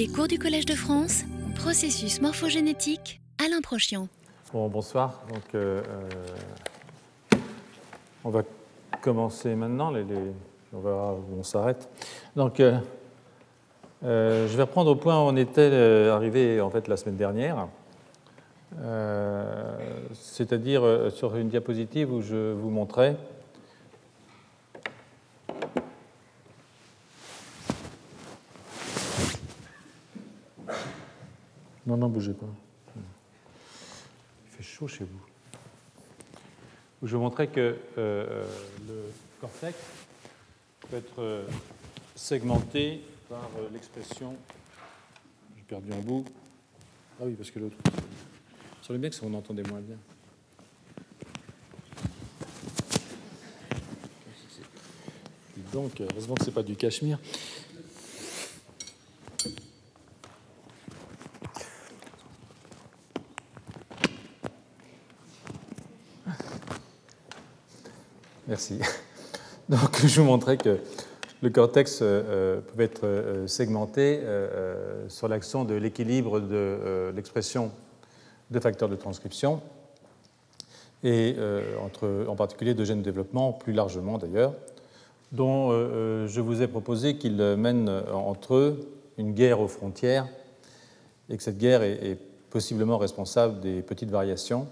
Les 0.00 0.08
cours 0.08 0.28
du 0.28 0.38
Collège 0.38 0.64
de 0.64 0.72
France, 0.72 1.24
processus 1.56 2.22
morphogénétique, 2.22 3.20
Alain 3.38 3.60
Prochian. 3.60 4.08
Bon, 4.50 4.66
bonsoir. 4.68 5.20
Donc, 5.28 5.42
euh, 5.54 5.82
euh, 7.34 7.38
on 8.24 8.30
va 8.30 8.40
commencer 9.02 9.54
maintenant. 9.54 9.92
On 10.72 10.80
verra 10.80 11.12
où 11.12 11.38
on 11.38 11.42
s'arrête. 11.42 11.86
Donc, 12.34 12.60
euh, 12.60 12.78
je 14.02 14.56
vais 14.56 14.62
reprendre 14.62 14.90
au 14.90 14.94
point 14.94 15.16
où 15.16 15.28
on 15.28 15.36
était 15.36 16.08
arrivé 16.10 16.62
en 16.62 16.70
fait 16.70 16.88
la 16.88 16.96
semaine 16.96 17.16
dernière, 17.16 17.68
c'est-à-dire 20.14 21.10
sur 21.10 21.36
une 21.36 21.50
diapositive 21.50 22.10
où 22.10 22.22
je 22.22 22.52
vous 22.54 22.70
montrais 22.70 23.16
Non, 31.90 31.96
non, 31.96 32.08
bougez 32.08 32.34
pas. 32.34 32.46
Il 32.94 34.50
fait 34.56 34.62
chaud 34.62 34.86
chez 34.86 35.02
vous. 35.02 35.20
Je 37.02 37.16
vous 37.16 37.22
montrais 37.22 37.48
que 37.48 37.58
euh, 37.58 37.74
euh, 37.98 38.46
le 38.86 39.12
cortex 39.40 39.76
peut 40.88 40.98
être 40.98 41.20
euh, 41.20 41.44
segmenté 42.14 43.00
par 43.28 43.50
l'expression. 43.72 44.36
J'ai 45.56 45.64
perdu 45.64 45.92
un 45.92 45.98
bout. 45.98 46.24
Ah 47.20 47.24
oui, 47.26 47.34
parce 47.34 47.50
que 47.50 47.58
l'autre. 47.58 47.76
Sur 48.82 48.92
le 48.92 49.00
bien 49.00 49.10
que 49.10 49.16
ça, 49.16 49.22
on 49.26 49.34
entendait 49.34 49.64
moins 49.64 49.80
bien. 49.80 49.96
Donc, 55.72 56.00
heureusement 56.00 56.36
que 56.36 56.44
c'est 56.44 56.54
pas 56.54 56.62
du 56.62 56.76
cachemire. 56.76 57.18
Merci. 68.50 68.80
Donc, 69.68 70.04
je 70.04 70.20
vous 70.20 70.26
montrais 70.26 70.56
que 70.56 70.80
le 71.40 71.50
cortex 71.50 72.00
euh, 72.02 72.04
euh, 72.04 72.60
pouvait 72.60 72.86
être 72.86 73.06
euh, 73.06 73.46
segmenté 73.46 74.18
euh, 74.24 75.08
sur 75.08 75.28
l'action 75.28 75.64
de 75.64 75.74
l'équilibre 75.74 76.40
de 76.40 77.12
l'expression 77.14 77.70
de 78.50 78.58
facteurs 78.58 78.88
de 78.88 78.96
transcription, 78.96 79.60
et 81.04 81.36
en 82.26 82.34
particulier 82.34 82.74
de 82.74 82.84
gènes 82.84 82.98
de 82.98 83.04
développement, 83.04 83.52
plus 83.52 83.72
largement 83.72 84.18
d'ailleurs, 84.18 84.54
dont 85.30 85.70
je 85.70 86.40
vous 86.40 86.60
ai 86.60 86.66
proposé 86.66 87.16
qu'ils 87.16 87.36
mènent 87.36 88.02
entre 88.12 88.54
eux 88.54 88.88
une 89.16 89.32
guerre 89.32 89.60
aux 89.60 89.68
frontières, 89.68 90.26
et 91.28 91.36
que 91.36 91.42
cette 91.44 91.58
guerre 91.58 91.84
est 91.84 92.18
possiblement 92.50 92.98
responsable 92.98 93.60
des 93.60 93.82
petites 93.82 94.10
variations, 94.10 94.66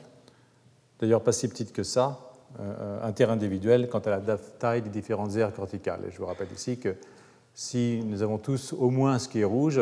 d'ailleurs 0.98 1.22
pas 1.22 1.30
si 1.30 1.46
petites 1.46 1.72
que 1.72 1.84
ça, 1.84 2.27
euh, 2.60 3.02
interindividuelles 3.02 3.88
quant 3.88 3.98
à 4.00 4.10
la 4.10 4.36
taille 4.36 4.82
des 4.82 4.90
différentes 4.90 5.36
aires 5.36 5.52
corticales. 5.52 6.00
Et 6.08 6.10
je 6.10 6.18
vous 6.18 6.26
rappelle 6.26 6.48
ici 6.54 6.78
que 6.78 6.94
si 7.54 8.02
nous 8.06 8.22
avons 8.22 8.38
tous 8.38 8.72
au 8.72 8.90
moins 8.90 9.18
ce 9.18 9.28
qui 9.28 9.40
est 9.40 9.44
rouge, 9.44 9.80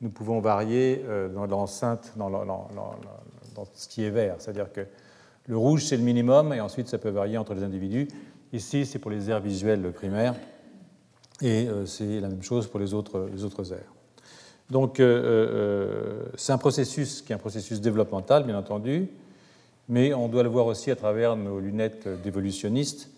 nous 0.00 0.10
pouvons 0.10 0.40
varier 0.40 1.04
euh, 1.08 1.28
dans 1.28 1.46
l'enceinte, 1.46 2.12
dans, 2.16 2.30
dans- 2.30 2.44
dans- 2.44 2.94
ce 3.74 3.88
qui 3.88 4.04
est 4.04 4.10
vert. 4.10 4.36
C'est-à-dire 4.38 4.72
que 4.72 4.82
le 5.46 5.56
rouge, 5.56 5.84
c'est 5.84 5.96
le 5.96 6.04
minimum, 6.04 6.52
et 6.52 6.60
ensuite 6.60 6.86
ça 6.88 6.98
peut 6.98 7.08
varier 7.10 7.36
entre 7.38 7.54
les 7.54 7.64
individus. 7.64 8.06
Ici, 8.52 8.86
c'est 8.86 9.00
pour 9.00 9.10
les 9.10 9.28
aires 9.30 9.40
visuelles 9.40 9.90
primaires, 9.92 10.34
et 11.42 11.66
euh, 11.68 11.84
c'est 11.84 12.20
la 12.20 12.28
même 12.28 12.42
chose 12.42 12.68
pour 12.68 12.78
les 12.78 12.94
autres, 12.94 13.28
les 13.32 13.42
autres 13.44 13.72
aires. 13.72 13.92
Donc, 14.70 15.00
euh, 15.00 15.04
euh, 15.04 16.22
c'est 16.36 16.52
un 16.52 16.58
processus 16.58 17.22
qui 17.22 17.32
est 17.32 17.34
un 17.34 17.38
processus 17.38 17.80
développemental, 17.80 18.44
bien 18.44 18.56
entendu, 18.58 19.08
mais 19.88 20.12
on 20.12 20.28
doit 20.28 20.42
le 20.42 20.48
voir 20.48 20.66
aussi 20.66 20.90
à 20.90 20.96
travers 20.96 21.36
nos 21.36 21.60
lunettes 21.60 22.08
d'évolutionnistes, 22.22 23.10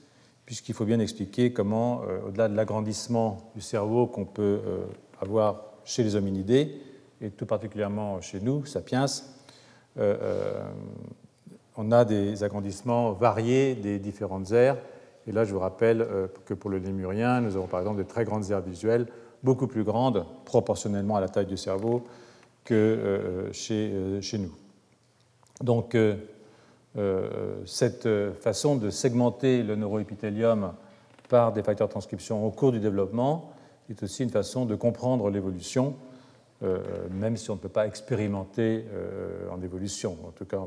puisqu'il 0.46 0.74
faut 0.74 0.84
bien 0.84 1.00
expliquer 1.00 1.52
comment, 1.52 2.02
euh, 2.02 2.28
au-delà 2.28 2.48
de 2.48 2.56
l'agrandissement 2.56 3.52
du 3.54 3.60
cerveau 3.60 4.06
qu'on 4.06 4.24
peut 4.24 4.60
euh, 4.64 4.84
avoir 5.20 5.64
chez 5.84 6.02
les 6.02 6.14
hominidés, 6.16 6.80
et 7.20 7.30
tout 7.30 7.46
particulièrement 7.46 8.20
chez 8.20 8.40
nous, 8.40 8.64
sapiens, 8.64 9.06
euh, 9.98 10.62
on 11.76 11.92
a 11.92 12.04
des 12.04 12.42
agrandissements 12.44 13.12
variés 13.12 13.74
des 13.74 13.98
différentes 13.98 14.52
aires. 14.52 14.76
Et 15.26 15.32
là, 15.32 15.44
je 15.44 15.52
vous 15.52 15.58
rappelle 15.58 16.06
que 16.46 16.54
pour 16.54 16.70
le 16.70 16.78
lémurien, 16.78 17.40
nous 17.40 17.56
avons 17.56 17.66
par 17.66 17.80
exemple 17.80 17.98
de 17.98 18.08
très 18.08 18.24
grandes 18.24 18.50
aires 18.50 18.60
visuelles, 18.60 19.06
beaucoup 19.42 19.66
plus 19.66 19.84
grandes 19.84 20.24
proportionnellement 20.44 21.16
à 21.16 21.20
la 21.20 21.28
taille 21.28 21.46
du 21.46 21.56
cerveau 21.56 22.04
que 22.64 23.48
chez, 23.52 24.20
chez 24.20 24.38
nous. 24.38 24.52
Donc, 25.62 25.94
cette 27.66 28.06
euh, 28.06 28.32
façon 28.32 28.76
de 28.76 28.90
segmenter 28.90 29.62
le 29.62 29.76
neuroépithélium 29.76 30.72
par 31.28 31.52
des 31.52 31.62
facteurs 31.62 31.86
de 31.86 31.92
transcription 31.92 32.44
au 32.44 32.50
cours 32.50 32.72
du 32.72 32.80
développement 32.80 33.52
est 33.88 34.02
aussi 34.02 34.22
une 34.22 34.30
façon 34.30 34.66
de 34.66 34.74
comprendre 34.74 35.30
l'évolution, 35.30 35.94
euh, 36.62 36.78
même 37.10 37.36
si 37.36 37.50
on 37.50 37.54
ne 37.54 37.60
peut 37.60 37.68
pas 37.68 37.86
expérimenter 37.86 38.84
euh, 38.92 39.48
en 39.50 39.62
évolution, 39.62 40.16
en 40.26 40.30
tout 40.30 40.44
cas 40.44 40.66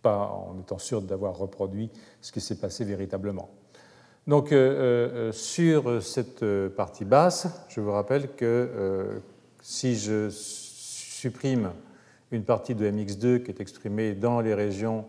pas 0.00 0.28
en 0.28 0.58
étant 0.60 0.78
sûr 0.78 1.00
d'avoir 1.00 1.36
reproduit 1.36 1.90
ce 2.20 2.32
qui 2.32 2.40
s'est 2.40 2.58
passé 2.58 2.84
véritablement. 2.84 3.50
Donc, 4.26 4.52
euh, 4.52 5.32
sur 5.32 6.02
cette 6.02 6.44
partie 6.76 7.04
basse, 7.04 7.46
je 7.68 7.80
vous 7.80 7.92
rappelle 7.92 8.34
que 8.34 8.44
euh, 8.44 9.18
si 9.60 9.96
je 9.96 10.28
supprime 10.30 11.70
une 12.32 12.44
partie 12.44 12.74
de 12.74 12.88
MX2 12.88 13.42
qui 13.42 13.50
est 13.50 13.60
exprimée 13.60 14.14
dans 14.14 14.40
les 14.40 14.54
régions 14.54 15.04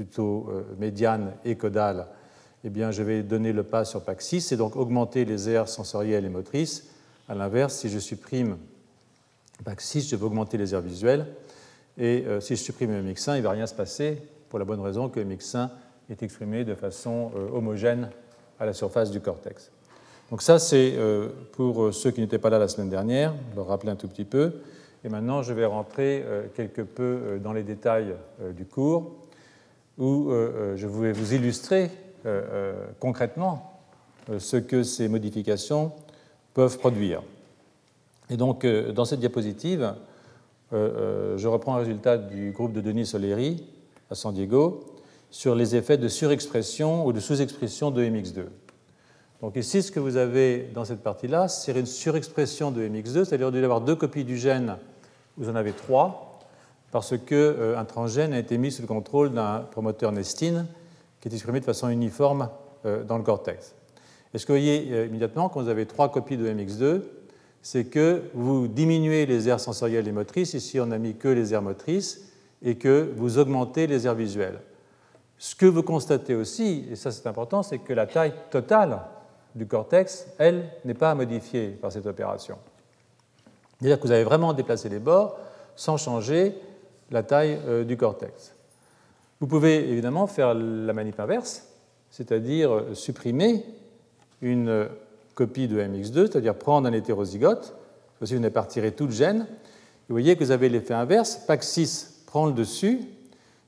plutôt 0.00 0.48
euh, 0.48 0.62
médianes 0.78 1.34
et 1.44 1.56
caudales, 1.56 2.06
eh 2.64 2.70
bien, 2.70 2.90
je 2.90 3.02
vais 3.02 3.22
donner 3.22 3.52
le 3.52 3.64
pas 3.64 3.84
sur 3.84 4.00
PAC6 4.00 4.54
et 4.54 4.56
donc 4.56 4.74
augmenter 4.74 5.26
les 5.26 5.50
aires 5.50 5.68
sensorielles 5.68 6.24
et 6.24 6.30
motrices. 6.30 6.88
À 7.28 7.34
l'inverse, 7.34 7.74
si 7.74 7.90
je 7.90 7.98
supprime 7.98 8.56
PAC6, 9.62 10.08
je 10.08 10.16
vais 10.16 10.24
augmenter 10.24 10.56
les 10.56 10.72
aires 10.72 10.80
visuelles. 10.80 11.26
Et 11.98 12.24
euh, 12.26 12.40
si 12.40 12.56
je 12.56 12.62
supprime 12.62 12.92
MX1, 12.92 13.34
il 13.34 13.38
ne 13.38 13.42
va 13.42 13.50
rien 13.50 13.66
se 13.66 13.74
passer 13.74 14.22
pour 14.48 14.58
la 14.58 14.64
bonne 14.64 14.80
raison 14.80 15.10
que 15.10 15.20
MX1 15.20 15.68
est 16.08 16.22
exprimé 16.22 16.64
de 16.64 16.74
façon 16.74 17.30
euh, 17.36 17.50
homogène 17.52 18.08
à 18.58 18.64
la 18.64 18.72
surface 18.72 19.10
du 19.10 19.20
cortex. 19.20 19.70
Donc 20.30 20.40
ça, 20.40 20.58
c'est 20.58 20.96
pour 21.52 21.92
ceux 21.92 22.12
qui 22.12 22.20
n'étaient 22.20 22.38
pas 22.38 22.50
là 22.50 22.58
la 22.60 22.68
semaine 22.68 22.88
dernière, 22.88 23.34
leur 23.54 23.66
rappeler 23.66 23.90
un 23.90 23.96
tout 23.96 24.06
petit 24.06 24.24
peu. 24.24 24.52
Et 25.04 25.08
maintenant, 25.08 25.42
je 25.42 25.52
vais 25.52 25.66
rentrer 25.66 26.24
quelque 26.54 26.82
peu 26.82 27.40
dans 27.42 27.52
les 27.52 27.64
détails 27.64 28.14
du 28.54 28.64
cours, 28.64 29.16
où 29.98 30.30
euh, 30.30 30.52
euh, 30.74 30.76
je 30.76 30.86
vais 30.86 31.12
vous 31.12 31.34
illustrer 31.34 31.90
euh, 32.26 32.72
concrètement 32.98 33.80
ce 34.38 34.56
que 34.56 34.82
ces 34.82 35.08
modifications 35.08 35.92
peuvent 36.54 36.78
produire. 36.78 37.22
Et 38.28 38.36
donc, 38.36 38.64
dans 38.66 39.04
cette 39.04 39.18
diapositive, 39.18 39.94
je 40.70 41.46
reprends 41.48 41.74
un 41.74 41.78
résultat 41.78 42.16
du 42.16 42.52
groupe 42.52 42.72
de 42.72 42.80
Denis 42.80 43.06
Soleri 43.06 43.64
à 44.08 44.14
San 44.14 44.32
Diego 44.32 44.84
sur 45.30 45.56
les 45.56 45.74
effets 45.74 45.96
de 45.96 46.06
surexpression 46.06 47.06
ou 47.06 47.12
de 47.12 47.18
sous-expression 47.18 47.90
de 47.90 48.04
MX2. 48.04 48.44
Donc 49.40 49.56
ici, 49.56 49.82
ce 49.82 49.90
que 49.90 49.98
vous 49.98 50.16
avez 50.16 50.70
dans 50.74 50.84
cette 50.84 51.02
partie-là, 51.02 51.48
c'est 51.48 51.72
une 51.72 51.86
surexpression 51.86 52.70
de 52.70 52.86
MX2, 52.86 53.24
c'est-à-dire 53.24 53.48
au 53.48 53.50
lieu 53.50 53.62
d'avoir 53.62 53.80
deux 53.80 53.96
copies 53.96 54.24
du 54.24 54.36
gène, 54.36 54.76
vous 55.36 55.48
en 55.48 55.56
avez 55.56 55.72
trois, 55.72 56.29
parce 56.90 57.16
qu'un 57.16 57.36
euh, 57.36 57.84
transgène 57.84 58.32
a 58.32 58.38
été 58.38 58.58
mis 58.58 58.72
sous 58.72 58.82
le 58.82 58.88
contrôle 58.88 59.32
d'un 59.32 59.60
promoteur 59.70 60.12
nestine 60.12 60.66
qui 61.20 61.28
est 61.28 61.32
exprimé 61.32 61.60
de 61.60 61.64
façon 61.64 61.88
uniforme 61.88 62.48
euh, 62.86 63.04
dans 63.04 63.18
le 63.18 63.22
cortex. 63.22 63.74
Et 64.32 64.38
ce 64.38 64.46
que 64.46 64.52
vous 64.52 64.58
voyez 64.58 64.88
euh, 64.92 65.06
immédiatement, 65.06 65.48
quand 65.48 65.62
vous 65.62 65.68
avez 65.68 65.86
trois 65.86 66.10
copies 66.10 66.36
de 66.36 66.48
MX2, 66.48 67.02
c'est 67.62 67.84
que 67.84 68.22
vous 68.34 68.68
diminuez 68.68 69.26
les 69.26 69.48
aires 69.48 69.60
sensorielles 69.60 70.08
et 70.08 70.12
motrices, 70.12 70.54
ici 70.54 70.80
on 70.80 70.86
n'a 70.86 70.98
mis 70.98 71.16
que 71.16 71.28
les 71.28 71.52
aires 71.52 71.62
motrices, 71.62 72.26
et 72.62 72.76
que 72.76 73.12
vous 73.16 73.38
augmentez 73.38 73.86
les 73.86 74.06
aires 74.06 74.14
visuelles. 74.14 74.60
Ce 75.38 75.54
que 75.54 75.66
vous 75.66 75.82
constatez 75.82 76.34
aussi, 76.34 76.86
et 76.90 76.96
ça 76.96 77.10
c'est 77.10 77.26
important, 77.26 77.62
c'est 77.62 77.78
que 77.78 77.92
la 77.92 78.06
taille 78.06 78.34
totale 78.50 79.00
du 79.54 79.66
cortex, 79.66 80.26
elle, 80.38 80.70
n'est 80.84 80.94
pas 80.94 81.14
modifiée 81.14 81.70
par 81.70 81.90
cette 81.92 82.06
opération. 82.06 82.58
C'est-à-dire 83.78 83.98
que 83.98 84.06
vous 84.06 84.12
avez 84.12 84.24
vraiment 84.24 84.52
déplacé 84.52 84.88
les 84.88 84.98
bords 84.98 85.38
sans 85.74 85.96
changer 85.96 86.54
la 87.10 87.22
taille 87.22 87.58
euh, 87.66 87.84
du 87.84 87.96
cortex. 87.96 88.54
Vous 89.40 89.46
pouvez 89.46 89.90
évidemment 89.90 90.26
faire 90.26 90.54
la 90.54 90.92
manip 90.92 91.18
inverse, 91.18 91.66
c'est-à-dire 92.10 92.72
euh, 92.72 92.94
supprimer 92.94 93.64
une 94.42 94.68
euh, 94.68 94.86
copie 95.34 95.68
de 95.68 95.80
MX2, 95.80 96.26
c'est-à-dire 96.26 96.54
prendre 96.54 96.88
un 96.88 96.92
hétérozygote, 96.92 97.74
aussi 98.20 98.34
vous 98.34 98.40
n'avez 98.40 98.52
pas 98.52 98.62
retiré 98.62 98.92
tout 98.92 99.06
le 99.06 99.12
gène, 99.12 99.46
vous 100.08 100.14
voyez 100.14 100.36
que 100.36 100.44
vous 100.44 100.50
avez 100.50 100.68
l'effet 100.68 100.94
inverse, 100.94 101.40
PAC6 101.48 102.24
prend 102.26 102.46
le 102.46 102.52
dessus, 102.52 103.00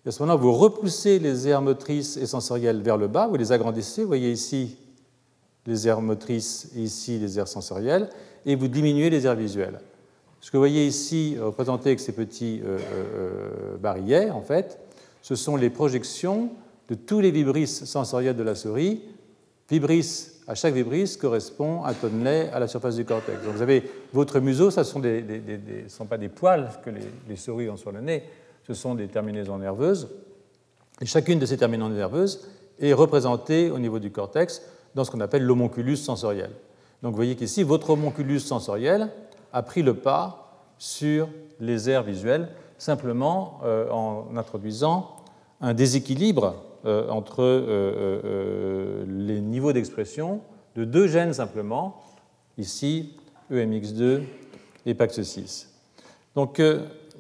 et 0.05 0.09
à 0.09 0.11
ce 0.11 0.21
moment-là, 0.23 0.41
vous 0.41 0.53
repoussez 0.53 1.21
les 1.21 1.47
aires 1.47 1.63
motrices 1.63 2.17
et 2.17 2.27
sensorielles 2.27 2.83
vers 2.83 2.97
le 2.97 3.07
bas, 3.07 3.29
vous 3.29 3.37
les 3.37 3.53
agrandissez, 3.53 4.03
vous 4.03 4.09
voyez 4.09 4.33
ici 4.33 4.77
les 5.65 5.87
aires 5.87 6.01
motrices 6.01 6.71
et 6.75 6.81
ici 6.81 7.19
les 7.19 7.39
aires 7.39 7.47
sensorielles, 7.49 8.11
et 8.45 8.57
vous 8.57 8.67
diminuez 8.67 9.11
les 9.11 9.27
aires 9.27 9.37
visuelles. 9.37 9.79
Ce 10.43 10.51
que 10.51 10.57
vous 10.57 10.61
voyez 10.61 10.87
ici 10.87 11.37
représenté 11.41 11.91
avec 11.91 12.01
ces 12.01 12.13
petits 12.13 12.61
barrières, 13.81 14.37
en 14.37 14.43
fait, 14.43 14.79
ce 15.23 15.37
sont 15.37 15.57
les 15.57 15.71
projections 15.71 16.51
de 16.89 16.95
tous 16.95 17.21
les 17.21 17.31
vibrisses 17.31 17.85
sensoriels 17.85 18.37
de 18.37 18.43
la 18.43 18.57
souris. 18.57 19.03
Vibris, 19.71 20.29
à 20.47 20.55
chaque 20.55 20.75
vibris 20.75 21.17
correspond 21.19 21.85
un 21.85 21.95
tonnelet 21.95 22.51
à 22.53 22.59
la 22.59 22.67
surface 22.67 22.97
du 22.97 23.05
cortex. 23.05 23.43
Donc 23.45 23.55
vous 23.55 23.63
avez 23.63 23.85
votre 24.13 24.41
museau, 24.41 24.71
ce 24.71 24.81
ne 24.81 25.89
sont, 25.89 26.07
pas 26.07 26.19
des 26.19 26.29
poils 26.29 26.69
que 26.85 26.91
les, 26.91 27.37
souris 27.37 27.71
ont 27.71 27.77
sur 27.77 27.93
le 27.93 28.01
nez, 28.01 28.25
ce 28.67 28.75
sont 28.75 28.95
des 28.97 29.07
terminaisons 29.07 29.59
nerveuses. 29.59 30.09
Et 31.01 31.07
chacune 31.07 31.39
de 31.39 31.47
ces 31.47 31.57
terminaisons 31.57 31.89
nerveuses 31.91 32.49
est 32.81 32.93
représentée 32.93 33.71
au 33.71 33.79
niveau 33.79 33.99
du 34.01 34.11
cortex 34.11 34.61
dans 34.95 35.05
ce 35.05 35.11
qu'on 35.11 35.21
appelle 35.21 35.45
l'homonculus 35.45 35.97
sensoriel. 35.97 36.51
Donc 37.03 37.13
vous 37.13 37.17
voyez 37.17 37.37
qu'ici, 37.37 37.63
votre 37.63 37.91
homonculus 37.91 38.41
sensoriel 38.41 39.09
a 39.53 39.63
pris 39.63 39.83
le 39.83 39.95
pas 39.95 40.43
sur 40.79 41.29
les 41.61 41.89
aires 41.89 42.03
visuelles, 42.03 42.49
simplement 42.79 43.61
euh, 43.65 43.89
en 43.91 44.37
introduisant 44.37 45.17
un 45.61 45.75
déséquilibre 45.75 46.57
euh, 46.85 47.09
entre 47.09 47.43
euh, 47.43 49.05
les 49.07 49.41
niveaux 49.41 49.73
d'expression 49.73 50.41
de 50.75 50.85
deux 50.85 51.07
gènes 51.07 51.35
simplement, 51.35 52.03
ici 52.59 53.17
EMX2 53.53 54.23
et 54.87 54.95
PAX6. 54.95 55.67
Donc, 56.35 56.61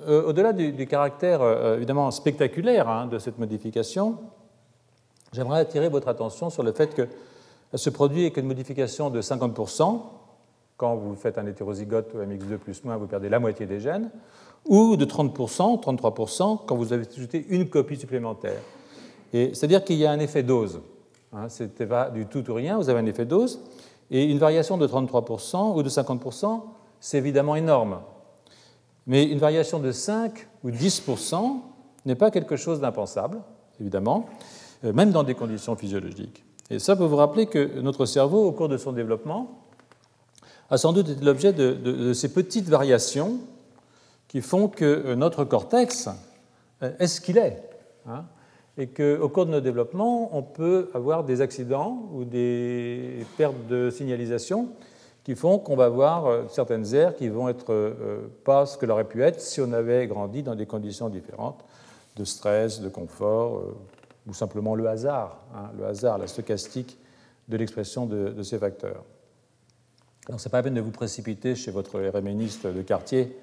au-delà 0.08 0.52
du, 0.55 0.87
caractère 0.87 1.43
évidemment 1.76 2.11
spectaculaire 2.11 2.88
hein, 2.88 3.06
de 3.06 3.19
cette 3.19 3.38
modification, 3.38 4.17
j'aimerais 5.32 5.61
attirer 5.61 5.90
votre 5.90 6.08
attention 6.08 6.49
sur 6.49 6.62
le 6.62 6.73
fait 6.73 6.94
qu'elle 6.94 7.08
se 7.75 7.90
produit 7.90 8.23
avec 8.23 8.38
une 8.38 8.46
modification 8.46 9.11
de 9.11 9.20
50%. 9.20 10.00
Quand 10.76 10.96
vous 10.96 11.14
faites 11.14 11.38
un 11.38 11.46
hétérozygote 11.46 12.14
EMX2 12.14 12.56
plus 12.58 12.84
moins, 12.84 12.96
vous 12.96 13.06
perdez 13.06 13.28
la 13.28 13.38
moitié 13.38 13.66
des 13.66 13.80
gènes 13.80 14.10
ou 14.66 14.96
de 14.96 15.04
30%, 15.04 15.82
33% 15.82 16.60
quand 16.66 16.76
vous 16.76 16.92
avez 16.92 17.06
ajouté 17.06 17.46
une 17.48 17.69
copie 17.69 17.96
supplémentaire. 17.96 18.60
C'est-à-dire 19.32 19.82
qu'il 19.84 19.96
y 19.96 20.06
a 20.06 20.10
un 20.10 20.19
effet 20.19 20.42
dose. 20.42 20.80
Hein, 21.32 21.48
Ce 21.48 21.64
pas 21.64 22.10
du 22.10 22.26
tout 22.26 22.48
ou 22.50 22.54
rien, 22.54 22.76
vous 22.76 22.88
avez 22.88 23.00
un 23.00 23.06
effet 23.06 23.24
dose. 23.24 23.60
Et 24.10 24.24
une 24.24 24.38
variation 24.38 24.76
de 24.76 24.86
33% 24.86 25.74
ou 25.74 25.82
de 25.82 25.88
50%, 25.88 26.60
c'est 27.00 27.18
évidemment 27.18 27.56
énorme. 27.56 28.00
Mais 29.06 29.25
une 29.25 29.38
variation 29.38 29.78
de 29.78 29.90
5 29.90 30.48
ou 30.62 30.70
10% 30.70 31.60
n'est 32.04 32.14
pas 32.14 32.30
quelque 32.30 32.56
chose 32.56 32.80
d'impensable, 32.80 33.40
évidemment, 33.80 34.26
euh, 34.84 34.92
même 34.92 35.10
dans 35.10 35.22
des 35.22 35.34
conditions 35.34 35.76
physiologiques. 35.76 36.44
Et 36.70 36.78
ça 36.78 36.94
peut 36.94 37.04
vous 37.04 37.16
rappeler 37.16 37.46
que 37.46 37.80
notre 37.80 38.04
cerveau, 38.04 38.46
au 38.46 38.52
cours 38.52 38.68
de 38.68 38.76
son 38.76 38.92
développement, 38.92 39.62
a 40.72 40.78
sans 40.78 40.94
doute 40.94 41.10
été 41.10 41.22
l'objet 41.22 41.52
de, 41.52 42.12
ces 42.14 42.32
petites 42.32 42.69
variations 42.70 43.38
qui 44.26 44.40
font 44.40 44.69
que 44.69 44.84
euh, 44.84 45.14
notre 45.14 45.44
cortex 45.44 46.08
euh, 46.82 46.90
est 46.98 47.08
ce 47.08 47.20
qu'il 47.20 47.36
est. 47.36 47.62
Hein, 48.08 48.24
et 48.78 48.86
qu'au 48.86 49.28
cours 49.28 49.44
de 49.44 49.50
nos 49.50 49.60
développements, 49.60 50.34
on 50.34 50.42
peut 50.42 50.88
avoir 50.94 51.24
des 51.24 51.42
accidents 51.42 52.08
ou 52.14 52.24
des 52.24 53.26
pertes 53.36 53.66
de 53.69 53.90
signalisation 53.90 54.70
qui 55.24 55.34
font 55.34 55.58
qu'on 55.58 55.76
va 55.76 55.84
avoir 55.84 56.24
euh, 56.24 56.44
certaines 56.48 56.94
aires 56.94 57.14
qui 57.16 57.28
vont 57.28 57.50
être 57.50 57.94
pas 58.42 58.64
ce 58.64 58.78
qu'elles 58.78 58.90
auraient 58.90 59.04
pu 59.04 59.22
être 59.22 59.42
si 59.42 59.60
on 59.60 59.75
avait 59.75 60.06
grandi 60.06 60.42
dans 60.42 60.54
des 60.54 60.64
conditions 60.64 61.10
différentes 61.10 61.62
de 62.16 62.25
stress, 62.25 62.80
de 62.80 62.88
confort, 62.88 63.62
ou 64.26 64.32
simplement 64.32 64.75
le 64.75 64.86
hasard, 64.86 65.38
hein, 65.54 65.70
le 65.78 65.84
hasard, 65.84 66.16
la 66.16 66.26
stochastique 66.26 66.98
de 67.48 67.56
l'expression 67.58 68.06
de, 68.06 68.42
ces 68.42 68.58
facteurs. 68.58 69.04
Alors, 70.28 70.40
ce 70.40 70.48
n'est 70.48 70.50
pas 70.50 70.58
la 70.58 70.62
peine 70.62 70.74
de 70.74 70.80
vous 70.80 70.90
précipiter 70.90 71.54
chez 71.54 71.70
votre 71.70 72.00
RMNiste 72.00 72.66
de 72.66 72.82
quartier 72.82 73.36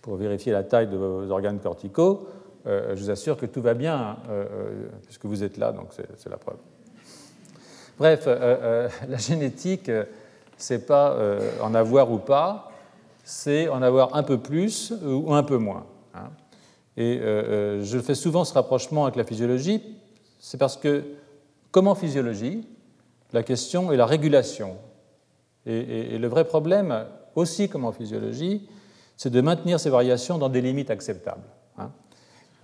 pour 0.00 0.16
vérifier 0.16 0.52
la 0.52 0.62
taille 0.62 0.88
de 0.88 0.96
vos 0.96 1.30
organes 1.30 1.60
corticaux, 1.60 2.26
euh, 2.66 2.94
je 2.94 3.02
vous 3.02 3.10
assure 3.10 3.36
que 3.36 3.46
tout 3.46 3.60
va 3.62 3.74
bien, 3.74 4.18
euh, 4.28 4.44
euh, 4.50 4.88
puisque 5.04 5.24
vous 5.24 5.42
êtes 5.42 5.56
là, 5.56 5.72
donc 5.72 5.88
c'est 6.16 6.28
la 6.28 6.36
preuve. 6.36 6.58
Bref, 7.98 8.26
la 8.26 9.18
génétique, 9.18 9.90
c'est 10.56 10.86
pas 10.86 11.16
en 11.60 11.74
avoir 11.74 12.10
ou 12.10 12.18
pas, 12.18 12.72
c'est 13.22 13.68
en 13.68 13.82
avoir 13.82 14.16
un 14.16 14.22
peu 14.22 14.38
plus 14.38 14.92
ou 15.04 15.34
un 15.34 15.42
peu 15.42 15.58
moins. 15.58 15.86
Hein. 16.14 16.30
Et 16.96 17.20
je 17.20 17.98
fais 18.02 18.14
souvent 18.14 18.44
ce 18.44 18.54
rapprochement 18.54 19.04
avec 19.04 19.16
la 19.16 19.24
physiologie, 19.24 19.82
c'est 20.40 20.58
parce 20.58 20.76
que, 20.76 21.04
comme 21.70 21.86
en 21.86 21.94
physiologie, 21.94 22.66
la 23.32 23.42
question 23.42 23.92
est 23.92 23.96
la 23.96 24.06
régulation. 24.06 24.76
Et 25.66 26.18
le 26.18 26.28
vrai 26.28 26.44
problème, 26.44 27.06
aussi 27.34 27.68
comme 27.68 27.84
en 27.84 27.92
physiologie, 27.92 28.68
c'est 29.16 29.30
de 29.30 29.40
maintenir 29.40 29.78
ces 29.78 29.90
variations 29.90 30.38
dans 30.38 30.48
des 30.48 30.60
limites 30.60 30.90
acceptables. 30.90 31.44
Hein. 31.78 31.90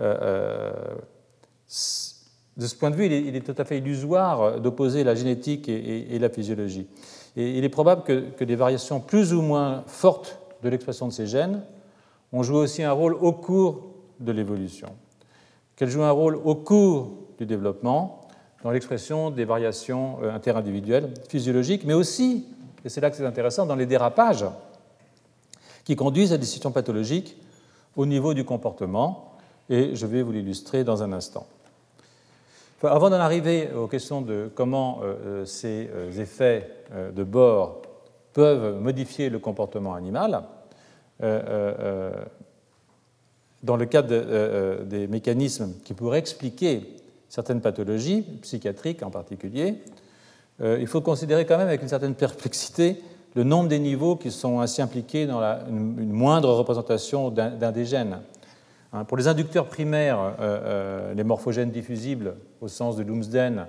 Euh, 0.01 0.17
euh, 0.23 0.73
de 2.57 2.67
ce 2.67 2.75
point 2.75 2.91
de 2.91 2.97
vue, 2.97 3.07
il 3.07 3.37
est, 3.37 3.41
tout 3.41 3.55
à 3.57 3.65
fait 3.65 3.79
illusoire 3.79 4.61
d'opposer 4.61 5.05
la 5.05 5.15
génétique 5.15 5.69
et, 5.69 6.19
la 6.19 6.29
physiologie. 6.29 6.89
Et 7.37 7.57
il 7.57 7.63
est 7.63 7.69
probable 7.69 8.03
que, 8.03 8.43
des 8.43 8.57
variations 8.57 8.99
plus 8.99 9.33
ou 9.33 9.43
moins 9.43 9.85
fortes 9.87 10.41
de 10.65 10.69
l'expression 10.69 11.07
de 11.07 11.13
ces 11.13 11.29
gènes 11.29 11.63
ont 12.33 12.43
joué 12.43 12.59
aussi 12.59 12.83
un 12.83 12.91
rôle 12.91 13.15
au 13.15 13.33
cours 13.33 13.95
de 14.19 14.33
l'évolution, 14.33 14.89
qu'elles 15.77 15.91
jouent 15.91 16.03
un 16.03 16.11
rôle 16.11 16.35
au 16.35 16.57
cours 16.57 17.13
du 17.39 17.47
développement 17.47 18.23
dans 18.65 18.73
l'expression 18.73 19.31
des 19.31 19.45
variations 19.45 20.19
euh, 20.25 20.35
interindividuelles 20.35 21.15
physiologiques, 21.29 21.85
mais 21.85 21.95
aussi, 21.95 22.47
et 22.85 22.89
c'est 22.89 23.01
là 23.01 23.11
que 23.11 23.17
c'est 23.17 23.27
intéressant, 23.27 23.67
dans 23.67 23.75
les 23.75 23.87
dérapages 23.87 24.47
qui 25.85 25.97
conduisent 25.97 26.33
à 26.33 26.39
des 26.39 26.45
situations 26.45 26.73
pathologiques 26.73 27.37
au 27.97 28.07
niveau 28.07 28.35
du 28.35 28.45
comportement, 28.45 29.33
et 29.69 29.95
je 29.95 30.07
vais 30.07 30.23
vous 30.23 30.33
l'illustrer 30.33 30.85
dans 30.85 31.03
un 31.03 31.13
instant. 31.13 31.47
avant 32.83 33.11
d'en 33.11 33.17
arriver 33.17 33.71
aux 33.73 33.89
questions 33.89 34.23
de 34.23 34.51
comment 34.55 35.01
euh, 35.03 35.15
euh, 35.25 35.45
ces 35.45 35.91
euh, 35.93 36.13
effets 36.13 36.71
de 37.15 37.25
bord 37.25 37.83
peuvent 38.33 38.81
modifier 38.81 39.29
le 39.31 39.39
comportement 39.39 39.95
animal, 39.95 40.43
dans 43.63 43.77
le 43.77 43.87
cadre 43.87 44.85
des 44.85 45.09
mécanismes 45.09 45.75
qui 45.85 45.93
pourraient 45.93 46.21
expliquer 46.21 46.97
certaines 47.29 47.61
pathologies, 47.61 48.23
psychiatriques 48.43 49.03
en 49.03 49.11
particulier, 49.11 49.83
il 50.61 50.87
faut 50.87 51.01
considérer 51.01 51.47
quand 51.47 51.57
même 51.57 51.69
avec 51.69 51.83
une 51.83 51.89
certaine 51.89 52.15
perplexité 52.15 53.01
le 53.35 53.45
nombre 53.45 53.69
des 53.69 53.79
niveaux 53.79 54.17
qui 54.17 54.31
sont 54.31 54.61
ainsi 54.61 54.83
impliqués 54.83 55.27
dans 55.27 55.41
une, 55.69 56.11
moindre 56.11 56.51
représentation 56.51 57.31
d'un 57.31 57.73
des 57.73 57.85
gènes. 57.85 58.19
Hein, 58.93 59.05
pour 59.05 59.17
les 59.17 59.29
inducteurs 59.29 59.67
primaires, 59.67 60.19
euh, 60.19 60.33
euh, 60.41 61.15
les 61.15 61.25
morphogènes 61.25 61.71
diffusibles 61.71 62.35
au 62.61 62.69
sens 62.69 62.97
de 62.97 63.03
Lumsden, 63.03 63.67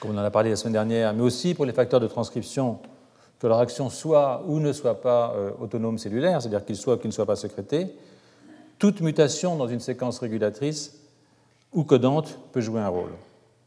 comme 0.00 0.10
on 0.10 0.18
en 0.18 0.24
a 0.24 0.30
parlé 0.30 0.50
la 0.50 0.56
semaine 0.56 0.72
dernière, 0.72 1.14
mais 1.14 1.22
aussi 1.22 1.54
pour 1.54 1.64
les 1.64 1.72
facteurs 1.72 2.00
de 2.00 2.08
transcription, 2.08 2.78
que 3.38 3.46
leur 3.46 3.58
action 3.58 3.88
soit 3.88 4.42
ou 4.46 4.58
ne 4.58 4.72
soit 4.72 5.00
pas 5.00 5.32
euh, 5.36 5.52
autonome 5.60 5.98
cellulaire, 5.98 6.42
c'est-à-dire 6.42 6.64
qu'ils 6.64 6.76
soient 6.76 6.94
ou 6.94 6.98
qu'ils 6.98 7.08
ne 7.08 7.14
soient 7.14 7.26
pas 7.26 7.36
sécrétés, 7.36 7.94
toute 8.78 9.00
mutation 9.00 9.56
dans 9.56 9.68
une 9.68 9.80
séquence 9.80 10.18
régulatrice 10.18 10.98
ou 11.72 11.84
codante 11.84 12.38
peut 12.52 12.60
jouer 12.60 12.80
un 12.80 12.88
rôle. 12.88 13.12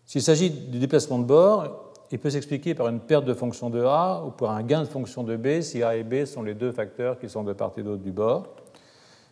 S'il 0.05 0.22
s'agit 0.22 0.50
du 0.50 0.79
déplacement 0.79 1.19
de 1.19 1.25
bord, 1.25 1.91
il 2.12 2.19
peut 2.19 2.29
s'expliquer 2.29 2.75
par 2.75 2.88
une 2.89 3.00
perte 3.00 3.25
de 3.25 3.33
fonction 3.33 3.69
de 3.69 3.81
A 3.83 4.24
ou 4.25 4.31
par 4.31 4.51
un 4.51 4.62
gain 4.62 4.81
de 4.81 4.88
fonction 4.88 5.24
de 5.24 5.36
B 5.36 5.62
si 5.62 5.81
A 5.81 5.95
et 5.95 6.03
B 6.03 6.25
sont 6.25 6.43
les 6.43 6.53
deux 6.53 6.72
facteurs 6.72 7.17
qui 7.17 7.27
sont 7.27 7.43
de 7.43 7.53
part 7.53 7.72
et 7.77 7.81
d'autre 7.81 8.03
du 8.03 8.12
bord. 8.12 8.50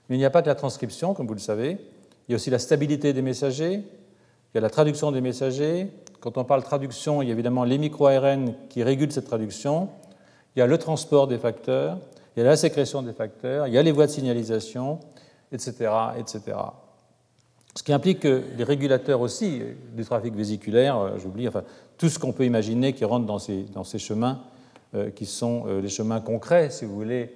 Mais 0.10 0.16
il 0.16 0.20
n'y 0.20 0.26
a 0.26 0.30
pas 0.30 0.42
que 0.42 0.48
la 0.48 0.56
transcription, 0.56 1.14
comme 1.14 1.28
vous 1.28 1.36
le 1.36 1.40
savez. 1.40 1.78
Il 2.28 2.32
y 2.32 2.34
a 2.34 2.38
aussi 2.38 2.50
la 2.50 2.60
stabilité 2.60 3.14
des 3.14 3.22
messagers, 3.22 3.84
il 4.54 4.56
y 4.56 4.58
a 4.58 4.62
la 4.62 4.70
traduction 4.70 5.12
des 5.12 5.22
messagers. 5.22 5.88
Quand 6.20 6.38
on 6.38 6.44
parle 6.44 6.64
traduction, 6.64 7.22
il 7.22 7.28
y 7.28 7.30
a 7.30 7.34
évidemment 7.34 7.64
les 7.64 7.78
micro-ARN 7.78 8.54
qui 8.70 8.84
régulent 8.84 9.12
cette 9.12 9.26
traduction. 9.26 9.90
Il 10.56 10.60
y 10.60 10.62
a 10.62 10.68
le 10.68 10.78
transport 10.78 11.28
des 11.28 11.38
facteurs, 11.38 12.00
il 12.36 12.40
y 12.40 12.44
a 12.44 12.50
la 12.50 12.56
sécrétion 12.56 13.02
des 13.02 13.14
facteurs, 13.14 13.68
il 13.68 13.74
y 13.74 13.78
a 13.78 13.84
les 13.84 13.92
voies 13.92 14.08
de 14.08 14.12
signalisation, 14.12 15.00
etc. 15.52 15.92
etc. 16.18 16.58
Ce 17.76 17.84
qui 17.84 17.94
implique 17.94 18.22
que 18.22 18.44
les 18.58 18.64
régulateurs 18.64 19.22
aussi 19.22 19.62
du 19.94 20.04
trafic 20.04 20.36
vésiculaire, 20.36 20.98
euh, 20.98 21.18
j'oublie, 21.18 21.48
enfin, 21.48 21.64
tout 21.98 22.10
ce 22.10 22.20
qu'on 22.20 22.34
peut 22.34 22.46
imaginer 22.46 22.94
qui 22.94 23.06
rentre 23.06 23.26
dans 23.26 23.40
ces, 23.40 23.64
dans 23.64 23.86
ces 23.86 24.00
chemins, 24.00 24.42
euh, 24.94 25.10
qui 25.10 25.26
sont 25.26 25.64
euh, 25.68 25.82
les 25.82 25.88
chemins 25.88 26.20
concrets, 26.20 26.70
si 26.70 26.86
vous 26.86 26.96
voulez, 26.96 27.36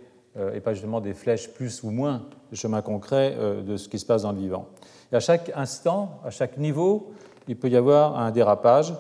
et 0.54 0.60
pas 0.60 0.74
justement 0.74 1.00
des 1.00 1.14
flèches 1.14 1.48
plus 1.54 1.82
ou 1.84 1.92
moins, 1.92 2.24
des 2.52 2.58
chemins 2.58 2.82
concrets 2.82 3.38
de 3.66 3.78
ce 3.78 3.88
qui 3.88 3.98
se 3.98 4.06
passe 4.06 4.24
dans 4.24 4.34
le 4.34 4.38
vivant. 4.38 4.68
Et 5.14 5.16
à 5.16 5.22
chaque 5.22 5.50
instant, 5.56 6.20
à 6.26 6.30
chaque 6.30 6.58
niveau, 6.58 7.14
il 7.48 7.56
peut 7.56 7.70
y 7.70 7.78
avoir 7.78 8.20
un 8.20 8.32
dérapage, 8.32 8.94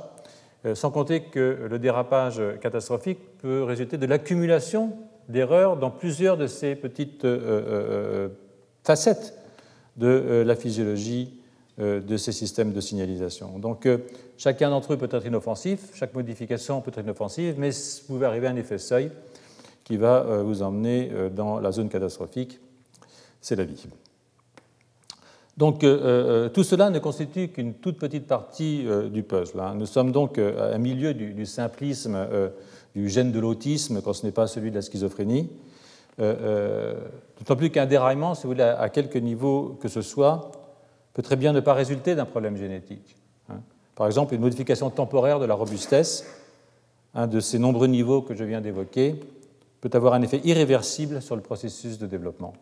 sans 0.74 0.92
compter 0.92 1.24
que 1.24 1.68
le 1.70 1.78
dérapage 1.78 2.42
catastrophique 2.62 3.20
peut 3.40 3.64
résulter 3.64 3.98
de 3.98 4.06
l'accumulation 4.06 4.94
d'erreurs 5.28 5.76
dans 5.76 5.92
plusieurs 5.92 6.38
de 6.38 6.48
ces 6.48 6.74
petites 6.74 7.28
facettes 8.86 9.34
de 9.98 10.44
la 10.46 10.56
physiologie 10.56 11.30
euh, 11.80 12.00
de 12.00 12.16
ces 12.16 12.32
systèmes 12.32 12.72
de 12.72 12.80
signalisation. 12.80 13.60
Donc 13.60 13.86
euh, 13.86 13.98
chacun 14.38 14.70
d'entre 14.70 14.94
eux 14.94 14.98
peut 14.98 15.10
être 15.12 15.26
inoffensif, 15.26 15.90
chaque 15.94 16.14
modification 16.14 16.80
peut 16.80 16.92
être 16.96 17.04
inoffensive, 17.04 17.56
mais 17.58 17.72
vous 17.72 18.14
pouvez 18.14 18.26
arriver 18.26 18.48
à 18.48 18.52
un 18.52 18.56
effet 18.56 18.78
seuil 18.78 19.12
qui 19.84 19.98
va 19.98 20.42
vous 20.42 20.64
emmener 20.64 21.12
dans 21.36 21.60
la 21.60 21.72
zone 21.72 21.90
catastrophique, 21.90 22.60
c'est 23.40 23.56
la 23.56 23.66
vie. 23.66 23.86
Donc 25.58 25.82
tout 25.82 26.64
cela 26.64 26.90
ne 26.90 26.98
constitue 26.98 27.50
qu'une 27.50 27.76
toute 27.76 28.00
petite 28.00 28.26
partie 28.26 28.84
du 29.12 29.22
puzzle. 29.22 29.60
Hein. 29.60 29.76
Nous 29.76 29.86
sommes 29.86 30.12
donc 30.12 30.40
à 30.40 30.76
milieu 30.80 31.14
du, 31.14 31.46
simplisme 31.46 32.18
du 32.96 33.10
gène 33.10 33.32
de 33.32 33.40
l'autisme 33.40 34.02
quand 34.02 34.14
ce 34.14 34.26
n'est 34.26 34.32
pas 34.32 34.48
celui 34.48 34.72
de 34.72 34.76
la 34.76 34.82
schizophrénie. 34.82 35.52
D'autant 36.18 37.56
plus 37.56 37.70
qu'un 37.70 37.86
déraillement, 37.86 38.36
si 38.36 38.44
vous 38.44 38.50
voulez, 38.50 38.64
à 38.64 38.90
quelque 38.90 39.18
niveau 39.18 39.78
que 39.82 39.88
ce 39.88 40.02
soit, 40.02 40.52
peut 41.14 41.22
très 41.22 41.36
bien 41.36 41.54
ne 41.54 41.60
pas 41.60 41.74
résulter 41.74 42.16
d'un 42.16 42.26
problème 42.26 42.58
génétique. 42.58 43.16
Hein. 43.50 43.60
Par 43.96 44.08
exemple, 44.08 44.34
une 44.34 44.42
modification 44.42 44.90
temporaire 44.90 45.40
de 45.40 45.46
la 45.46 45.54
robustesse, 45.54 46.26
un 47.14 47.28
de 47.28 47.40
ces 47.40 47.60
nombreux 47.60 47.88
niveaux 47.88 48.22
que 48.22 48.36
je 48.36 48.44
viens 48.44 48.62
d'évoquer, 48.62 49.16
peut 49.82 49.90
avoir 49.94 50.14
un 50.14 50.22
effet 50.22 50.42
irréversible 50.44 51.22
sur 51.22 51.36
le 51.36 51.42
processus 51.42 51.98
de 51.98 52.08
développement. 52.08 52.54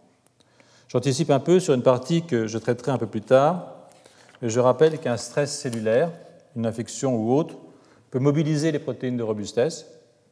J'anticipe 0.88 1.32
un 1.32 1.40
peu 1.40 1.60
sur 1.60 1.74
une 1.74 1.82
partie 1.82 2.24
que 2.24 2.46
je 2.46 2.58
traiterai 2.58 2.92
un 2.92 2.98
peu 2.98 3.08
plus 3.08 3.22
tard, 3.22 3.74
mais 4.42 4.50
je 4.50 4.60
rappelle 4.60 5.00
qu'un 5.00 5.18
stress 5.18 5.58
cellulaire, 5.58 6.12
une 6.56 6.66
infection 6.66 7.16
ou 7.16 7.34
autre, 7.34 7.56
peut 8.12 8.20
mobiliser 8.20 8.72
les 8.72 8.80
protéines 8.80 9.18
de 9.18 9.24
robustesse, 9.24 9.88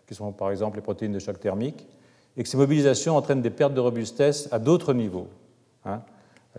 qui 0.08 0.14
sont 0.14 0.32
par 0.32 0.52
exemple 0.52 0.76
les 0.76 0.84
protéines 0.84 1.14
de 1.14 1.20
choc 1.20 1.40
thermique, 1.40 1.88
et 2.38 2.44
que 2.44 2.50
ces 2.50 2.58
mobilisations 2.58 3.18
entraînent 3.18 3.42
des 3.42 3.50
pertes 3.50 3.74
de 3.74 3.80
robustesse 3.80 4.48
à 4.52 4.60
d'autres 4.60 4.94
niveaux. 4.94 5.28
Hein. 5.86 6.02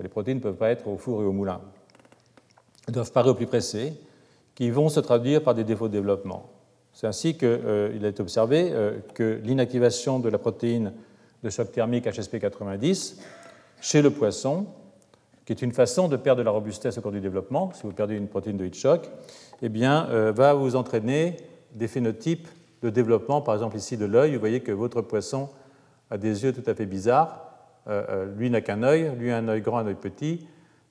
Les 0.00 0.08
protéines 0.08 0.38
ne 0.38 0.42
peuvent 0.42 0.56
pas 0.56 0.70
être 0.70 0.86
au 0.88 0.96
four 0.96 1.22
et 1.22 1.24
au 1.24 1.32
moulin. 1.32 1.60
Elles 2.86 2.94
doivent 2.94 3.12
parer 3.12 3.30
au 3.30 3.34
plus 3.34 3.46
pressé, 3.46 3.94
qui 4.54 4.70
vont 4.70 4.88
se 4.88 5.00
traduire 5.00 5.42
par 5.42 5.54
des 5.54 5.64
défauts 5.64 5.88
de 5.88 5.92
développement. 5.92 6.50
C'est 6.92 7.06
ainsi 7.06 7.36
qu'il 7.36 7.48
euh, 7.48 8.04
a 8.04 8.08
été 8.08 8.20
observé 8.20 8.70
euh, 8.70 8.98
que 9.14 9.40
l'inactivation 9.42 10.18
de 10.18 10.28
la 10.28 10.38
protéine 10.38 10.92
de 11.42 11.50
choc 11.50 11.72
thermique 11.72 12.06
HSP90 12.06 13.16
chez 13.80 14.02
le 14.02 14.10
poisson, 14.10 14.66
qui 15.44 15.52
est 15.52 15.62
une 15.62 15.72
façon 15.72 16.06
de 16.08 16.16
perdre 16.16 16.40
de 16.40 16.44
la 16.44 16.50
robustesse 16.50 16.98
au 16.98 17.00
cours 17.00 17.12
du 17.12 17.20
développement, 17.20 17.72
si 17.74 17.82
vous 17.82 17.92
perdez 17.92 18.14
une 18.14 18.28
protéine 18.28 18.56
de 18.56 18.66
heat 18.66 18.74
shock, 18.74 19.08
eh 19.62 19.68
bien, 19.68 20.06
euh, 20.10 20.32
va 20.32 20.54
vous 20.54 20.76
entraîner 20.76 21.36
des 21.74 21.88
phénotypes 21.88 22.48
de 22.82 22.90
développement, 22.90 23.40
par 23.40 23.54
exemple 23.54 23.76
ici 23.76 23.96
de 23.96 24.04
l'œil. 24.04 24.34
Vous 24.34 24.40
voyez 24.40 24.60
que 24.60 24.72
votre 24.72 25.00
poisson 25.00 25.48
a 26.12 26.18
des 26.18 26.44
yeux 26.44 26.52
tout 26.52 26.68
à 26.70 26.74
fait 26.74 26.86
bizarres. 26.86 27.54
lui 28.36 28.50
n'a 28.50 28.60
qu'un 28.60 28.82
œil, 28.82 29.12
lui 29.18 29.32
un 29.32 29.48
œil 29.48 29.60
grand, 29.60 29.78
un 29.78 29.86
œil 29.86 29.94
petit, 29.94 30.46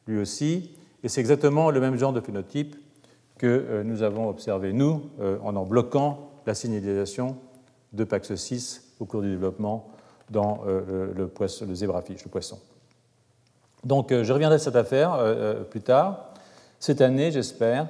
lui 0.08 0.20
aussi. 0.20 0.72
Et 1.04 1.10
c'est 1.10 1.22
exactement 1.22 1.72
le 1.72 1.80
même 1.80 1.98
genre 1.98 2.14
de 2.14 2.22
phénotype 2.22 2.76
que 3.38 3.48
euh, 3.48 3.84
nous 3.84 4.04
avons 4.04 4.30
observé, 4.30 4.72
nous, 4.72 5.10
euh, 5.20 5.38
en 5.44 5.56
en 5.56 5.66
bloquant 5.66 6.30
la 6.46 6.54
signalisation 6.54 7.38
de 7.92 8.06
PAX6 8.06 8.82
au 9.00 9.06
cours 9.06 9.22
du 9.22 9.32
développement 9.32 9.90
dans 10.30 10.62
euh, 10.68 11.12
le, 11.16 11.28
poisson, 11.28 11.66
le 11.68 11.74
zébrafiche, 11.74 12.24
le 12.24 12.30
poisson. 12.30 12.60
Donc 13.84 14.14
je 14.14 14.32
reviendrai 14.32 14.58
à 14.58 14.60
cette 14.60 14.76
affaire 14.76 15.18
plus 15.72 15.82
tard, 15.82 16.36
cette 16.80 17.02
année 17.02 17.32
j'espère, 17.32 17.88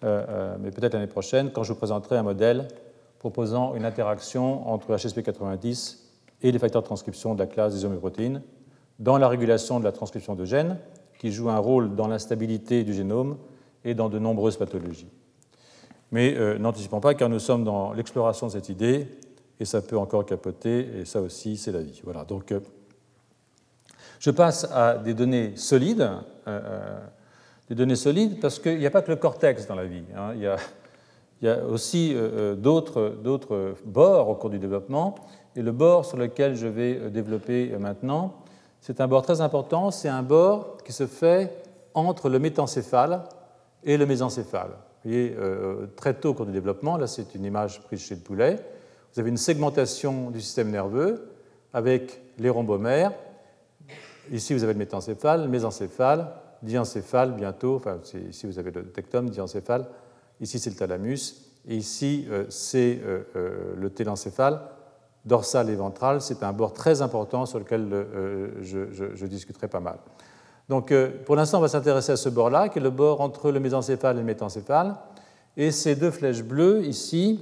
mais 0.00 0.70
peut-être 0.70 0.94
l'année 0.94 1.08
prochaine, 1.08 1.50
quand 1.50 1.64
je 1.64 1.72
vous 1.72 1.78
présenterai 1.78 2.16
un 2.16 2.22
modèle 2.22 2.68
proposant 3.18 3.74
une 3.74 3.84
interaction 3.84 4.70
entre 4.70 4.94
HSP90 4.94 6.03
et 6.44 6.52
les 6.52 6.58
facteurs 6.58 6.82
de 6.82 6.86
transcription 6.86 7.34
de 7.34 7.40
la 7.40 7.46
classe 7.46 7.74
des 7.74 7.84
homéoprotéines 7.84 8.42
dans 9.00 9.18
la 9.18 9.28
régulation 9.28 9.80
de 9.80 9.84
la 9.84 9.92
transcription 9.92 10.36
de 10.36 10.44
gènes, 10.44 10.78
qui 11.18 11.32
joue 11.32 11.48
un 11.48 11.58
rôle 11.58 11.96
dans 11.96 12.06
l'instabilité 12.06 12.84
du 12.84 12.92
génome 12.92 13.38
et 13.82 13.94
dans 13.94 14.10
de 14.10 14.18
nombreuses 14.18 14.58
pathologies. 14.58 15.08
Mais 16.12 16.36
euh, 16.36 16.58
n'anticipons 16.58 17.00
pas 17.00 17.14
car 17.14 17.30
nous 17.30 17.38
sommes 17.38 17.64
dans 17.64 17.92
l'exploration 17.94 18.46
de 18.46 18.52
cette 18.52 18.68
idée 18.68 19.08
et 19.58 19.64
ça 19.64 19.80
peut 19.80 19.96
encore 19.96 20.26
capoter 20.26 21.00
et 21.00 21.04
ça 21.06 21.22
aussi 21.22 21.56
c'est 21.56 21.72
la 21.72 21.80
vie. 21.80 22.02
Voilà, 22.04 22.24
donc 22.24 22.52
euh, 22.52 22.60
je 24.18 24.30
passe 24.30 24.68
à 24.70 24.98
des 24.98 25.14
données 25.14 25.56
solides. 25.56 26.08
Euh, 26.46 27.00
des 27.70 27.74
données 27.74 27.96
solides 27.96 28.38
parce 28.40 28.58
qu'il 28.58 28.78
n'y 28.78 28.86
a 28.86 28.90
pas 28.90 29.00
que 29.00 29.10
le 29.10 29.16
cortex 29.16 29.66
dans 29.66 29.74
la 29.74 29.86
vie. 29.86 30.04
Hein. 30.14 30.34
y 30.34 30.46
il, 31.40 31.46
y 31.46 31.48
a, 31.48 31.64
aussi 31.64 32.14
d'autres 32.58 33.16
bords 33.86 34.28
au 34.28 34.34
cours 34.34 34.50
du 34.50 34.58
développement. 34.58 35.14
Et 35.56 35.62
le 35.62 35.72
bord 35.72 36.04
sur 36.04 36.16
lequel 36.16 36.56
je 36.56 36.66
vais 36.66 37.10
développer 37.10 37.76
maintenant, 37.78 38.34
c'est 38.80 39.00
un 39.00 39.08
bord 39.08 39.22
très 39.22 39.40
important. 39.40 39.90
C'est 39.90 40.08
un 40.08 40.22
bord 40.22 40.76
qui 40.84 40.92
se 40.92 41.06
fait 41.06 41.50
entre 41.94 42.28
le 42.28 42.38
métencéphale 42.38 43.22
et 43.84 43.96
le 43.96 44.06
mésencéphale. 44.06 44.70
Vous 45.04 45.10
voyez, 45.10 45.34
euh, 45.38 45.86
très 45.96 46.14
tôt 46.14 46.30
au 46.30 46.34
cours 46.34 46.46
du 46.46 46.52
développement, 46.52 46.96
là 46.96 47.06
c'est 47.06 47.34
une 47.34 47.44
image 47.44 47.82
prise 47.82 48.00
chez 48.00 48.14
le 48.14 48.20
poulet, 48.20 48.58
vous 49.12 49.20
avez 49.20 49.30
une 49.30 49.36
segmentation 49.36 50.30
du 50.30 50.40
système 50.40 50.70
nerveux 50.70 51.30
avec 51.72 52.20
les 52.38 52.48
rhombomères. 52.48 53.12
Ici 54.32 54.54
vous 54.54 54.64
avez 54.64 54.72
le 54.72 54.78
métencéphale, 54.78 55.42
le 55.42 55.48
mésencéphale, 55.48 56.28
diencéphale 56.62 57.32
bientôt, 57.32 57.76
enfin 57.76 57.98
ici 58.28 58.46
vous 58.46 58.58
avez 58.58 58.70
le 58.70 58.84
tectum, 58.84 59.28
diencéphale, 59.28 59.86
ici 60.40 60.58
c'est 60.58 60.70
le 60.70 60.76
thalamus, 60.76 61.52
et 61.68 61.76
ici 61.76 62.26
euh, 62.30 62.46
c'est 62.48 62.98
euh, 63.04 63.74
le 63.76 63.90
télencéphale, 63.90 64.60
dorsal 65.24 65.70
et 65.70 65.76
ventral. 65.76 66.20
C'est 66.20 66.42
un 66.42 66.52
bord 66.52 66.72
très 66.72 67.02
important 67.02 67.46
sur 67.46 67.58
lequel 67.58 68.06
je, 68.60 68.86
je 69.14 69.26
discuterai 69.26 69.68
pas 69.68 69.80
mal. 69.80 69.98
Donc, 70.68 70.92
euh, 70.92 71.10
pour 71.24 71.36
l'instant, 71.36 71.58
on 71.58 71.60
va 71.60 71.68
s'intéresser 71.68 72.12
à 72.12 72.16
ce 72.16 72.28
bord-là, 72.28 72.68
qui 72.68 72.78
est 72.78 72.82
le 72.82 72.90
bord 72.90 73.20
entre 73.20 73.50
le 73.50 73.60
mésencéphale 73.60 74.16
et 74.16 74.20
le 74.20 74.24
métencéphale. 74.24 74.96
Et 75.56 75.70
ces 75.70 75.94
deux 75.94 76.10
flèches 76.10 76.42
bleues, 76.42 76.84
ici, 76.84 77.40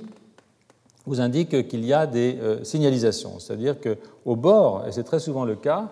vous 1.06 1.20
indiquent 1.20 1.68
qu'il 1.68 1.84
y 1.84 1.92
a 1.92 2.06
des 2.06 2.38
euh, 2.40 2.64
signalisations. 2.64 3.38
C'est-à-dire 3.38 3.76
qu'au 3.80 4.36
bord, 4.36 4.86
et 4.86 4.92
c'est 4.92 5.04
très 5.04 5.20
souvent 5.20 5.44
le 5.44 5.56
cas, 5.56 5.88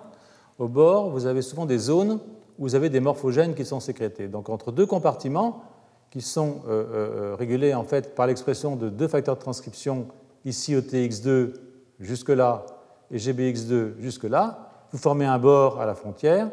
au 0.58 0.68
bord, 0.68 1.10
vous 1.10 1.26
avez 1.26 1.42
souvent 1.42 1.66
des 1.66 1.78
zones 1.78 2.18
où 2.58 2.64
vous 2.64 2.74
avez 2.74 2.90
des 2.90 3.00
morphogènes 3.00 3.54
qui 3.54 3.64
sont 3.64 3.80
sécrétés. 3.80 4.28
Donc, 4.28 4.48
entre 4.48 4.72
deux 4.72 4.86
compartiments, 4.86 5.62
qui 6.10 6.20
sont 6.20 6.62
euh, 6.68 7.36
régulés 7.38 7.72
en 7.72 7.84
fait 7.84 8.16
par 8.16 8.26
l'expression 8.26 8.74
de 8.74 8.88
deux 8.88 9.06
facteurs 9.06 9.36
de 9.36 9.40
transcription, 9.40 10.08
ici 10.44 10.74
OTX2 10.74 11.52
jusque-là 12.00 12.64
et 13.10 13.18
GBX2 13.18 13.98
jusque-là, 14.00 14.70
vous 14.92 14.98
formez 14.98 15.26
un 15.26 15.38
bord 15.38 15.80
à 15.80 15.86
la 15.86 15.94
frontière 15.94 16.50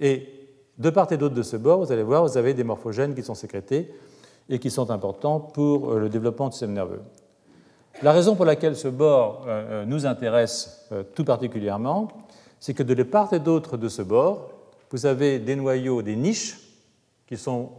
et 0.00 0.28
de 0.78 0.90
part 0.90 1.10
et 1.12 1.16
d'autre 1.16 1.34
de 1.34 1.42
ce 1.42 1.56
bord, 1.56 1.80
vous 1.84 1.92
allez 1.92 2.02
voir, 2.02 2.24
vous 2.24 2.36
avez 2.36 2.54
des 2.54 2.64
morphogènes 2.64 3.14
qui 3.14 3.22
sont 3.22 3.34
sécrétés 3.34 3.94
et 4.48 4.58
qui 4.58 4.70
sont 4.70 4.90
importants 4.90 5.40
pour 5.40 5.92
euh, 5.92 5.98
le 6.00 6.08
développement 6.08 6.48
du 6.48 6.52
système 6.52 6.72
nerveux. 6.72 7.02
La 8.02 8.12
raison 8.12 8.34
pour 8.34 8.44
laquelle 8.44 8.76
ce 8.76 8.88
bord 8.88 9.44
euh, 9.46 9.82
euh, 9.82 9.84
nous 9.84 10.06
intéresse 10.06 10.90
tout 11.14 11.24
particulièrement, 11.24 12.08
c'est 12.58 12.74
que 12.74 12.82
de 12.82 13.02
part 13.02 13.32
et 13.32 13.40
d'autre 13.40 13.76
de 13.76 13.88
ce 13.88 14.02
bord, 14.02 14.50
vous 14.90 15.06
avez 15.06 15.38
des 15.38 15.56
noyaux, 15.56 16.02
des 16.02 16.16
niches 16.16 16.58
qui 17.26 17.36
sont 17.36 17.70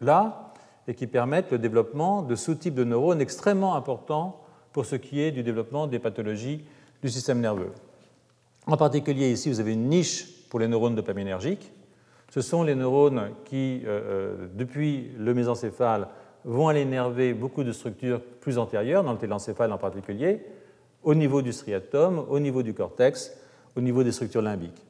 là 0.00 0.52
et 0.86 0.94
qui 0.94 1.06
permettent 1.06 1.50
le 1.50 1.58
développement 1.58 2.22
de 2.22 2.34
sous-types 2.34 2.74
de 2.74 2.84
neurones 2.84 3.20
extrêmement 3.20 3.74
importants 3.74 4.40
pour 4.72 4.86
ce 4.86 4.96
qui 4.96 5.20
est 5.20 5.30
du 5.30 5.42
développement 5.42 5.86
des 5.86 5.98
pathologies 5.98 6.62
du 7.02 7.08
système 7.08 7.40
nerveux. 7.40 7.72
En 8.66 8.76
particulier, 8.76 9.30
ici, 9.30 9.48
vous 9.48 9.60
avez 9.60 9.72
une 9.72 9.88
niche 9.88 10.26
pour 10.48 10.60
les 10.60 10.68
neurones 10.68 10.94
dopaminergiques. 10.94 11.72
Ce 12.30 12.42
sont 12.42 12.62
les 12.62 12.74
neurones 12.74 13.30
qui, 13.44 13.82
euh, 13.84 13.88
euh, 13.88 14.46
depuis 14.54 15.10
le 15.18 15.34
mésencéphale, 15.34 16.08
vont 16.44 16.68
aller 16.68 16.80
énerver 16.80 17.34
beaucoup 17.34 17.64
de 17.64 17.72
structures 17.72 18.20
plus 18.40 18.58
antérieures, 18.58 19.04
dans 19.04 19.12
le 19.12 19.18
télencéphale 19.18 19.72
en 19.72 19.78
particulier, 19.78 20.40
au 21.02 21.14
niveau 21.14 21.42
du 21.42 21.52
striatum, 21.52 22.24
au 22.28 22.38
niveau 22.38 22.62
du 22.62 22.74
cortex, 22.74 23.32
au 23.76 23.80
niveau 23.80 24.02
des 24.04 24.12
structures 24.12 24.42
limbiques. 24.42 24.86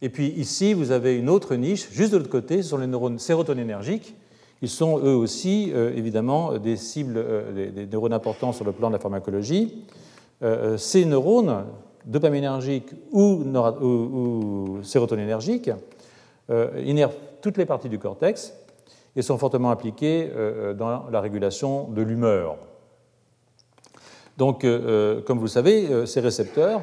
Et 0.00 0.08
puis 0.08 0.28
ici, 0.28 0.74
vous 0.74 0.90
avez 0.92 1.16
une 1.16 1.28
autre 1.28 1.56
niche, 1.56 1.90
juste 1.90 2.12
de 2.12 2.18
l'autre 2.18 2.30
côté, 2.30 2.62
ce 2.62 2.70
sont 2.70 2.78
les 2.78 2.86
neurones 2.86 3.18
sérotoninergiques. 3.18 4.14
Ils 4.62 4.68
sont 4.68 4.98
eux 4.98 5.14
aussi, 5.14 5.70
euh, 5.72 5.92
évidemment, 5.94 6.58
des 6.58 6.76
cibles, 6.76 7.24
des, 7.54 7.86
neurones 7.86 8.12
importants 8.12 8.52
sur 8.52 8.64
le 8.64 8.72
plan 8.72 8.88
de 8.88 8.94
la 8.94 8.98
pharmacologie. 8.98 9.84
ces 10.76 11.04
neurones 11.04 11.64
dopaminergiques 12.08 12.90
ou, 13.12 13.44
ou, 13.80 14.78
sérotoninergiques 14.82 15.70
euh, 16.50 16.82
innervent 16.84 17.14
toutes 17.42 17.58
les 17.58 17.66
parties 17.66 17.88
du 17.88 17.98
cortex 17.98 18.54
et 19.14 19.22
sont 19.22 19.38
fortement 19.38 19.70
impliqués 19.70 20.30
euh, 20.34 20.72
dans 20.74 21.08
la 21.10 21.20
régulation 21.20 21.88
de 21.88 22.02
l'humeur. 22.02 22.56
Donc, 24.38 24.64
euh, 24.64 25.20
comme 25.22 25.38
vous 25.38 25.44
le 25.44 25.50
savez, 25.50 26.06
ces 26.06 26.20
récepteurs, 26.20 26.80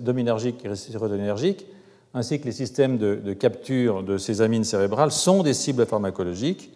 dopaminergiques 0.00 0.64
et 0.64 0.74
sérotoninergiques, 0.76 1.66
ainsi 2.14 2.40
que 2.40 2.44
les 2.44 2.52
systèmes 2.52 2.98
de, 2.98 3.14
de, 3.16 3.32
capture 3.32 4.02
de 4.02 4.18
ces 4.18 4.42
amines 4.42 4.64
cérébrales, 4.64 5.12
sont 5.12 5.42
des 5.42 5.54
cibles 5.54 5.86
pharmacologiques 5.86 6.72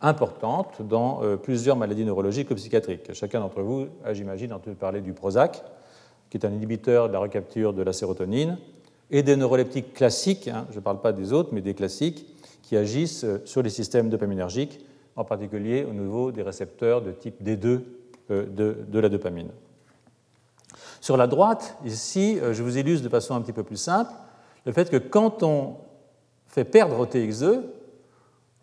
importantes 0.00 0.82
dans 0.82 1.20
plusieurs 1.42 1.76
maladies 1.76 2.04
neurologiques 2.04 2.50
ou 2.50 2.56
psychiatriques. 2.56 3.14
Chacun 3.14 3.38
d'entre 3.38 3.62
vous 3.62 3.86
a, 4.04 4.12
j'imagine, 4.12 4.52
entendu 4.52 4.74
parler 4.74 5.00
du 5.00 5.12
Prozac, 5.12 5.62
qui 6.28 6.38
est 6.38 6.46
un 6.46 6.50
inhibiteur 6.50 7.08
de 7.08 7.12
la 7.12 7.18
recapture 7.18 7.72
de 7.72 7.82
la 7.82 7.92
sérotonine, 7.92 8.58
et 9.10 9.22
des 9.22 9.36
neuroleptiques 9.36 9.92
classiques, 9.92 10.48
hein, 10.48 10.66
je 10.70 10.76
ne 10.76 10.80
parle 10.80 11.00
pas 11.02 11.12
des 11.12 11.34
autres, 11.34 11.50
mais 11.52 11.60
des 11.60 11.74
classiques, 11.74 12.26
qui 12.62 12.76
agissent 12.78 13.24
euh, 13.24 13.42
sur 13.44 13.62
les 13.62 13.68
systèmes 13.68 14.08
dopaminergiques, 14.08 14.84
en 15.14 15.24
particulier 15.24 15.84
au 15.84 15.92
niveau 15.92 16.32
des 16.32 16.42
récepteurs 16.42 17.02
de 17.02 17.12
type 17.12 17.42
D2 17.44 17.82
euh, 18.30 18.46
de, 18.88 18.98
la 18.98 19.10
dopamine. 19.10 19.50
Sur 21.02 21.18
la 21.18 21.26
droite, 21.26 21.76
ici, 21.84 22.38
je 22.52 22.62
vous 22.62 22.78
illustre 22.78 23.04
de 23.04 23.10
façon 23.10 23.34
un 23.34 23.42
petit 23.42 23.52
peu 23.52 23.64
plus 23.64 23.76
simple 23.76 24.10
le 24.66 24.72
fait 24.72 24.90
que 24.90 24.96
quand 24.96 25.42
on 25.42 25.76
fait 26.46 26.64
perdre 26.64 27.04
OTX2, 27.04 27.60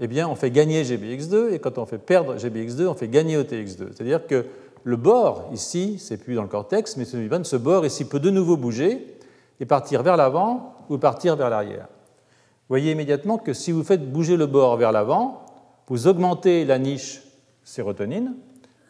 eh 0.02 0.08
bien, 0.08 0.30
on 0.30 0.36
fait 0.36 0.52
gagner 0.52 0.84
GBX2, 0.84 1.52
et 1.52 1.60
quand 1.60 1.78
on 1.78 1.86
fait 1.86 1.98
perdre 1.98 2.38
GBX2, 2.38 2.88
on 2.88 2.94
fait 2.94 3.10
gagner 3.10 3.38
OTX2. 3.38 3.94
C'est-à-dire 3.94 4.26
que 4.28 4.46
le 4.84 4.96
bord, 4.96 5.50
ici, 5.52 5.98
c'est 6.00 6.18
plus 6.18 6.36
dans 6.36 6.44
le 6.44 6.48
cortex, 6.48 6.96
mais 6.96 7.06
ce 7.06 7.56
bord 7.58 7.86
ici 7.86 8.06
peut 8.06 8.20
de 8.20 8.30
nouveau 8.30 8.56
bouger 8.56 9.18
et 9.60 9.66
partir 9.66 10.04
vers 10.04 10.16
l'avant 10.16 10.76
ou 10.90 10.98
partir 10.98 11.36
vers 11.36 11.50
l'arrière. 11.50 11.88
Vous 11.88 12.76
voyez 12.76 12.92
immédiatement 12.92 13.38
que 13.38 13.52
si 13.52 13.72
vous 13.72 13.84
faites 13.84 14.10
bouger 14.10 14.38
le 14.38 14.46
bord 14.46 14.78
vers 14.78 14.92
l'avant, 14.92 15.46
vous 15.88 16.08
augmentez 16.08 16.64
la 16.66 16.78
niche 16.78 17.22
sérotonine 17.64 18.36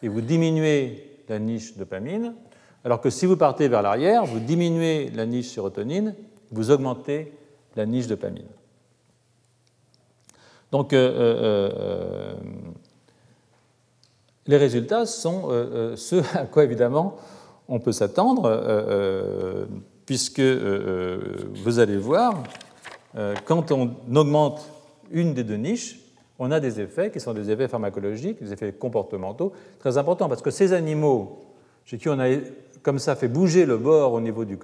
et 0.02 0.08
vous 0.08 0.20
diminuez 0.20 1.22
la 1.28 1.38
niche 1.38 1.76
dopamine, 1.76 2.34
alors 2.84 3.00
que 3.00 3.10
si 3.10 3.26
vous 3.26 3.36
partez 3.36 3.68
vers 3.68 3.82
l'arrière, 3.82 4.24
vous 4.24 4.38
diminuez 4.38 5.10
la 5.14 5.26
niche 5.26 5.48
sérotonine, 5.48 6.14
vous 6.50 6.70
augmentez 6.70 7.32
la 7.76 7.86
niche 7.86 8.06
dopamine. 8.06 8.46
Donc, 10.72 10.92
euh, 10.92 11.08
euh, 11.08 11.70
euh, 11.76 12.34
les 14.46 14.56
résultats 14.56 15.06
sont 15.06 15.48
ceux 15.96 16.22
à 16.34 16.46
quoi 16.46 16.64
évidemment 16.64 17.16
on 17.68 17.78
peut 17.78 17.92
s'attendre, 17.92 19.68
puisque 20.06 20.40
vous 20.40 21.78
allez 21.78 21.96
voir, 21.96 22.42
quand 23.44 23.70
on 23.70 23.94
augmente 24.12 24.68
une 25.12 25.34
des 25.34 25.44
deux 25.44 25.56
niches, 25.56 26.00
on 26.40 26.50
a 26.50 26.58
des 26.58 26.80
effets 26.80 27.12
qui 27.12 27.20
sont 27.20 27.32
des 27.32 27.48
effets 27.50 27.68
pharmacologiques, 27.68 28.42
des 28.42 28.52
effets 28.52 28.72
comportementaux 28.72 29.52
très 29.78 29.98
importants, 29.98 30.28
parce 30.28 30.42
que 30.42 30.50
ces 30.50 30.72
animaux 30.72 31.38
chez 31.84 31.98
qui 31.98 32.08
on 32.08 32.18
a 32.18 32.28
comme 32.82 32.98
ça 32.98 33.14
fait 33.14 33.28
bouger 33.28 33.66
le 33.66 33.76
bord 33.76 34.14
au 34.14 34.20
niveau 34.20 34.44
du, 34.44 34.58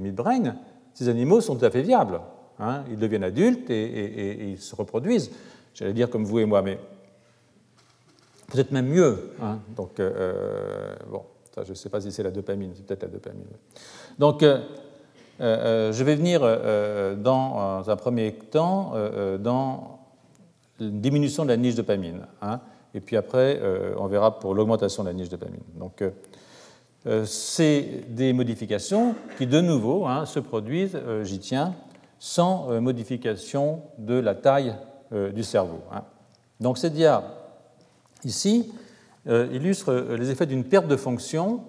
midbrain, 0.00 0.56
ces 0.94 1.08
animaux 1.08 1.40
sont 1.40 1.56
tout 1.56 1.64
à 1.64 1.70
fait 1.70 1.82
viables. 1.82 2.20
Hein. 2.58 2.84
ils 2.90 2.98
deviennent 2.98 3.24
adultes 3.24 3.70
et, 3.70 4.50
ils 4.50 4.58
se 4.58 4.76
reproduisent. 4.76 5.30
J'allais 5.74 5.94
dire 5.94 6.10
comme 6.10 6.24
vous 6.24 6.40
et 6.40 6.44
moi, 6.44 6.60
mais 6.62 6.78
peut-être 8.50 8.72
même 8.72 8.88
mieux. 8.88 9.32
Hein. 9.42 9.58
donc, 9.76 9.98
euh, 9.98 10.12
euh, 10.14 10.94
bon, 11.10 11.22
ça, 11.54 11.64
je 11.64 11.70
ne 11.70 11.74
sais 11.74 11.88
pas 11.88 12.00
si 12.00 12.12
c'est 12.12 12.22
la 12.22 12.30
dopamine, 12.30 12.72
c'est 12.74 12.84
peut-être 12.84 13.04
la 13.04 13.08
dopamine. 13.08 13.46
Donc, 14.18 14.42
euh, 14.42 15.92
je 15.92 16.04
vais 16.04 16.16
venir 16.16 16.40
dans 17.16 17.88
un 17.88 17.96
premier 17.96 18.32
temps 18.34 18.92
dans 19.38 20.00
une 20.80 21.00
diminution 21.00 21.44
de 21.44 21.48
la 21.48 21.56
niche 21.56 21.76
dopamine. 21.76 22.26
Hein, 22.42 22.60
et 22.92 23.00
puis 23.00 23.16
après, 23.16 23.60
on 23.96 24.06
verra 24.06 24.38
pour 24.38 24.54
l'augmentation 24.54 25.02
de 25.02 25.08
la 25.08 25.14
niche 25.14 25.30
dopamine. 25.30 25.62
Donc, 25.76 26.04
c'est 27.24 28.04
des 28.08 28.32
modifications 28.32 29.14
qui, 29.38 29.46
de 29.46 29.60
nouveau, 29.60 30.06
se 30.26 30.38
produisent, 30.38 30.98
j'y 31.22 31.38
tiens, 31.38 31.74
sans 32.20 32.70
euh, 32.70 32.80
modification 32.80 33.82
de 33.98 34.14
la 34.14 34.36
taille 34.36 34.76
euh, 35.12 35.32
du 35.32 35.42
cerveau. 35.42 35.80
Hein. 35.90 36.04
Donc 36.60 36.78
ces 36.78 36.90
dia 36.90 37.24
ici 38.22 38.72
euh, 39.26 39.48
illustrent 39.50 39.94
les 40.16 40.30
effets 40.30 40.46
d'une 40.46 40.64
perte 40.64 40.86
de 40.86 40.96
fonction 40.96 41.64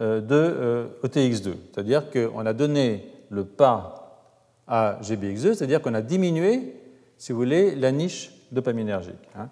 de 0.00 0.86
OTX2, 1.02 1.54
c'est-à-dire 1.72 2.04
qu'on 2.12 2.46
a 2.46 2.52
donné 2.52 3.10
le 3.30 3.44
pas 3.44 4.30
à 4.68 5.00
GBX2, 5.02 5.54
c'est-à-dire 5.54 5.82
qu'on 5.82 5.94
a 5.94 6.02
diminué, 6.02 6.76
si 7.16 7.32
vous 7.32 7.38
voulez, 7.38 7.74
la 7.74 7.90
niche 7.90 8.30
dopaminergique. 8.52 9.16
Hein. 9.34 9.48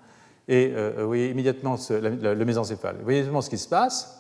Et 0.47 0.73
vous 0.99 1.07
voyez 1.09 1.31
immédiatement 1.31 1.75
le 1.91 2.45
mésencéphale. 2.45 2.95
Vous 2.99 3.03
voyez 3.03 3.19
immédiatement 3.19 3.43
ce 3.43 3.51
qui 3.51 3.59
se 3.59 3.69
passe. 3.69 4.16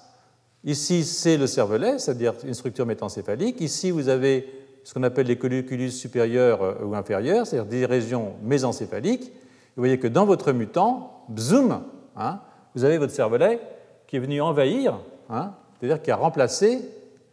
Ici, 0.66 1.04
c'est 1.04 1.36
le 1.36 1.46
cervelet, 1.46 2.00
c'est-à-dire 2.00 2.34
une 2.44 2.52
structure 2.52 2.86
métencéphalique. 2.86 3.60
Ici, 3.60 3.92
vous 3.92 4.08
avez 4.08 4.48
ce 4.82 4.92
qu'on 4.92 5.04
appelle 5.04 5.28
les 5.28 5.38
colliculus 5.38 5.92
supérieurs 5.92 6.60
euh, 6.60 6.84
ou 6.84 6.96
inférieurs, 6.96 7.46
c'est-à-dire 7.46 7.70
des 7.70 7.86
régions 7.86 8.34
mésencéphaliques. 8.42 9.32
Vous 9.76 9.82
voyez 9.82 9.98
que 10.00 10.08
dans 10.08 10.26
votre 10.26 10.52
mutant, 10.52 11.24
bzoom, 11.28 11.82
hein, 12.16 12.40
vous 12.74 12.82
avez 12.82 12.98
votre 12.98 13.12
cervelet 13.12 13.60
qui 14.08 14.16
est 14.16 14.18
venu 14.18 14.40
envahir, 14.40 14.98
hein, 15.30 15.52
c'est-à-dire 15.78 16.02
qui 16.02 16.10
a 16.10 16.16
remplacé 16.16 16.80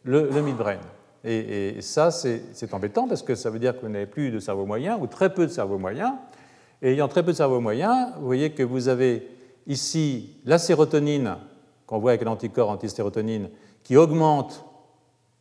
le, 0.03 0.29
midbrain. 0.41 0.77
Et, 1.23 1.77
ça, 1.81 2.11
c'est 2.11 2.73
embêtant 2.73 3.07
parce 3.07 3.23
que 3.23 3.33
ça 3.33 3.49
veut 3.49 3.59
dire 3.59 3.75
que 3.75 3.81
vous 3.85 3.91
n'avez 3.91 4.05
plus 4.05 4.29
de 4.29 4.39
cerveau 4.39 4.65
moyen 4.65 4.97
ou 4.99 5.07
très 5.07 5.33
peu 5.33 5.47
de 5.47 5.51
cerveau 5.51 5.79
moyen. 5.79 6.19
Et 6.81 6.91
ayant 6.91 7.07
très 7.07 7.23
peu 7.23 7.31
de 7.31 7.37
cerveau 7.37 7.61
moyen, 7.61 8.11
vous 8.19 8.25
voyez 8.25 8.51
que 8.51 8.61
vous 8.61 8.89
avez 8.89 9.27
ici 9.65 10.35
la 10.45 10.57
sérotonine, 10.57 11.37
qu'on 11.93 11.99
voit 11.99 12.09
avec 12.09 12.23
l'anticorps 12.23 12.71
antistérotonine, 12.71 13.49
qui 13.83 13.97
augmente 13.97 14.65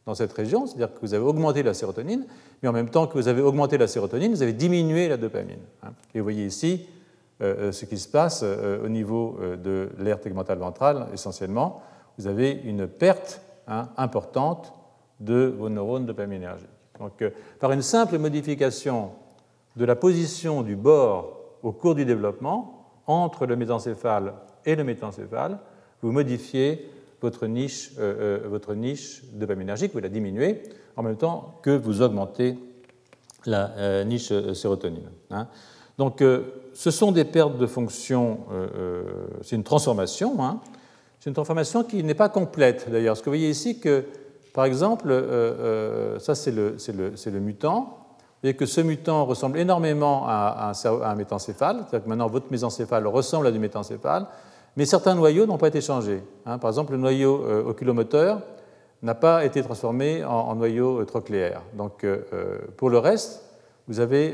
dans 0.05 0.15
cette 0.15 0.35
région, 0.35 0.67
c'est-à-dire 0.67 0.93
que 0.93 1.01
vous 1.01 1.15
avez 1.15 1.25
augmenté 1.25 1.63
la 1.63 1.73
sérotonine, 1.73 2.27
mais 2.63 2.69
en 2.69 2.73
même 2.73 2.91
temps 2.91 3.07
que 3.07 3.15
vous 3.15 3.27
avez 3.27 3.41
augmenté 3.41 3.79
la 3.79 3.87
sérotonine, 3.87 4.33
vous 4.35 4.43
avez 4.43 4.53
diminué 4.53 5.09
la 5.09 5.17
dopamine. 5.17 5.63
Hein. 5.83 5.93
Et 6.15 6.19
vous 6.19 6.25
voyez 6.25 6.45
ici 6.45 6.87
euh, 7.41 7.69
euh, 7.69 7.73
ce 7.73 7.87
qui 7.87 7.97
se 7.97 8.07
passe 8.07 8.43
euh, 8.45 8.85
au 8.85 8.91
niveau 8.91 9.39
de 9.65 9.89
l'aire 9.99 10.21
tegmentale 10.21 10.59
ventrale, 10.59 11.07
essentiellement. 11.15 11.81
Vous 12.19 12.27
avez 12.27 12.51
une 12.51 12.87
perte 12.87 13.41
hein, 13.67 13.89
importante 13.97 14.75
de 15.21 15.55
vos 15.59 15.71
neurones 15.71 16.05
dopaminergiques. 16.05 16.69
Donc, 16.99 17.25
par 17.61 17.73
une 17.73 17.81
simple 17.81 18.19
modification 18.19 19.13
de 19.77 19.87
la 19.87 19.97
position 19.97 20.61
du 20.61 20.77
bord 20.77 21.33
au 21.63 21.73
cours 21.73 21.95
du 21.95 22.05
développement, 22.05 22.91
entre 23.07 23.47
le 23.47 23.57
mésencéphale 23.57 24.35
et 24.67 24.77
le 24.77 24.85
métencéphale, 24.85 25.59
vous 26.03 26.13
modifiez 26.13 26.91
votre 27.23 27.47
niche, 27.47 27.93
euh, 27.99 28.41
euh, 28.45 28.49
votre 28.49 28.75
niche 28.75 29.23
dopaminergique, 29.33 29.93
vous 29.95 30.01
la 30.01 30.09
diminuez, 30.09 30.63
en 30.97 31.03
même 31.03 31.17
temps 31.17 31.59
que 31.63 31.71
vous 31.71 32.03
augmentez 32.03 32.59
la 33.47 33.71
euh, 33.77 34.05
niche 34.05 34.33
sérotonine. 34.53 35.11
Hein. 35.31 35.47
Donc, 35.99 36.25
ce 36.73 36.91
sont 36.91 37.13
des 37.13 37.25
pertes 37.25 37.59
de 37.59 37.67
fonction, 37.67 38.41
c'est 39.43 39.57
une 39.57 39.63
transformation. 39.63 40.43
Hein. 40.43 40.59
C'est 41.21 41.29
une 41.29 41.35
transformation 41.35 41.85
qui 41.85 42.03
n'est 42.03 42.15
pas 42.15 42.31
complète 42.31 42.91
d'ailleurs. 42.91 43.15
Ce 43.15 43.21
que 43.21 43.27
vous 43.27 43.37
voyez 43.37 43.51
ici, 43.51 43.79
que 43.79 44.07
par 44.55 44.65
exemple, 44.65 45.09
ça 46.19 46.35
c'est 46.35 46.51
le, 46.51 47.41
mutant. 47.41 47.81
Vous 47.81 48.39
voyez 48.43 48.57
que 48.57 48.65
ce 48.65 48.81
mutant 48.81 49.27
ressemble 49.27 49.59
énormément 49.59 50.25
à, 50.27 50.73
un, 51.05 51.15
métencéphale, 51.15 51.77
c'est-à-dire 51.81 52.05
que 52.05 52.09
maintenant 52.09 52.27
votre 52.27 52.51
mésencéphale 52.51 53.07
ressemble 53.07 53.47
à 53.47 53.53
du 53.53 53.59
métencéphale, 53.59 54.27
mais 54.77 54.87
certains 54.87 55.15
noyaux 55.15 55.47
n'ont 55.47 55.59
pas 55.59 55.69
été 55.69 55.81
changés. 55.81 56.23
Hein. 56.47 56.59
Par 56.59 56.71
exemple, 56.71 56.93
le 56.93 56.99
noyau 56.99 57.45
euh, 57.45 57.65
oculomoteur 57.65 58.41
n'a 59.03 59.15
pas 59.15 59.45
été 59.45 59.63
transformé 59.63 60.25
en, 60.25 60.55
noyau 60.55 61.01
euh, 61.01 61.05
trochléaire. 61.05 61.63
Donc, 61.75 62.05
euh, 62.05 62.59
pour 62.77 62.89
le 62.89 62.99
reste, 62.99 63.43
vous 63.89 63.99
avez 63.99 64.33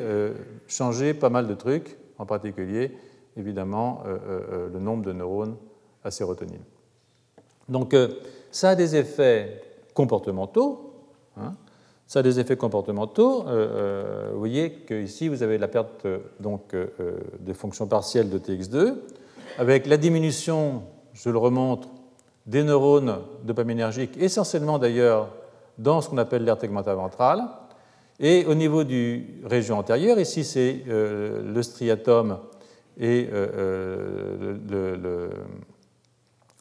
changé 0.66 1.14
pas 1.14 1.30
mal 1.30 1.46
de 1.46 1.54
trucs, 1.54 1.96
en 2.18 2.26
particulier, 2.26 2.94
évidemment, 3.34 4.02
le 4.06 4.78
nombre 4.78 5.02
de 5.02 5.12
neurones 5.14 5.56
à 6.04 6.10
sérotonine. 6.10 6.60
Donc, 7.66 7.96
ça 8.50 8.68
a 8.68 8.74
des 8.74 8.94
effets 8.94 9.62
comportementaux. 9.94 10.92
Hein. 11.38 11.54
ça 12.06 12.18
a 12.18 12.22
des 12.22 12.38
effets 12.38 12.58
comportementaux. 12.58 13.44
vous 13.44 14.38
voyez 14.38 14.84
qu'ici, 14.86 15.28
vous 15.28 15.42
avez 15.42 15.56
la 15.56 15.68
perte 15.68 16.06
donc, 16.40 16.76
de 16.76 17.52
fonction 17.54 17.86
partielle 17.86 18.28
de 18.28 18.38
TX2 18.38 18.96
avec 19.56 19.86
la 19.86 19.96
diminution, 19.96 20.82
je 21.12 21.30
le 21.30 21.38
remonte, 21.38 21.88
des 22.46 22.62
neurones 22.62 23.18
dopaminergiques, 23.44 24.16
essentiellement 24.18 24.78
d'ailleurs 24.78 25.28
dans 25.76 26.00
ce 26.00 26.08
qu'on 26.08 26.18
appelle 26.18 26.44
l'aire 26.44 26.58
tegmentale 26.58 26.96
ventrale. 26.96 27.44
Et 28.20 28.46
au 28.46 28.54
niveau 28.54 28.82
du 28.84 29.42
région 29.44 29.78
antérieure, 29.78 30.18
ici 30.18 30.42
c'est 30.44 30.82
euh, 30.88 31.52
le 31.54 31.62
striatum 31.62 32.38
et 32.98 33.28
euh, 33.32 34.58
euh, 34.70 35.30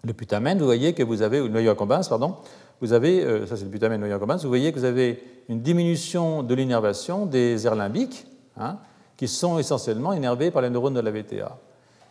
le, 0.04 0.14
putamen, 0.14 0.58
vous 0.60 0.66
voyez 0.66 0.94
que 0.94 1.04
vous 1.04 1.22
avez, 1.22 1.42
ou 1.42 1.46
le 1.46 1.50
noyau 1.50 1.72
accumbens, 1.72 2.08
pardon, 2.08 2.36
vous 2.80 2.94
avez, 2.94 3.46
ça 3.48 3.58
c'est 3.58 3.66
le 3.66 3.72
putamen, 3.72 4.00
le 4.00 4.08
noyau 4.08 4.16
accumbens, 4.16 4.38
vous 4.44 4.50
voyez 4.50 4.72
que 4.72 4.78
vous 4.80 4.86
avez 4.86 5.24
une 5.50 5.62
diminution 5.62 6.44
de 6.44 6.54
l'innervation 6.54 7.26
des 7.26 7.66
aires 7.66 7.76
limbiques, 7.76 8.28
hein, 8.58 8.78
qui 9.18 9.28
sont 9.28 9.58
essentiellement 9.58 10.14
innervées 10.14 10.52
par 10.52 10.62
les 10.62 10.70
neurones 10.70 10.94
de 10.94 11.00
la 11.00 11.12
VTA. 11.12 11.58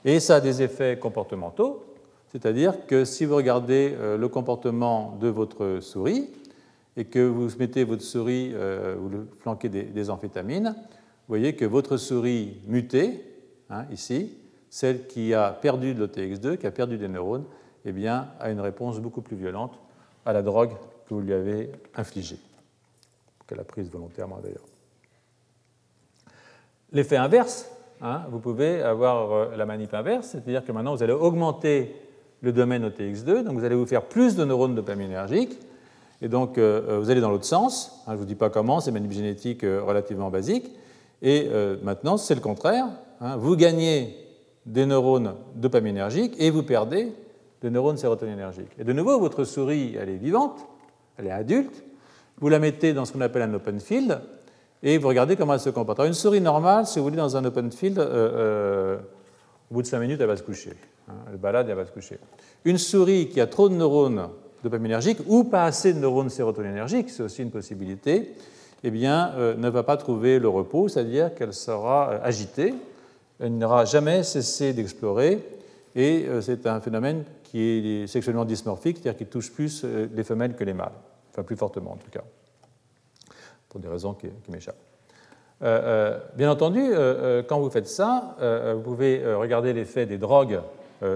Et 0.06 0.20
ça 0.20 0.36
a 0.36 0.40
des 0.40 0.62
effets 0.62 0.96
comportementaux, 1.00 1.84
c'est-à-dire 2.28 2.86
que 2.86 3.04
si 3.04 3.24
vous 3.24 3.34
regardez 3.34 3.92
euh, 3.98 4.16
le 4.16 4.28
comportement 4.28 5.18
de 5.20 5.26
votre 5.26 5.80
souris 5.80 6.30
et 6.96 7.06
que 7.06 7.18
vous 7.18 7.48
mettez 7.58 7.82
votre 7.82 8.04
souris, 8.04 8.52
euh, 8.54 8.94
vous 8.96 9.08
le 9.08 9.28
flanquez 9.40 9.68
des, 9.68 10.10
amphétamines, 10.10 10.76
vous 10.76 11.26
voyez 11.26 11.56
que 11.56 11.64
votre 11.64 11.96
souris 11.96 12.56
mutée, 12.68 13.20
hein, 13.68 13.84
ici, 13.90 14.38
celle 14.70 15.08
qui 15.08 15.34
a 15.34 15.50
perdu 15.50 15.92
de 15.92 16.06
l'OTX2, 16.06 16.56
qui 16.56 16.68
a 16.68 16.70
perdu 16.70 16.98
des 16.98 17.08
neurones, 17.08 17.44
eh 17.84 17.90
bien, 17.90 18.28
a 18.38 18.52
une 18.52 18.60
réponse 18.60 19.00
beaucoup 19.00 19.22
plus 19.22 19.36
violente 19.36 19.76
à 20.24 20.32
la 20.32 20.42
drogue 20.42 20.76
que 21.08 21.14
vous 21.14 21.20
lui 21.20 21.32
avez 21.32 21.72
infligée, 21.96 22.38
qu'elle 23.48 23.58
a 23.58 23.64
prise 23.64 23.90
volontairement 23.90 24.38
d'ailleurs. 24.40 24.66
L'effet 26.92 27.16
inverse, 27.16 27.68
Hein, 28.02 28.22
vous 28.30 28.38
pouvez 28.38 28.82
avoir 28.82 29.32
euh, 29.32 29.56
la 29.56 29.66
manip 29.66 29.92
inverse, 29.94 30.28
c'est-à-dire 30.28 30.64
que 30.64 30.72
maintenant 30.72 30.94
vous 30.94 31.02
allez 31.02 31.12
augmenter 31.12 31.96
le 32.42 32.52
domaine 32.52 32.86
OTX2, 32.88 33.42
donc 33.42 33.58
vous 33.58 33.64
allez 33.64 33.74
vous 33.74 33.86
faire 33.86 34.02
plus 34.02 34.36
de 34.36 34.44
neurones 34.44 34.74
dopaminergiques, 34.74 35.58
Et 36.20 36.28
donc, 36.28 36.58
vous 36.58 37.10
allez 37.10 37.20
dans 37.20 37.30
l'autre 37.30 37.44
sens. 37.44 38.02
Hein, 38.06 38.10
je 38.10 38.12
ne 38.12 38.18
vous 38.18 38.24
dis 38.24 38.34
pas 38.34 38.50
comment, 38.50 38.80
c'est 38.80 38.90
manip 38.90 39.10
génétique 39.10 39.62
relativement 39.62 40.30
basique. 40.30 40.70
Et 41.22 41.48
maintenant, 41.82 42.18
c'est 42.18 42.34
le 42.34 42.42
contraire. 42.42 42.86
Hein. 43.20 43.36
vous 43.38 43.56
gagnez 43.56 44.16
des 44.66 44.84
neurones 44.84 45.34
dopaminergiques 45.54 46.34
et 46.38 46.50
vous 46.50 46.62
perdez 46.62 47.12
des 47.62 47.70
neurones 47.70 47.96
sérotoninergiques. 47.96 48.72
Et 48.78 48.84
de 48.84 48.92
nouveau, 48.92 49.18
votre 49.18 49.44
souris, 49.44 49.96
elle 49.98 50.10
est 50.10 50.16
vivante, 50.16 50.66
elle 51.16 51.28
est 51.28 51.32
adulte. 51.32 51.84
Vous 52.38 52.48
la 52.48 52.58
mettez 52.58 52.92
dans 52.92 53.04
ce 53.04 53.12
qu'on 53.12 53.22
appelle 53.22 53.42
un 53.42 53.54
open 53.54 53.80
field 53.80 54.20
et 54.86 54.98
vous 54.98 55.08
regardez 55.08 55.34
comment 55.34 55.54
elle 55.54 55.60
se 55.60 55.70
comporte. 55.70 55.98
Alors, 55.98 56.06
une 56.06 56.14
souris 56.14 56.40
normale, 56.40 56.86
si 56.86 57.00
vous 57.00 57.06
voulez, 57.06 57.16
dans 57.16 57.36
un 57.36 57.44
open 57.44 57.72
field, 57.72 57.98
euh, 57.98 58.04
euh, 58.06 58.96
au 59.68 59.74
bout 59.74 59.82
de 59.82 59.86
5 59.88 59.98
minutes, 59.98 60.20
elle 60.20 60.28
va 60.28 60.36
se 60.36 60.44
coucher. 60.44 60.74
Hein, 61.08 61.14
elle 61.28 61.38
balade 61.38 61.66
elle 61.68 61.74
va 61.74 61.84
se 61.84 61.90
coucher. 61.90 62.20
Une 62.64 62.78
souris 62.78 63.28
qui 63.28 63.40
a 63.40 63.48
trop 63.48 63.68
de 63.68 63.74
neurones 63.74 64.28
dopaminergiques 64.62 65.18
ou 65.26 65.42
pas 65.42 65.64
assez 65.64 65.92
de 65.92 65.98
neurones 65.98 66.30
sérotoninergiques, 66.30 67.10
c'est 67.10 67.24
aussi 67.24 67.42
une 67.42 67.50
possibilité, 67.50 68.30
eh 68.84 68.90
bien, 68.92 69.32
euh, 69.34 69.56
ne 69.56 69.68
va 69.68 69.82
pas 69.82 69.96
trouver 69.96 70.38
le 70.38 70.48
repos, 70.48 70.86
c'est-à-dire 70.86 71.34
qu'elle 71.34 71.52
sera 71.52 72.10
agitée, 72.22 72.72
elle 73.40 73.58
n'aura 73.58 73.86
jamais 73.86 74.22
cessé 74.22 74.72
d'explorer, 74.72 75.44
et 75.96 76.26
c'est 76.42 76.66
un 76.66 76.80
phénomène 76.80 77.24
qui 77.42 77.60
est 77.60 78.06
sexuellement 78.06 78.44
dysmorphique, 78.44 78.98
c'est-à-dire 78.98 79.18
qui 79.18 79.26
touche 79.26 79.50
plus 79.50 79.84
les 79.84 80.24
femelles 80.24 80.54
que 80.54 80.62
les 80.62 80.74
mâles, 80.74 80.92
enfin 81.32 81.42
plus 81.42 81.56
fortement 81.56 81.92
en 81.92 81.96
tout 81.96 82.10
cas 82.10 82.22
pour 83.68 83.80
des 83.80 83.88
raisons 83.88 84.14
qui, 84.14 84.28
m'échappent. 84.50 84.76
Euh, 85.62 85.80
euh, 85.82 86.18
bien 86.36 86.50
entendu, 86.50 86.80
euh, 86.82 87.42
quand 87.42 87.58
vous 87.60 87.70
faites 87.70 87.88
ça, 87.88 88.36
vous 88.74 88.82
pouvez 88.82 89.22
regarder 89.34 89.72
l'effet 89.72 90.06
des 90.06 90.18
drogues 90.18 90.60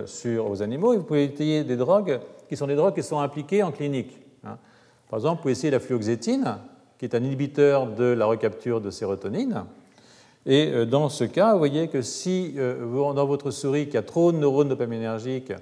sur 0.06 0.48
vos 0.48 0.62
animaux 0.62 0.92
et 0.92 0.98
vous 0.98 1.04
pouvez 1.04 1.24
étayer 1.24 1.64
des 1.64 1.76
drogues 1.76 2.20
qui 2.48 2.56
sont 2.56 2.66
des 2.66 2.74
drogues 2.74 2.94
qui 2.94 3.02
sont 3.02 3.20
impliquées 3.20 3.62
en 3.62 3.70
clinique. 3.70 4.18
Hein. 4.44 4.58
Par 5.08 5.18
exemple, 5.18 5.36
vous 5.36 5.42
pouvez 5.42 5.52
essayer 5.52 5.70
la 5.70 5.80
fluoxétine, 5.80 6.58
qui 6.98 7.04
est 7.06 7.14
un 7.14 7.22
inhibiteur 7.22 7.86
de 7.86 8.04
la 8.04 8.26
recapture 8.26 8.80
de 8.80 8.90
sérotonine. 8.90 9.64
Et 10.46 10.86
dans 10.86 11.08
ce 11.08 11.24
cas, 11.24 11.52
vous 11.52 11.58
voyez 11.58 11.88
que 11.88 12.02
si 12.02 12.56
dans 12.56 13.26
votre 13.26 13.50
souris 13.50 13.88
qui 13.88 13.96
a 13.96 14.02
trop 14.02 14.32
de 14.32 14.38
neurones 14.38 14.68
dopaminergiques, 14.68 15.52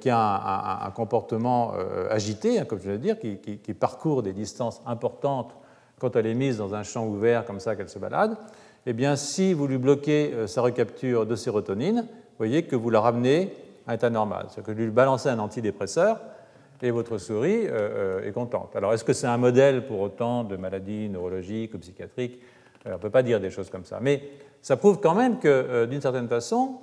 qui 0.00 0.10
a 0.10 0.86
un, 0.86 0.90
comportement 0.90 1.74
agité, 2.10 2.58
hein, 2.58 2.64
comme 2.64 2.78
je 2.78 2.84
viens 2.84 2.94
de 2.94 3.02
dire, 3.02 3.18
qui, 3.18 3.74
parcourt 3.74 4.22
des 4.22 4.32
distances 4.32 4.80
importantes 4.86 5.54
quand 5.98 6.16
elle 6.16 6.26
est 6.26 6.34
mise 6.34 6.58
dans 6.58 6.74
un 6.74 6.82
champ 6.82 7.06
ouvert 7.06 7.44
comme 7.44 7.60
ça 7.60 7.76
qu'elle 7.76 7.88
se 7.88 7.98
balade, 7.98 8.36
eh 8.86 8.92
bien, 8.92 9.16
si 9.16 9.54
vous 9.54 9.66
lui 9.66 9.78
bloquez 9.78 10.32
euh, 10.34 10.46
sa 10.46 10.60
recapture 10.60 11.24
de 11.24 11.36
sérotonine, 11.36 12.00
vous 12.02 12.38
voyez 12.38 12.64
que 12.64 12.76
vous 12.76 12.90
la 12.90 13.00
ramenez 13.00 13.54
à 13.86 13.92
un 13.92 13.94
état 13.94 14.10
normal. 14.10 14.46
C'est-à-dire 14.48 14.64
que 14.64 14.72
vous 14.72 14.84
lui 14.84 14.90
balancez 14.90 15.28
un 15.28 15.38
antidépresseur 15.38 16.20
et 16.82 16.90
votre 16.90 17.16
souris 17.16 17.66
euh, 17.66 18.20
euh, 18.20 18.28
est 18.28 18.32
contente. 18.32 18.76
Alors, 18.76 18.92
est-ce 18.92 19.04
que 19.04 19.14
c'est 19.14 19.26
un 19.26 19.38
modèle 19.38 19.86
pour 19.86 20.00
autant 20.00 20.44
de 20.44 20.56
maladies 20.56 21.08
neurologiques 21.08 21.72
ou 21.74 21.78
psychiatriques? 21.78 22.40
On 22.84 22.90
ne 22.90 22.96
peut 22.96 23.10
pas 23.10 23.22
dire 23.22 23.40
des 23.40 23.50
choses 23.50 23.70
comme 23.70 23.86
ça. 23.86 23.98
Mais 24.02 24.22
ça 24.60 24.76
prouve 24.76 25.00
quand 25.00 25.14
même 25.14 25.38
que, 25.38 25.86
d'une 25.86 26.02
certaine 26.02 26.28
façon, 26.28 26.80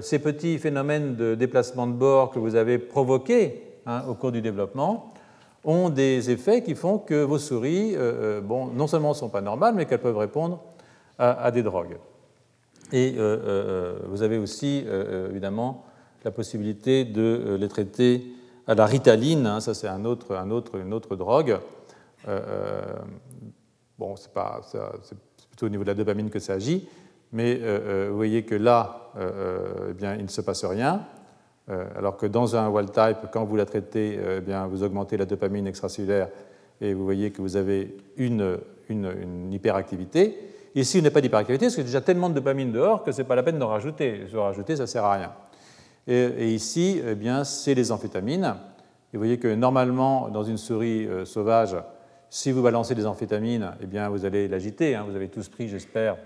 ces 0.00 0.18
petits 0.18 0.58
phénomènes 0.58 1.14
de 1.14 1.34
déplacement 1.34 1.86
de 1.86 1.92
bord 1.92 2.30
que 2.30 2.38
vous 2.38 2.56
avez 2.56 2.78
provoqués 2.78 3.62
hein, 3.86 4.02
au 4.08 4.14
cours 4.14 4.32
du 4.32 4.42
développement 4.42 5.12
ont 5.64 5.90
des 5.90 6.30
effets 6.30 6.62
qui 6.62 6.74
font 6.74 6.98
que 6.98 7.22
vos 7.22 7.38
souris, 7.38 7.94
euh, 7.94 8.38
euh, 8.38 8.40
bon, 8.40 8.66
non 8.66 8.86
seulement 8.86 9.10
ne 9.10 9.14
sont 9.14 9.28
pas 9.28 9.40
normales, 9.40 9.74
mais 9.74 9.86
qu'elles 9.86 10.00
peuvent 10.00 10.16
répondre 10.18 10.62
à, 11.18 11.52
des 11.52 11.62
drogues. 11.62 11.98
Et 12.92 13.14
euh, 13.16 13.96
vous 14.08 14.22
avez 14.22 14.38
aussi, 14.38 14.84
évidemment, 15.30 15.84
la 16.24 16.32
possibilité 16.32 17.04
de 17.04 17.56
les 17.60 17.68
traiter 17.68 18.24
à 18.66 18.74
la 18.74 18.86
ritaline, 18.86 19.46
hein, 19.46 19.60
ça 19.60 19.72
c'est 19.72 19.86
un 19.86 20.04
autre, 20.04 20.34
un 20.34 20.50
autre, 20.50 20.80
une 20.80 20.92
autre 20.92 21.14
drogue. 21.14 21.58
bon, 23.98 24.16
c'est 24.16 24.32
plutôt 24.32 25.66
au 25.66 25.68
niveau 25.68 25.84
de 25.84 25.90
la 25.90 25.94
dopamine 25.94 26.28
que 26.28 26.40
ça 26.40 26.54
agit, 26.54 26.88
mais 27.32 27.60
vous 28.08 28.16
voyez 28.16 28.44
que 28.44 28.54
là, 28.54 29.10
eh 29.18 29.94
bien, 29.94 30.14
il 30.14 30.24
ne 30.24 30.28
se 30.28 30.40
passe 30.40 30.64
rien. 30.64 31.06
Euh, 31.70 31.84
alors 31.96 32.16
que 32.16 32.26
dans 32.26 32.56
un 32.56 32.68
wild 32.68 32.90
type, 32.90 33.28
quand 33.32 33.44
vous 33.44 33.56
la 33.56 33.64
traitez, 33.64 34.16
euh, 34.18 34.38
eh 34.38 34.40
bien, 34.40 34.66
vous 34.66 34.82
augmentez 34.82 35.16
la 35.16 35.26
dopamine 35.26 35.66
extracellulaire 35.66 36.28
et 36.80 36.92
vous 36.92 37.04
voyez 37.04 37.30
que 37.30 37.40
vous 37.40 37.56
avez 37.56 37.96
une, 38.16 38.58
hyperactivité. 39.50 40.38
Ici, 40.74 40.98
il 40.98 41.02
n'y 41.02 41.06
a 41.06 41.10
pas 41.10 41.20
d'hyperactivité 41.20 41.66
parce 41.66 41.74
qu'il 41.76 41.84
y 41.84 41.86
a 41.86 41.90
déjà 41.90 42.00
tellement 42.00 42.28
de 42.28 42.34
dopamine 42.34 42.72
dehors 42.72 43.04
que 43.04 43.12
ce 43.12 43.22
n'est 43.22 43.28
pas 43.28 43.36
la 43.36 43.42
peine 43.42 43.58
d'en 43.58 43.68
rajouter. 43.68 44.26
De 44.30 44.36
rajouter, 44.36 44.76
ça 44.76 44.82
ne 44.82 44.86
sert 44.86 45.04
à 45.04 45.14
rien. 45.14 45.32
Et, 46.08 46.52
ici, 46.52 47.00
eh 47.06 47.14
bien, 47.14 47.44
c'est 47.44 47.74
les 47.74 47.92
amphétamines. 47.92 48.56
Et 49.12 49.16
vous 49.16 49.20
voyez 49.20 49.38
que 49.38 49.54
normalement, 49.54 50.28
dans 50.28 50.42
une 50.42 50.58
souris 50.58 51.06
euh, 51.06 51.24
sauvage, 51.24 51.76
si 52.28 52.50
vous 52.50 52.62
balancez 52.62 52.94
des 52.94 53.06
amphétamines, 53.06 53.72
eh 53.80 53.86
bien, 53.86 54.08
vous 54.08 54.24
allez 54.24 54.48
l'agiter. 54.48 54.96
Hein. 54.96 55.04
Vous 55.08 55.14
avez 55.14 55.28
tous 55.28 55.48
pris, 55.48 55.68
j'espère, 55.68 56.16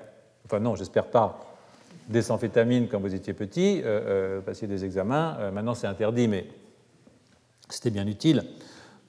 enfin 0.47 0.61
non, 0.61 0.77
j'espère 0.77 1.07
pas, 1.07 1.39
des 2.09 2.31
amphétamines 2.31 2.89
quand 2.89 3.01
vous 3.01 3.15
étiez 3.15 3.33
petit, 3.33 3.83
euh, 3.85 4.39
euh 4.39 4.41
passiez 4.41 4.69
des 4.69 4.85
examens. 4.85 5.37
Euh, 5.41 5.51
maintenant, 5.51 5.75
c'est 5.75 5.87
interdit, 5.87 6.29
mais 6.29 6.47
c'était 7.69 7.91
bien 7.91 8.07
utile. 8.07 8.45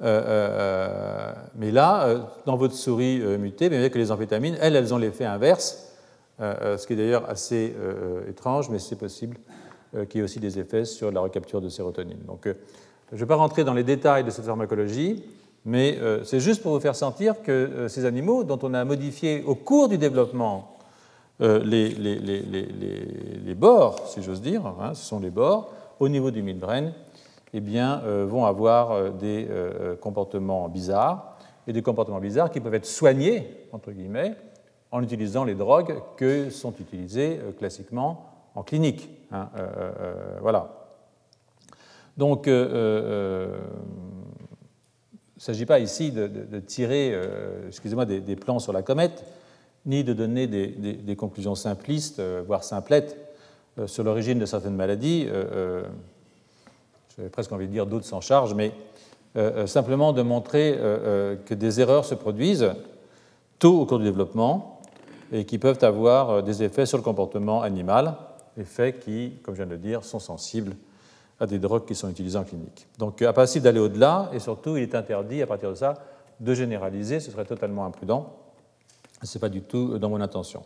Euh, 0.01 1.33
mais 1.55 1.71
là, 1.71 2.29
dans 2.45 2.55
votre 2.55 2.75
souris 2.75 3.19
mutée, 3.39 3.67
voyez 3.69 3.89
que 3.89 3.97
les 3.97 4.11
amphétamines, 4.11 4.57
elles, 4.61 4.75
elles 4.75 4.93
ont 4.93 4.97
l'effet 4.97 5.25
inverse, 5.25 5.91
ce 6.39 6.85
qui 6.85 6.93
est 6.93 6.95
d'ailleurs 6.95 7.27
assez 7.27 7.75
étrange, 8.29 8.69
mais 8.69 8.77
c'est 8.77 8.95
possible 8.95 9.37
qu'il 10.07 10.19
y 10.19 10.21
ait 10.21 10.23
aussi 10.23 10.39
des 10.39 10.59
effets 10.59 10.85
sur 10.85 11.11
la 11.11 11.19
recapture 11.19 11.61
de 11.61 11.69
sérotonine. 11.69 12.19
Donc, 12.27 12.41
je 12.45 13.15
ne 13.15 13.19
vais 13.19 13.25
pas 13.25 13.37
rentrer 13.37 13.63
dans 13.63 13.73
les 13.73 13.83
détails 13.83 14.23
de 14.23 14.29
cette 14.29 14.45
pharmacologie, 14.45 15.23
mais 15.65 15.97
c'est 16.25 16.39
juste 16.39 16.61
pour 16.61 16.73
vous 16.73 16.79
faire 16.79 16.95
sentir 16.95 17.41
que 17.41 17.87
ces 17.87 18.05
animaux, 18.05 18.43
dont 18.43 18.59
on 18.61 18.75
a 18.75 18.85
modifié 18.85 19.43
au 19.47 19.55
cours 19.55 19.89
du 19.89 19.97
développement 19.97 20.76
euh, 21.39 21.63
les, 21.63 23.53
bords, 23.55 24.07
si 24.07 24.23
j'ose 24.23 24.41
dire, 24.41 24.65
hein, 24.65 24.93
ce 24.95 25.05
sont 25.05 25.19
les 25.19 25.29
bords, 25.29 25.71
au 25.99 26.09
niveau 26.09 26.31
du 26.31 26.41
midbrain, 26.41 26.91
eh 27.53 27.59
bien, 27.59 28.01
euh, 28.05 28.25
vont 28.27 28.45
avoir 28.45 28.91
euh, 28.91 29.09
des 29.11 29.47
comportements 30.01 30.67
bizarres, 30.67 31.37
et 31.67 31.73
des 31.73 31.81
comportements 31.81 32.19
bizarres 32.19 32.49
qui 32.49 32.59
peuvent 32.59 32.73
être 32.73 32.85
soignés, 32.85 33.67
entre 33.71 33.91
guillemets, 33.91 34.35
en 34.91 35.03
utilisant 35.03 35.43
les 35.43 35.55
drogues 35.55 36.01
que 36.15 36.49
sont 36.49 36.73
utilisées 36.79 37.39
classiquement 37.59 38.25
en 38.55 38.63
clinique. 38.63 39.09
Hein, 39.31 39.49
voilà. 40.41 40.69
Donc, 42.15 42.47
il 42.47 42.53
ne 42.53 43.49
s'agit 45.35 45.65
pas 45.65 45.79
ici 45.79 46.13
de, 46.13 46.59
tirer, 46.61 47.13
excusez-moi, 47.67 48.05
des 48.05 48.35
plans 48.37 48.59
sur 48.59 48.71
la 48.71 48.81
comète, 48.81 49.25
ni 49.87 50.03
de 50.03 50.13
donner 50.13 50.45
des, 50.47 51.15
conclusions 51.15 51.55
simplistes, 51.55 52.19
euh, 52.19 52.43
voire 52.45 52.63
simplettes, 52.63 53.17
euh, 53.79 53.87
sur 53.87 54.03
l'origine 54.03 54.37
de 54.37 54.45
certaines 54.45 54.75
maladies. 54.75 55.25
Euh, 55.27 55.83
j'avais 57.15 57.29
presque 57.29 57.51
envie 57.53 57.67
de 57.67 57.71
dire 57.71 57.87
d'autres 57.87 58.05
s'en 58.05 58.21
charge, 58.21 58.53
mais 58.53 58.73
simplement 59.67 60.13
de 60.13 60.23
montrer 60.23 60.79
que 61.45 61.53
des 61.53 61.79
erreurs 61.79 62.05
se 62.05 62.15
produisent 62.15 62.71
tôt 63.59 63.81
au 63.81 63.85
cours 63.85 63.99
du 63.99 64.05
développement 64.05 64.81
et 65.31 65.45
qui 65.45 65.59
peuvent 65.59 65.83
avoir 65.83 66.41
des 66.41 66.63
effets 66.63 66.87
sur 66.87 66.97
le 66.97 67.03
comportement 67.03 67.61
animal, 67.61 68.15
effets 68.57 68.93
qui, 68.93 69.33
comme 69.43 69.53
je 69.53 69.59
viens 69.59 69.67
de 69.67 69.71
le 69.71 69.77
dire, 69.77 70.03
sont 70.03 70.19
sensibles 70.19 70.75
à 71.39 71.45
des 71.45 71.59
drogues 71.59 71.85
qui 71.85 71.93
sont 71.93 72.09
utilisées 72.09 72.37
en 72.37 72.45
clinique. 72.45 72.87
Donc, 72.97 73.23
pas 73.23 73.45
d'aller 73.45 73.79
au-delà, 73.79 74.31
et 74.33 74.39
surtout, 74.39 74.75
il 74.75 74.83
est 74.83 74.95
interdit, 74.95 75.43
à 75.43 75.47
partir 75.47 75.69
de 75.69 75.75
ça, 75.75 75.93
de 76.39 76.53
généraliser, 76.55 77.19
ce 77.19 77.29
serait 77.29 77.45
totalement 77.45 77.85
imprudent. 77.85 78.33
Ce 79.23 79.37
n'est 79.37 79.41
pas 79.41 79.49
du 79.49 79.61
tout 79.61 79.97
dans 79.97 80.09
mon 80.09 80.21
intention. 80.21 80.63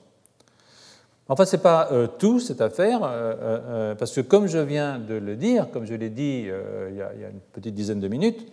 Enfin, 1.32 1.46
ce 1.46 1.56
n'est 1.56 1.62
pas 1.62 1.88
euh, 1.94 2.08
tout 2.08 2.42
cette 2.42 2.60
affaire, 2.60 3.04
euh, 3.04 3.36
euh, 3.42 3.96
parce 3.96 4.14
que 4.14 4.20
comme 4.20 4.48
je 4.48 4.58
viens 4.58 5.00
de 5.00 5.14
le 5.14 5.38
dire, 5.38 5.72
comme 5.72 5.86
je 5.86 5.94
l'ai 5.94 6.10
dit 6.10 6.48
il 6.90 6.96
y, 6.98 7.02
a, 7.02 7.30
une 7.30 7.40
petite 7.54 7.74
dizaine 7.74 8.02
de 8.02 8.08
minutes, 8.10 8.52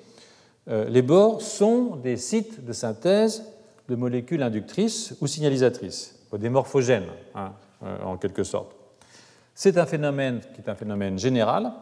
les 0.69 1.01
bords 1.01 1.41
sont 1.41 1.97
des 1.97 2.19
sites 2.19 2.63
de 2.65 2.75
synthèse 2.75 3.43
de 3.89 3.97
molécules 3.97 4.43
inductrices 4.43 5.15
ou 5.21 5.27
signalisatrices, 5.27 6.15
des 6.39 6.51
morphogènes, 6.51 7.09
hein, 7.35 7.53
en 8.05 8.19
quelque 8.19 8.45
sorte. 8.45 8.77
C'est 9.55 9.79
un 9.79 9.87
phénomène 9.87 10.41
qui 10.55 10.61
est 10.61 10.69
un 10.69 10.75
phénomène 10.75 11.19
général, 11.19 11.73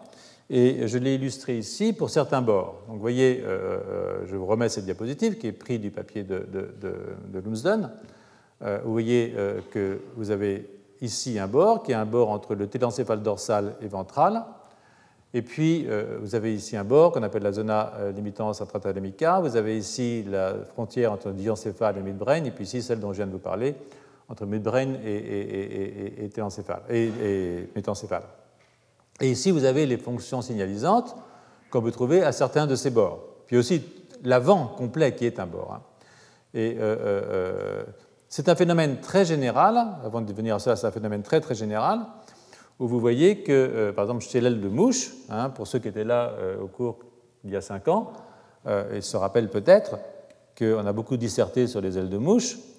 et 0.49 0.87
je 0.87 0.99
l'ai 0.99 1.17
illustré 1.17 1.59
ici 1.59 1.93
pour 1.93 2.11
certains 2.11 2.41
bords. 2.41 2.83
Donc, 2.87 2.97
vous 2.97 3.01
voyez, 3.03 3.43
euh, 3.45 3.79
euh, 3.89 4.27
je 4.27 4.37
vous 4.37 4.47
remets 4.47 4.69
cette 4.69 4.85
diapositive 4.85 5.39
qui 5.39 5.49
est 5.49 5.53
prise 5.53 5.81
du 5.81 5.91
papier 5.91 6.23
de, 6.23 6.47
de, 6.53 6.71
de, 7.33 7.41
Lumsden. 7.41 7.91
Euh, 8.63 8.79
vous 8.85 8.93
voyez 8.93 9.35
que 9.71 10.01
vous 10.17 10.31
avez 10.31 10.71
ici 11.01 11.39
un 11.39 11.49
bord 11.49 11.83
qui 11.83 11.93
est 11.93 11.97
un 11.97 12.07
bord 12.07 12.31
entre 12.31 12.55
le 12.55 12.69
télencéphale 12.69 13.23
dorsal 13.23 13.75
et 13.83 13.89
ventral. 13.89 14.45
Et 15.35 15.43
puis, 15.43 15.87
vous 16.23 16.35
avez 16.35 16.55
ici 16.55 16.77
un 16.77 16.85
bord 16.85 17.13
qu'on 17.13 17.23
appelle 17.23 17.43
la 17.43 17.53
zona 17.53 17.93
limitance 18.15 18.63
intratalamica. 18.63 19.41
Vous 19.41 19.57
avez 19.57 19.77
ici 19.77 20.25
la 20.27 20.55
frontière 20.65 21.13
entre 21.13 21.33
diencéphale 21.33 21.99
et 21.99 22.03
midbrain, 22.03 22.45
et 22.45 22.51
puis 22.51 22.65
ici 22.65 22.81
celle 22.81 23.01
dont 23.01 23.13
je 23.13 23.19
viens 23.19 23.27
de 23.27 23.33
vous 23.33 23.39
parler, 23.39 23.75
entre 24.29 24.47
midbrain 24.47 24.95
et, 25.05 25.11
et, 25.11 26.25
et. 26.25 26.31
Et 29.21 29.31
ici, 29.31 29.51
vous 29.51 29.65
avez 29.65 29.87
les 29.87 29.97
fonctions 29.97 30.43
signalisantes 30.43 31.17
qu'on 31.71 31.83
peut 31.83 31.91
trouver 31.91 32.23
à 32.23 32.33
certains 32.33 32.67
de 32.67 32.75
ces 32.75 32.91
bords. 32.91 33.21
Puis 33.47 33.57
aussi, 33.57 33.83
l'avant 34.23 34.67
complet 34.67 35.15
qui 35.15 35.27
est 35.27 35.41
un 35.41 35.47
bord. 35.47 35.75
Hein. 35.75 35.83
Et 36.55 36.79
c'est 38.29 38.49
un 38.49 38.55
phénomène 38.55 39.01
très 39.01 39.25
général, 39.25 39.77
avant 40.05 40.21
de 40.21 40.33
venir 40.33 40.57
à 40.57 40.59
ça, 40.59 40.77
c'est 40.77 40.87
un 40.87 40.91
phénomène 40.91 41.23
très 41.23 41.41
très 41.41 41.55
général, 41.55 42.01
où 42.79 42.89
vous 42.89 43.01
voyez 43.01 43.43
que, 43.43 43.91
par 43.95 44.05
exemple, 44.05 44.23
chez 44.23 44.41
l'aile 44.41 44.61
de 44.61 44.69
mouche, 44.69 45.13
hein, 45.29 45.51
pour 45.51 45.67
ceux 45.67 45.79
qui 45.79 45.89
étaient 45.89 46.05
là 46.05 46.33
au 46.61 46.67
cours 46.67 46.99
il 47.45 47.51
y 47.51 47.57
a 47.57 47.61
cinq 47.61 47.89
ans, 47.89 48.13
ils 48.95 49.03
se 49.03 49.17
rappellent 49.17 49.51
peut-être 49.51 49.99
qu'on 50.57 50.87
a 50.87 50.93
beaucoup 50.93 51.17
disserté 51.17 51.67
sur 51.67 51.81
les 51.81 51.99
ailes 51.99 52.09
de 52.09 52.19
mouche, 52.19 52.57
euh, 52.57 52.59
euh, 52.59 52.76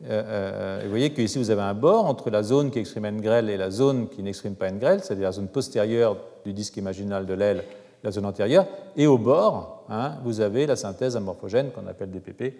vous 0.00 0.88
voyez 0.88 1.12
qu'ici 1.12 1.38
vous 1.38 1.50
avez 1.50 1.62
un 1.62 1.74
bord 1.74 2.06
entre 2.06 2.30
la 2.30 2.42
zone 2.42 2.70
qui 2.70 2.78
exprime 2.78 3.04
une 3.04 3.20
grêle 3.20 3.50
et 3.50 3.56
la 3.56 3.70
zone 3.70 4.08
qui 4.08 4.22
n'exprime 4.22 4.54
pas 4.54 4.68
une 4.68 4.78
grêle, 4.78 5.00
c'est-à-dire 5.02 5.26
la 5.26 5.32
zone 5.32 5.48
postérieure 5.48 6.16
du 6.44 6.52
disque 6.52 6.76
imaginal 6.78 7.26
de 7.26 7.34
l'aile, 7.34 7.64
la 8.02 8.10
zone 8.10 8.24
antérieure, 8.24 8.66
et 8.96 9.06
au 9.06 9.18
bord, 9.18 9.84
hein, 9.90 10.16
vous 10.24 10.40
avez 10.40 10.66
la 10.66 10.76
synthèse 10.76 11.16
amorphogène 11.16 11.70
qu'on 11.70 11.86
appelle 11.86 12.10
DPP, 12.10 12.54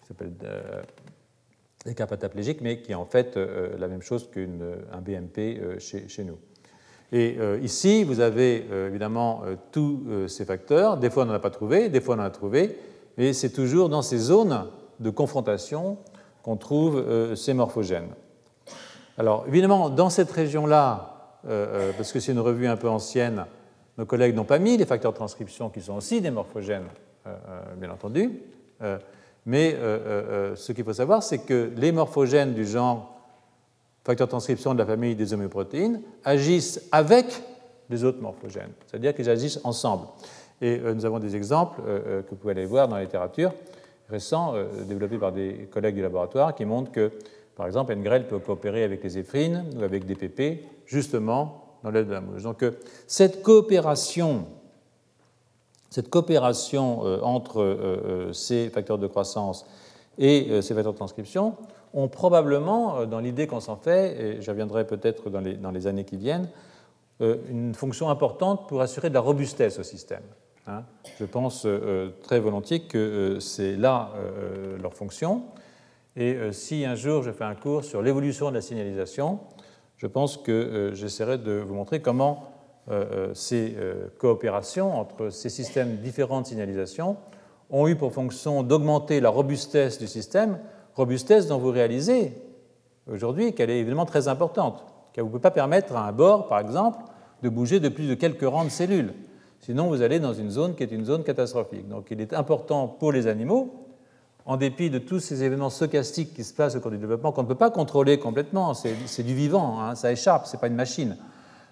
qui 0.00 0.06
s'appelle 0.06 0.32
euh, 0.44 0.82
des 1.84 2.56
mais 2.60 2.78
qui 2.80 2.92
est 2.92 2.94
en 2.94 3.04
fait 3.04 3.36
la 3.36 3.88
même 3.88 4.02
chose 4.02 4.30
qu'un 4.30 5.00
BMP 5.00 5.78
chez, 5.78 6.24
nous. 6.24 6.38
Et 7.12 7.36
ici, 7.62 8.04
vous 8.04 8.20
avez 8.20 8.64
évidemment 8.86 9.42
tous 9.70 10.02
ces 10.26 10.46
facteurs. 10.46 10.96
Des 10.96 11.10
fois, 11.10 11.24
on 11.24 11.26
n'en 11.26 11.34
a 11.34 11.40
pas 11.40 11.50
trouvé, 11.50 11.90
des 11.90 12.00
fois, 12.00 12.16
on 12.16 12.20
en 12.20 12.24
a 12.24 12.30
trouvé, 12.30 12.78
mais 13.18 13.34
c'est 13.34 13.50
toujours 13.50 13.90
dans 13.90 14.00
ces 14.00 14.16
zones 14.16 14.66
de 14.98 15.10
confrontation 15.10 15.98
qu'on 16.44 16.56
trouve 16.56 16.98
euh, 16.98 17.34
ces 17.34 17.54
morphogènes. 17.54 18.10
Alors 19.16 19.44
évidemment, 19.48 19.88
dans 19.88 20.10
cette 20.10 20.30
région-là, 20.30 21.38
euh, 21.48 21.88
euh, 21.90 21.92
parce 21.96 22.12
que 22.12 22.20
c'est 22.20 22.32
une 22.32 22.40
revue 22.40 22.66
un 22.66 22.76
peu 22.76 22.88
ancienne, 22.88 23.46
nos 23.96 24.04
collègues 24.04 24.34
n'ont 24.34 24.44
pas 24.44 24.58
mis 24.58 24.76
les 24.76 24.84
facteurs 24.84 25.12
de 25.12 25.16
transcription 25.16 25.70
qui 25.70 25.80
sont 25.80 25.94
aussi 25.94 26.20
des 26.20 26.30
morphogènes, 26.30 26.88
bien 27.76 27.90
entendu. 27.90 28.40
mais 29.46 29.76
ce 30.56 30.72
qu'il 30.72 30.82
faut 30.82 30.92
savoir, 30.92 31.22
c'est 31.22 31.38
que 31.38 31.70
les 31.76 31.92
morphogènes 31.92 32.54
du 32.54 32.66
genre 32.66 33.20
facteur 34.02 34.26
de 34.26 34.30
transcription 34.30 34.74
de 34.74 34.80
la 34.80 34.84
famille 34.84 35.14
des 35.14 35.32
homéoprotéines 35.32 36.02
agissent 36.24 36.88
avec 36.90 37.26
les 37.88 38.02
autres 38.02 38.20
morphogènes, 38.20 38.72
c'est-à-dire 38.88 39.14
qu'ils 39.14 39.30
agissent 39.30 39.60
ensemble. 39.62 40.08
Et 40.60 40.80
nous 40.80 41.04
avons 41.04 41.20
des 41.20 41.36
exemples 41.36 41.80
que 41.84 42.30
vous 42.30 42.36
pouvez 42.36 42.50
aller 42.50 42.66
voir 42.66 42.88
dans 42.88 42.96
la 42.96 43.02
littérature 43.02 43.52
récent 44.14 44.54
euh, 44.54 44.84
développé 44.84 45.18
par 45.18 45.32
des 45.32 45.68
collègues 45.72 45.96
du 45.96 46.02
laboratoire 46.02 46.54
qui 46.54 46.64
montrent 46.64 46.92
que, 46.92 47.10
par 47.56 47.66
exemple, 47.66 47.92
Engrel 47.92 48.26
peut 48.26 48.38
coopérer 48.38 48.84
avec 48.84 49.02
les 49.02 49.18
éphrines 49.18 49.64
ou 49.76 49.82
avec 49.82 50.06
des 50.06 50.14
PP, 50.14 50.64
justement 50.86 51.78
dans 51.82 51.90
l'aide 51.90 52.06
de 52.06 52.12
la 52.12 52.20
mouche. 52.20 52.42
Donc, 52.42 52.62
euh, 52.62 52.72
cette 53.06 53.42
coopération, 53.42 54.46
cette 55.90 56.08
coopération 56.10 57.04
euh, 57.04 57.20
entre 57.22 58.30
ces 58.32 58.70
facteurs 58.70 58.98
de 58.98 59.06
croissance 59.06 59.66
et 60.16 60.62
ces 60.62 60.74
facteurs 60.74 60.92
de 60.92 60.98
transcription 60.98 61.56
ont 61.92 62.08
probablement, 62.08 63.04
dans 63.06 63.20
l'idée 63.20 63.46
qu'on 63.46 63.60
s'en 63.60 63.76
fait, 63.76 64.20
et 64.20 64.42
j'y 64.42 64.50
reviendrai 64.50 64.86
peut-être 64.86 65.28
dans 65.30 65.40
les, 65.40 65.54
dans 65.54 65.70
les 65.70 65.86
années 65.86 66.04
qui 66.04 66.16
viennent, 66.16 66.48
une 67.20 67.74
fonction 67.74 68.10
importante 68.10 68.68
pour 68.68 68.80
assurer 68.80 69.08
de 69.08 69.14
la 69.14 69.20
robustesse 69.20 69.78
au 69.78 69.84
système. 69.84 70.22
Hein. 70.66 70.84
Je 71.18 71.24
pense 71.26 71.66
euh, 71.66 71.68
euh, 71.68 72.10
très 72.22 72.40
volontiers 72.40 72.80
que 72.80 72.96
euh, 72.96 73.40
c'est 73.40 73.76
là 73.76 74.12
leur 74.80 74.94
fonction. 74.94 75.42
Et 76.16 76.52
si 76.52 76.84
un 76.84 76.94
jour 76.94 77.24
je 77.24 77.32
fais 77.32 77.42
un 77.42 77.56
cours 77.56 77.82
sur 77.82 78.00
l'évolution 78.00 78.48
de 78.50 78.54
la 78.54 78.60
signalisation, 78.60 79.40
je 79.96 80.06
pense 80.06 80.36
que 80.36 80.92
j'essaierai 80.94 81.38
de 81.38 81.54
vous 81.54 81.74
montrer 81.74 82.00
comment 82.00 82.50
ces 83.32 83.76
coopérations 84.18 84.96
entre 84.96 85.30
ces 85.30 85.48
systèmes 85.48 85.96
différents 85.96 86.42
de 86.42 86.46
signalisation 86.46 87.16
ont 87.68 87.88
eu 87.88 87.96
pour 87.96 88.12
fonction 88.12 88.62
d'augmenter 88.62 89.18
la 89.18 89.28
robustesse 89.28 89.98
du 89.98 90.06
système, 90.06 90.60
robustesse 90.94 91.48
dont 91.48 91.58
vous 91.58 91.72
réalisez 91.72 92.40
aujourd'hui 93.10 93.52
qu'elle 93.52 93.70
est 93.70 93.80
évidemment 93.80 94.06
très 94.06 94.28
importante, 94.28 94.84
qu'elle 95.12 95.24
ne 95.24 95.30
peut 95.30 95.40
pas 95.40 95.50
permettre 95.50 95.96
à 95.96 96.06
un 96.06 96.12
bord, 96.12 96.46
par 96.46 96.60
exemple, 96.60 97.00
de 97.42 97.48
bouger 97.48 97.80
de 97.80 97.88
plus 97.88 98.06
de 98.06 98.14
quelques 98.14 98.46
rangs 98.46 98.64
de 98.64 98.70
cellules. 98.70 99.14
Sinon, 99.64 99.88
vous 99.88 100.02
allez 100.02 100.20
dans 100.20 100.34
une 100.34 100.50
zone 100.50 100.74
qui 100.74 100.82
est 100.82 100.92
une 100.92 101.06
zone 101.06 101.24
catastrophique. 101.24 101.88
Donc, 101.88 102.08
il 102.10 102.20
est 102.20 102.34
important 102.34 102.86
pour 102.86 103.12
les 103.12 103.26
animaux, 103.26 103.72
en 104.44 104.58
dépit 104.58 104.90
de 104.90 104.98
tous 104.98 105.20
ces 105.20 105.42
événements 105.42 105.70
stochastiques 105.70 106.34
qui 106.34 106.44
se 106.44 106.52
passent 106.52 106.76
au 106.76 106.80
cours 106.80 106.90
du 106.90 106.98
développement, 106.98 107.32
qu'on 107.32 107.44
ne 107.44 107.48
peut 107.48 107.54
pas 107.54 107.70
contrôler 107.70 108.18
complètement, 108.18 108.74
c'est 108.74 109.22
du 109.22 109.34
vivant, 109.34 109.80
hein, 109.80 109.94
ça 109.94 110.12
échappe, 110.12 110.46
ce 110.46 110.54
n'est 110.54 110.60
pas 110.60 110.66
une 110.66 110.74
machine. 110.74 111.16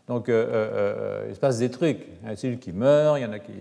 Donc, 0.09 0.31
euh, 0.31 0.43
euh, 0.43 0.71
euh, 0.73 1.27
il 1.29 1.35
se 1.35 1.41
passe 1.41 1.59
des 1.59 1.71
trucs. 1.71 2.07
Il 2.23 2.29
y 2.31 2.53
a 2.53 2.57
qui 2.57 2.73
meurent, 2.73 3.19
il 3.19 3.25
y 3.25 3.27
en 3.27 3.33
a 3.33 3.39
qui. 3.39 3.53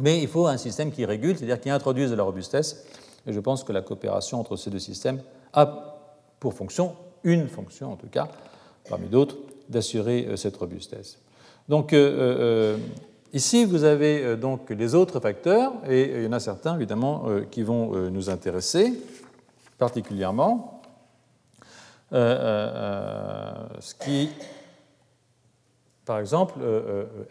Mais 0.00 0.20
il 0.20 0.26
faut 0.26 0.48
un 0.48 0.56
système 0.56 0.90
qui 0.90 1.04
régule, 1.04 1.36
c'est-à-dire 1.36 1.60
qui 1.60 1.70
introduise 1.70 2.10
de 2.10 2.16
la 2.16 2.24
robustesse. 2.24 2.86
Et 3.24 3.32
je 3.32 3.38
pense 3.38 3.62
que 3.62 3.72
la 3.72 3.82
coopération 3.82 4.40
entre 4.40 4.56
ces 4.56 4.68
deux 4.68 4.80
systèmes 4.80 5.22
a 5.52 5.96
pour 6.40 6.54
fonction, 6.54 6.96
une 7.22 7.46
fonction 7.46 7.92
en 7.92 7.96
tout 7.96 8.08
cas, 8.08 8.28
parmi 8.88 9.06
d'autres, 9.06 9.36
d'assurer 9.68 10.26
cette 10.34 10.56
robustesse. 10.56 11.18
Donc 11.70 11.92
euh, 11.92 11.98
euh, 12.18 12.76
ici, 13.32 13.64
vous 13.64 13.84
avez 13.84 14.24
euh, 14.24 14.36
donc 14.36 14.70
les 14.70 14.96
autres 14.96 15.20
facteurs, 15.20 15.72
et 15.88 16.16
il 16.16 16.24
y 16.24 16.26
en 16.26 16.32
a 16.32 16.40
certains 16.40 16.74
évidemment 16.74 17.26
qui 17.48 17.62
vont 17.62 18.10
nous 18.10 18.28
intéresser 18.28 18.92
particulièrement. 19.78 20.82
ce 22.10 23.94
qui, 24.00 24.30
par 26.04 26.18
exemple, 26.18 26.54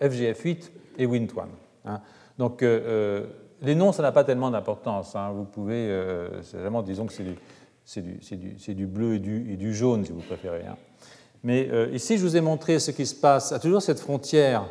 FGF8 0.01 0.69
et 0.99 1.05
WINT1. 1.05 1.47
Hein. 1.83 1.99
Donc, 2.37 2.61
les 2.61 3.75
noms, 3.75 3.91
ça 3.91 4.01
n'a 4.01 4.13
pas 4.13 4.23
tellement 4.23 4.51
d'importance. 4.51 5.17
Hein. 5.17 5.31
Vous 5.35 5.43
pouvez, 5.43 5.89
c'est 6.43 6.57
vraiment, 6.57 6.81
disons 6.81 7.07
que 7.07 7.13
c'est 7.83 8.01
du, 8.01 8.73
du, 8.73 8.87
bleu 8.87 9.15
et 9.15 9.19
du, 9.19 9.51
et 9.51 9.57
du, 9.57 9.73
jaune, 9.75 10.05
si 10.05 10.13
vous 10.13 10.21
préférez. 10.21 10.65
Hein. 10.65 10.77
Mais 11.43 11.69
euh, 11.71 11.89
ici, 11.93 12.17
je 12.17 12.23
vous 12.23 12.35
ai 12.35 12.41
montré 12.41 12.79
ce 12.79 12.91
qui 12.91 13.05
se 13.05 13.15
passe 13.15 13.51
à 13.51 13.59
toujours 13.59 13.81
cette 13.81 13.99
frontière 13.99 14.65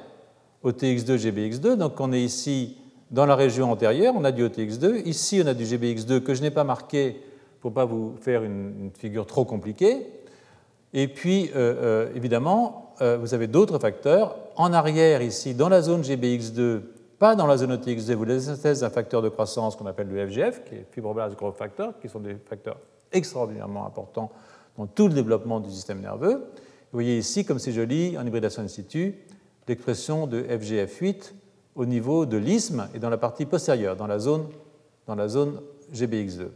OTX2, 0.64 1.16
GBX2. 1.16 1.76
Donc 1.76 1.98
on 2.00 2.12
est 2.12 2.20
ici 2.20 2.76
dans 3.10 3.24
la 3.24 3.36
région 3.36 3.72
antérieure, 3.72 4.14
on 4.16 4.24
a 4.24 4.32
du 4.32 4.46
OTX2. 4.46 5.06
Ici, 5.06 5.40
on 5.42 5.46
a 5.46 5.54
du 5.54 5.64
GBX2 5.64 6.20
que 6.20 6.34
je 6.34 6.42
n'ai 6.42 6.50
pas 6.50 6.64
marqué 6.64 7.22
pour 7.60 7.70
ne 7.70 7.74
pas 7.74 7.86
vous 7.86 8.14
faire 8.20 8.42
une, 8.42 8.90
figure 8.98 9.26
trop 9.26 9.44
compliquée. 9.44 10.06
Et 10.92 11.08
puis, 11.08 11.50
euh, 11.56 12.08
euh, 12.08 12.12
évidemment, 12.14 12.84
vous 13.20 13.32
avez 13.32 13.46
d'autres 13.46 13.78
facteurs. 13.78 14.36
En 14.56 14.72
arrière, 14.72 15.22
ici, 15.22 15.54
dans 15.54 15.68
la 15.68 15.82
zone 15.82 16.02
GBX2, 16.02 16.80
pas 17.20 17.36
dans 17.36 17.46
la 17.46 17.56
zone 17.56 17.76
OTX2, 17.76 18.14
vous 18.14 18.24
avez 18.24 18.74
d'un 18.80 18.90
facteur 18.90 19.22
de 19.22 19.28
croissance 19.28 19.76
qu'on 19.76 19.86
appelle 19.86 20.08
le 20.08 20.26
FGF, 20.26 20.64
qui 20.64 20.74
est 20.74 20.86
fibroblast 20.90 21.36
growth 21.36 21.56
factor, 21.56 21.92
qui 22.00 22.08
sont 22.08 22.18
des 22.18 22.36
facteurs 22.44 22.78
extraordinairement 23.12 23.86
importants 23.86 24.32
dans 24.78 24.86
tout 24.86 25.08
le 25.08 25.14
développement 25.14 25.60
du 25.60 25.70
système 25.70 26.00
nerveux. 26.00 26.36
Vous 26.36 26.96
voyez 26.96 27.18
ici, 27.18 27.44
comme 27.44 27.58
c'est 27.58 27.72
joli, 27.72 28.16
en 28.16 28.24
hybridation 28.24 28.62
in 28.62 28.68
situ, 28.68 29.16
l'expression 29.66 30.26
de 30.26 30.40
FGF8 30.40 31.32
au 31.74 31.84
niveau 31.84 32.24
de 32.24 32.38
l'isthme 32.38 32.88
et 32.94 32.98
dans 32.98 33.10
la 33.10 33.18
partie 33.18 33.44
postérieure, 33.44 33.96
dans 33.96 34.06
la 34.06 34.18
zone, 34.18 34.46
dans 35.06 35.16
la 35.16 35.28
zone 35.28 35.60
GBX2. 35.92 36.46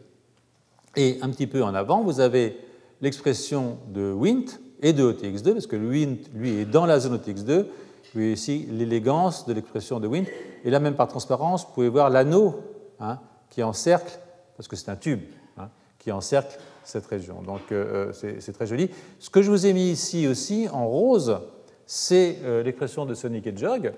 Et 0.96 1.18
un 1.20 1.30
petit 1.30 1.46
peu 1.46 1.62
en 1.62 1.74
avant, 1.74 2.02
vous 2.02 2.20
avez 2.20 2.56
l'expression 3.00 3.78
de 3.88 4.12
WINT 4.12 4.58
et 4.80 4.92
de 4.92 5.12
OTX2, 5.12 5.52
parce 5.52 5.66
que 5.66 5.76
le 5.76 5.88
WINT, 5.88 6.30
lui, 6.34 6.60
est 6.60 6.64
dans 6.64 6.86
la 6.86 7.00
zone 7.00 7.16
OTX2. 7.16 7.62
Vous 7.62 7.68
voyez 8.14 8.32
ici 8.32 8.66
l'élégance 8.70 9.46
de 9.46 9.52
l'expression 9.52 10.00
de 10.00 10.06
WINT. 10.06 10.26
Et 10.64 10.70
là, 10.70 10.80
même 10.80 10.94
par 10.94 11.08
transparence, 11.08 11.66
vous 11.66 11.72
pouvez 11.72 11.88
voir 11.88 12.08
l'anneau 12.08 12.60
hein, 13.00 13.18
qui 13.50 13.62
encercle, 13.62 14.18
parce 14.56 14.68
que 14.68 14.76
c'est 14.76 14.90
un 14.90 14.96
tube, 14.96 15.22
hein, 15.58 15.68
qui 15.98 16.12
encercle 16.12 16.58
cette 16.84 17.06
région. 17.06 17.42
Donc 17.42 17.60
euh, 17.70 18.12
euh, 18.24 18.36
c'est 18.40 18.52
très 18.52 18.66
joli. 18.66 18.90
Ce 19.18 19.30
que 19.30 19.42
je 19.42 19.50
vous 19.50 19.66
ai 19.66 19.72
mis 19.72 19.90
ici 19.90 20.26
aussi 20.26 20.68
en 20.72 20.86
rose, 20.86 21.40
c'est 21.86 22.38
euh, 22.44 22.62
l'expression 22.62 23.06
de 23.06 23.14
Sonic 23.14 23.46
Hedgehog, 23.46 23.92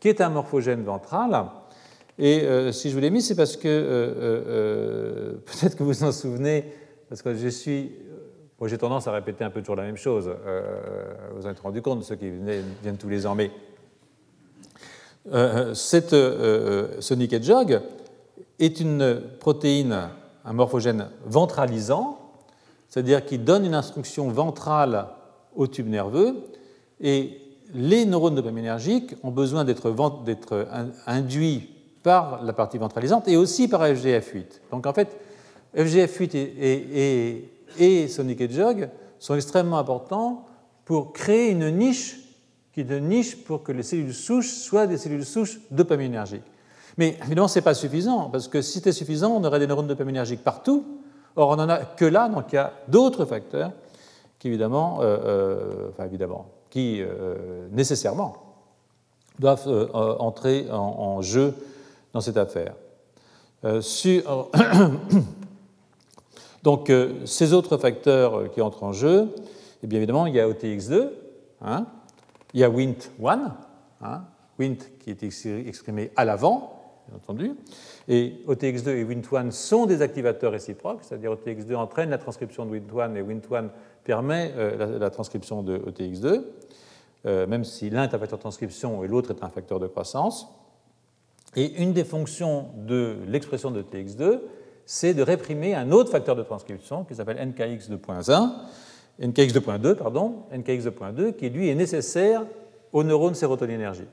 qui 0.00 0.08
est 0.08 0.20
un 0.20 0.28
morphogène 0.28 0.82
ventral. 0.84 1.46
Et 2.20 2.72
si 2.72 2.90
je 2.90 2.94
vous 2.96 3.00
l'ai 3.00 3.10
mis, 3.10 3.22
c'est 3.22 3.36
parce 3.36 3.56
que 3.56 5.38
peut-être 5.46 5.76
que 5.76 5.84
vous 5.84 5.92
vous 5.92 6.02
en 6.02 6.10
souvenez, 6.10 6.64
parce 7.08 7.22
que 7.22 7.32
je 7.32 7.46
suis. 7.46 7.92
Moi, 8.58 8.68
j'ai 8.68 8.76
tendance 8.76 9.06
à 9.06 9.12
répéter 9.12 9.44
un 9.44 9.50
peu 9.50 9.60
toujours 9.60 9.76
la 9.76 9.84
même 9.84 9.96
chose. 9.96 10.28
vous 11.36 11.46
en 11.46 11.50
êtes 11.50 11.60
rendu 11.60 11.80
compte, 11.80 12.02
ceux 12.02 12.16
qui 12.16 12.28
viennent, 12.28 12.96
tous 12.98 13.08
les 13.08 13.24
ans. 13.24 13.36
Mais 13.36 13.52
cette 15.74 16.16
Sonic 16.98 17.32
Hedgehog 17.32 17.82
est 18.58 18.80
une 18.80 19.22
protéine, 19.38 20.08
un 20.44 20.52
morphogène 20.52 21.10
ventralisant, 21.24 22.17
c'est-à-dire 22.88 23.24
qui 23.24 23.38
donne 23.38 23.64
une 23.64 23.74
instruction 23.74 24.28
ventrale 24.30 25.06
au 25.54 25.66
tube 25.66 25.88
nerveux, 25.88 26.36
et 27.00 27.40
les 27.74 28.06
neurones 28.06 28.34
dopaminergiques 28.34 29.14
ont 29.22 29.30
besoin 29.30 29.64
d'être 29.64 29.94
induits 31.06 31.68
par 32.02 32.42
la 32.42 32.52
partie 32.52 32.78
ventralisante 32.78 33.28
et 33.28 33.36
aussi 33.36 33.68
par 33.68 33.84
FGF8. 33.84 34.44
Donc 34.70 34.86
en 34.86 34.92
fait, 34.92 35.16
FGF8 35.76 36.36
et, 36.36 37.50
et, 37.78 38.08
Sonic 38.08 38.40
Hedgehog 38.40 38.88
sont 39.18 39.34
extrêmement 39.34 39.78
importants 39.78 40.46
pour 40.84 41.12
créer 41.12 41.50
une 41.50 41.70
niche 41.70 42.16
qui 42.72 42.80
est 42.80 42.96
une 42.96 43.08
niche 43.08 43.36
pour 43.44 43.62
que 43.62 43.72
les 43.72 43.82
cellules 43.82 44.14
souches 44.14 44.50
soient 44.52 44.86
des 44.86 44.96
cellules 44.96 45.26
souches 45.26 45.60
dopaminergiques. 45.70 46.44
Mais 46.96 47.16
évidemment, 47.24 47.48
ce 47.48 47.58
n'est 47.58 47.64
pas 47.64 47.74
suffisant, 47.74 48.30
parce 48.30 48.48
que 48.48 48.62
si 48.62 48.74
c'était 48.74 48.92
suffisant, 48.92 49.32
on 49.36 49.44
aurait 49.44 49.58
des 49.58 49.66
neurones 49.66 49.86
dopaminergiques 49.86 50.42
partout. 50.42 50.84
Or, 51.38 51.50
on 51.50 51.56
n'en 51.56 51.68
a 51.68 51.78
que 51.78 52.04
là, 52.04 52.28
donc 52.28 52.52
il 52.52 52.56
y 52.56 52.58
a 52.58 52.72
d'autres 52.88 53.24
facteurs 53.24 53.72
qui, 54.38 54.48
évidemment, 54.48 54.96
enfin, 54.96 56.04
évidemment 56.04 56.46
qui 56.68 57.02
nécessairement 57.72 58.34
doivent 59.38 59.90
entrer 60.20 60.66
en, 60.70 61.22
jeu 61.22 61.54
dans 62.12 62.20
cette 62.20 62.36
affaire. 62.36 62.74
Donc, 66.62 66.90
euh, 66.90 67.24
ces 67.24 67.52
autres 67.52 67.76
facteurs 67.76 68.34
euh, 68.34 68.48
qui 68.48 68.60
entrent 68.60 68.82
en 68.82 68.92
jeu, 68.92 69.28
eh 69.82 69.86
bien 69.86 69.98
évidemment, 69.98 70.26
il 70.26 70.34
y 70.34 70.40
a 70.40 70.48
OTX2, 70.48 71.10
hein, 71.62 71.86
il 72.52 72.60
y 72.60 72.64
a 72.64 72.68
WINT1, 72.68 73.52
hein, 74.02 74.22
WINT 74.58 74.78
qui 75.00 75.10
est 75.10 75.22
exprimé 75.66 76.10
à 76.16 76.24
l'avant, 76.24 77.02
bien 77.08 77.16
entendu, 77.16 77.54
et 78.08 78.42
OTX2 78.48 78.88
et 78.88 79.04
WINT1 79.04 79.50
sont 79.50 79.86
des 79.86 80.02
activateurs 80.02 80.52
réciproques, 80.52 81.00
c'est-à-dire 81.02 81.32
OTX2 81.34 81.74
entraîne 81.74 82.10
la 82.10 82.18
transcription 82.18 82.64
de 82.64 82.78
WINT1 82.78 83.16
et 83.16 83.22
WINT1 83.22 83.68
permet 84.04 84.52
euh, 84.56 84.98
la, 84.98 85.10
transcription 85.10 85.62
de 85.62 85.78
OTX2, 85.78 86.42
même 87.46 87.64
si 87.64 87.90
l'un 87.90 88.04
est 88.04 88.14
un 88.14 88.18
facteur 88.18 88.38
de 88.38 88.42
transcription 88.42 89.04
et 89.04 89.08
l'autre 89.08 89.30
est 89.30 89.44
un 89.44 89.50
facteur 89.50 89.78
de 89.78 89.86
croissance. 89.86 90.48
Et 91.56 91.82
une 91.82 91.92
des 91.92 92.04
fonctions 92.04 92.68
de 92.76 93.16
l'expression 93.26 93.70
de 93.70 93.82
OTX2, 93.82 94.40
c'est 94.86 95.12
de 95.12 95.22
réprimer 95.22 95.74
un 95.74 95.92
autre 95.92 96.10
facteur 96.10 96.36
de 96.36 96.42
transcription 96.42 97.04
qui 97.04 97.14
s'appelle 97.14 97.36
NKX 97.46 97.90
2.1, 97.90 98.52
NKX 99.20 99.52
2.2, 99.52 99.94
pardon, 99.94 100.44
NKX 100.50 100.86
2.2, 100.86 101.34
qui 101.34 101.50
lui 101.50 101.68
est 101.68 101.74
nécessaire 101.74 102.44
aux 102.92 103.04
neurones 103.04 103.34
sérotoninergiques. 103.34 104.08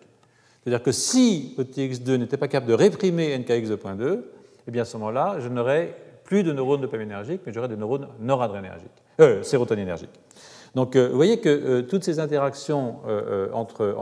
C'est-à-dire 0.66 0.84
que 0.84 0.92
si 0.92 1.56
OTX2 1.60 2.16
n'était 2.16 2.38
pas 2.38 2.48
capable 2.48 2.72
de 2.72 2.76
réprimer 2.76 3.38
NKX 3.38 3.70
2.2, 3.70 4.20
eh 4.68 4.72
bien 4.72 4.82
à 4.82 4.86
ce 4.86 4.98
moment-là, 4.98 5.38
je 5.40 5.48
n'aurais 5.48 5.96
plus 6.24 6.42
de 6.42 6.52
neurones 6.52 6.82
dopaminergiques, 6.82 7.42
mais 7.46 7.54
j'aurais 7.54 7.68
des 7.68 7.78
neurones 7.78 8.08
noradrénergiques, 8.20 8.90
euh, 9.22 9.44
sérotoninergiques. 9.44 10.10
Donc 10.76 10.96
euh, 10.96 11.08
vous 11.08 11.16
voyez 11.16 11.40
que 11.40 11.50
euh, 11.50 11.82
toutes 11.84 12.04
ces 12.04 12.20
interactions 12.20 12.98
euh, 13.08 13.50
entre, 13.54 13.96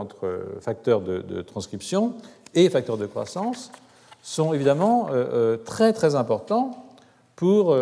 facteurs 0.60 1.00
de, 1.00 1.42
transcription 1.42 2.14
et 2.54 2.68
facteurs 2.68 2.98
de 2.98 3.06
croissance 3.06 3.70
sont 4.22 4.52
évidemment 4.54 5.10
très 5.66 5.92
très 5.92 6.14
importants 6.14 6.86
pour 7.36 7.76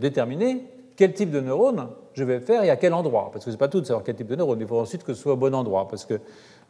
déterminer 0.00 0.64
quel 0.96 1.12
type 1.12 1.30
de 1.30 1.40
neurone 1.40 1.88
je 2.14 2.24
vais 2.24 2.40
faire 2.40 2.62
et 2.64 2.70
à 2.70 2.76
quel 2.76 2.94
endroit. 2.94 3.30
Parce 3.30 3.44
que 3.44 3.50
ce 3.50 3.56
n'est 3.56 3.58
pas 3.58 3.68
tout 3.68 3.80
de 3.80 3.84
savoir 3.84 4.02
quel 4.04 4.14
type 4.14 4.28
de 4.28 4.36
neurone, 4.36 4.58
il 4.60 4.66
faut 4.66 4.78
ensuite 4.78 5.04
que 5.04 5.12
ce 5.12 5.20
soit 5.20 5.34
au 5.34 5.36
bon 5.36 5.54
endroit. 5.54 5.86
Parce 5.88 6.06
que 6.06 6.14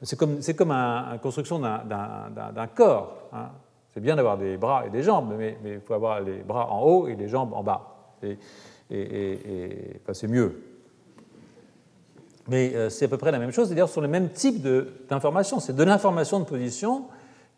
c'est 0.03 0.17
comme, 0.17 0.41
comme 0.57 0.71
une 0.71 1.19
construction 1.21 1.59
d'un 1.59 2.67
corps. 2.75 3.29
Hein. 3.33 3.49
C'est 3.93 4.01
bien 4.01 4.17
d'avoir 4.17 4.39
des 4.39 4.57
bras 4.57 4.87
et 4.87 4.91
des 4.91 5.03
jambes, 5.03 5.35
mais, 5.37 5.59
il 5.65 5.81
faut 5.81 5.95
avoir 5.95 6.21
les 6.21 6.39
bras 6.39 6.71
en 6.71 6.83
haut 6.83 7.09
et 7.09 7.17
les 7.17 7.29
jambes 7.29 7.53
en 7.53 7.63
bas. 7.63 8.15
Et, 8.23 8.39
c'est 10.13 10.29
mieux. 10.29 10.63
Mais 12.49 12.89
c'est 12.89 13.05
à 13.05 13.09
peu 13.09 13.19
près 13.19 13.31
la 13.31 13.39
même 13.39 13.53
chose, 13.53 13.69
c'est-à-dire 13.69 13.89
sur 13.89 14.01
le 14.01 14.09
même 14.09 14.31
type 14.31 14.63
d'information. 15.09 15.61
C'est 15.61 15.75
de 15.75 15.85
l'information 15.85 16.41
de 16.41 16.45
position 16.45 17.05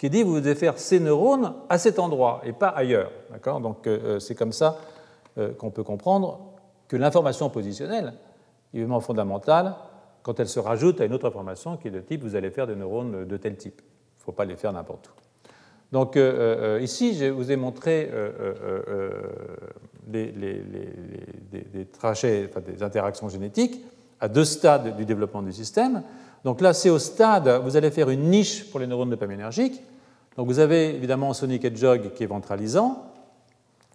qui 0.02 0.11
dit 0.11 0.24
vous 0.24 0.40
devez 0.40 0.57
faire 0.57 0.81
ces 0.81 0.98
neurones 0.98 1.55
à 1.68 1.78
cet 1.78 2.00
endroit 2.00 2.40
et 2.44 2.52
pas 2.52 2.70
ailleurs. 2.70 3.12
D'accord? 3.31 3.61
Donc 3.61 3.87
euh, 3.87 3.98
euh, 4.02 4.18
c'est 4.18 4.35
comme 4.35 4.50
ça 4.50 4.76
euh, 5.38 5.55
qu'on 5.55 5.70
peut 5.70 5.85
comprendre 5.85 6.40
que 6.88 6.96
l'information 6.96 7.48
positionnelle 7.50 8.12
vraiment 8.74 8.98
fondamentale 8.98 9.76
quand 10.23 10.41
elle 10.41 10.49
se 10.49 10.61
rajoute 10.61 11.01
à 11.01 11.05
une 11.05 11.13
autre 11.13 11.27
information 11.27 11.77
qui 11.77 11.89
est 11.89 11.93
de 11.93 12.01
type 12.01 12.23
vous 12.23 12.37
allez 12.37 12.51
faire 12.51 12.67
des 12.67 12.77
neurones 12.77 13.25
de 13.25 13.37
tel 13.37 13.57
type. 13.57 13.81
Il 13.81 14.21
ne 14.21 14.25
faut 14.25 14.33
pas 14.33 14.45
les 14.45 14.57
faire 14.57 14.73
n'importe 14.73 15.09
où. 15.09 15.13
Donc 15.93 16.19
ici, 16.81 17.15
je 17.15 17.27
vous 17.27 17.53
ai 17.53 17.57
montré 17.57 18.11
des, 20.07 20.33
des, 20.33 21.85
trajets, 21.87 22.49
enfin, 22.49 22.61
des 22.61 22.83
interactions 22.83 23.29
génétiques 23.29 23.85
à 24.19 24.29
deux 24.29 24.45
stades 24.45 24.97
du 24.97 25.05
développement 25.05 25.43
du 25.43 25.53
système. 25.53 26.03
Donc 26.45 26.61
là, 26.61 26.73
c'est 26.73 26.89
au 26.89 26.99
stade, 26.99 27.49
vous 27.63 27.77
allez 27.77 27.91
faire 27.91 28.09
une 28.09 28.31
niche 28.31 28.71
pour 28.71 28.81
les 28.81 28.87
neurones 28.87 29.11
dopaminergiques, 29.11 29.83
donc 30.37 30.47
vous 30.47 30.59
avez 30.59 30.95
évidemment 30.95 31.33
Sonic 31.35 31.65
Hedgehog 31.65 32.13
qui 32.15 32.25
est 32.25 32.27
ventralisant. 32.27 33.05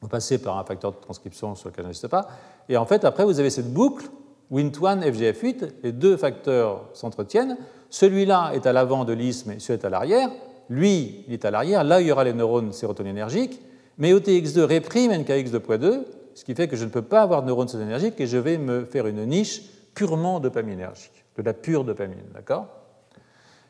Vous 0.02 0.08
passez 0.08 0.38
par 0.38 0.58
un 0.58 0.64
facteur 0.64 0.92
de 0.92 0.98
transcription 0.98 1.56
sur 1.56 1.70
lequel 1.70 1.86
je 1.86 1.88
n'insiste 1.90 2.08
pas. 2.08 2.28
Et 2.70 2.78
en 2.78 2.86
fait, 2.86 3.04
après, 3.04 3.26
vous 3.26 3.40
avez 3.40 3.50
cette 3.50 3.74
boucle, 3.74 4.06
WINT1, 4.52 5.02
FGF8, 5.02 5.70
les 5.84 5.92
deux 5.92 6.18
facteurs 6.18 6.90
s'entretiennent. 6.94 7.58
Celui-là 7.90 8.52
est 8.54 8.66
à 8.66 8.74
l'avant 8.74 9.06
de 9.06 9.14
l'isthme 9.14 9.52
et 9.52 9.60
celui-là 9.60 9.84
est 9.84 9.86
à 9.86 9.90
l'arrière. 9.90 10.30
Lui, 10.70 11.24
il 11.28 11.34
est 11.34 11.46
à 11.46 11.52
l'arrière. 11.52 11.84
Là, 11.84 12.02
il 12.02 12.08
y 12.08 12.12
aura 12.12 12.24
les 12.24 12.34
neurones 12.34 12.72
sérotoninergiques. 12.74 13.62
Mais 13.98 14.14
OTX2 14.14 14.62
réprime 14.62 15.12
NKX2.2, 15.12 16.02
ce 16.36 16.46
qui 16.46 16.54
fait 16.54 16.68
que 16.68 16.76
je 16.76 16.86
ne 16.86 16.90
peux 16.90 17.02
pas 17.02 17.22
avoir 17.22 17.42
de 17.42 17.48
neurones 17.48 17.68
sérotonergiques 17.68 18.20
et 18.20 18.28
je 18.28 18.38
vais 18.38 18.58
me 18.58 18.86
faire 18.86 19.08
une 19.08 19.26
niche 19.26 19.64
purement 19.96 20.40
dopaminergique, 20.40 21.26
de 21.36 21.42
la 21.42 21.54
pure 21.54 21.84
dopamine. 21.84 22.28
D'accord? 22.34 22.68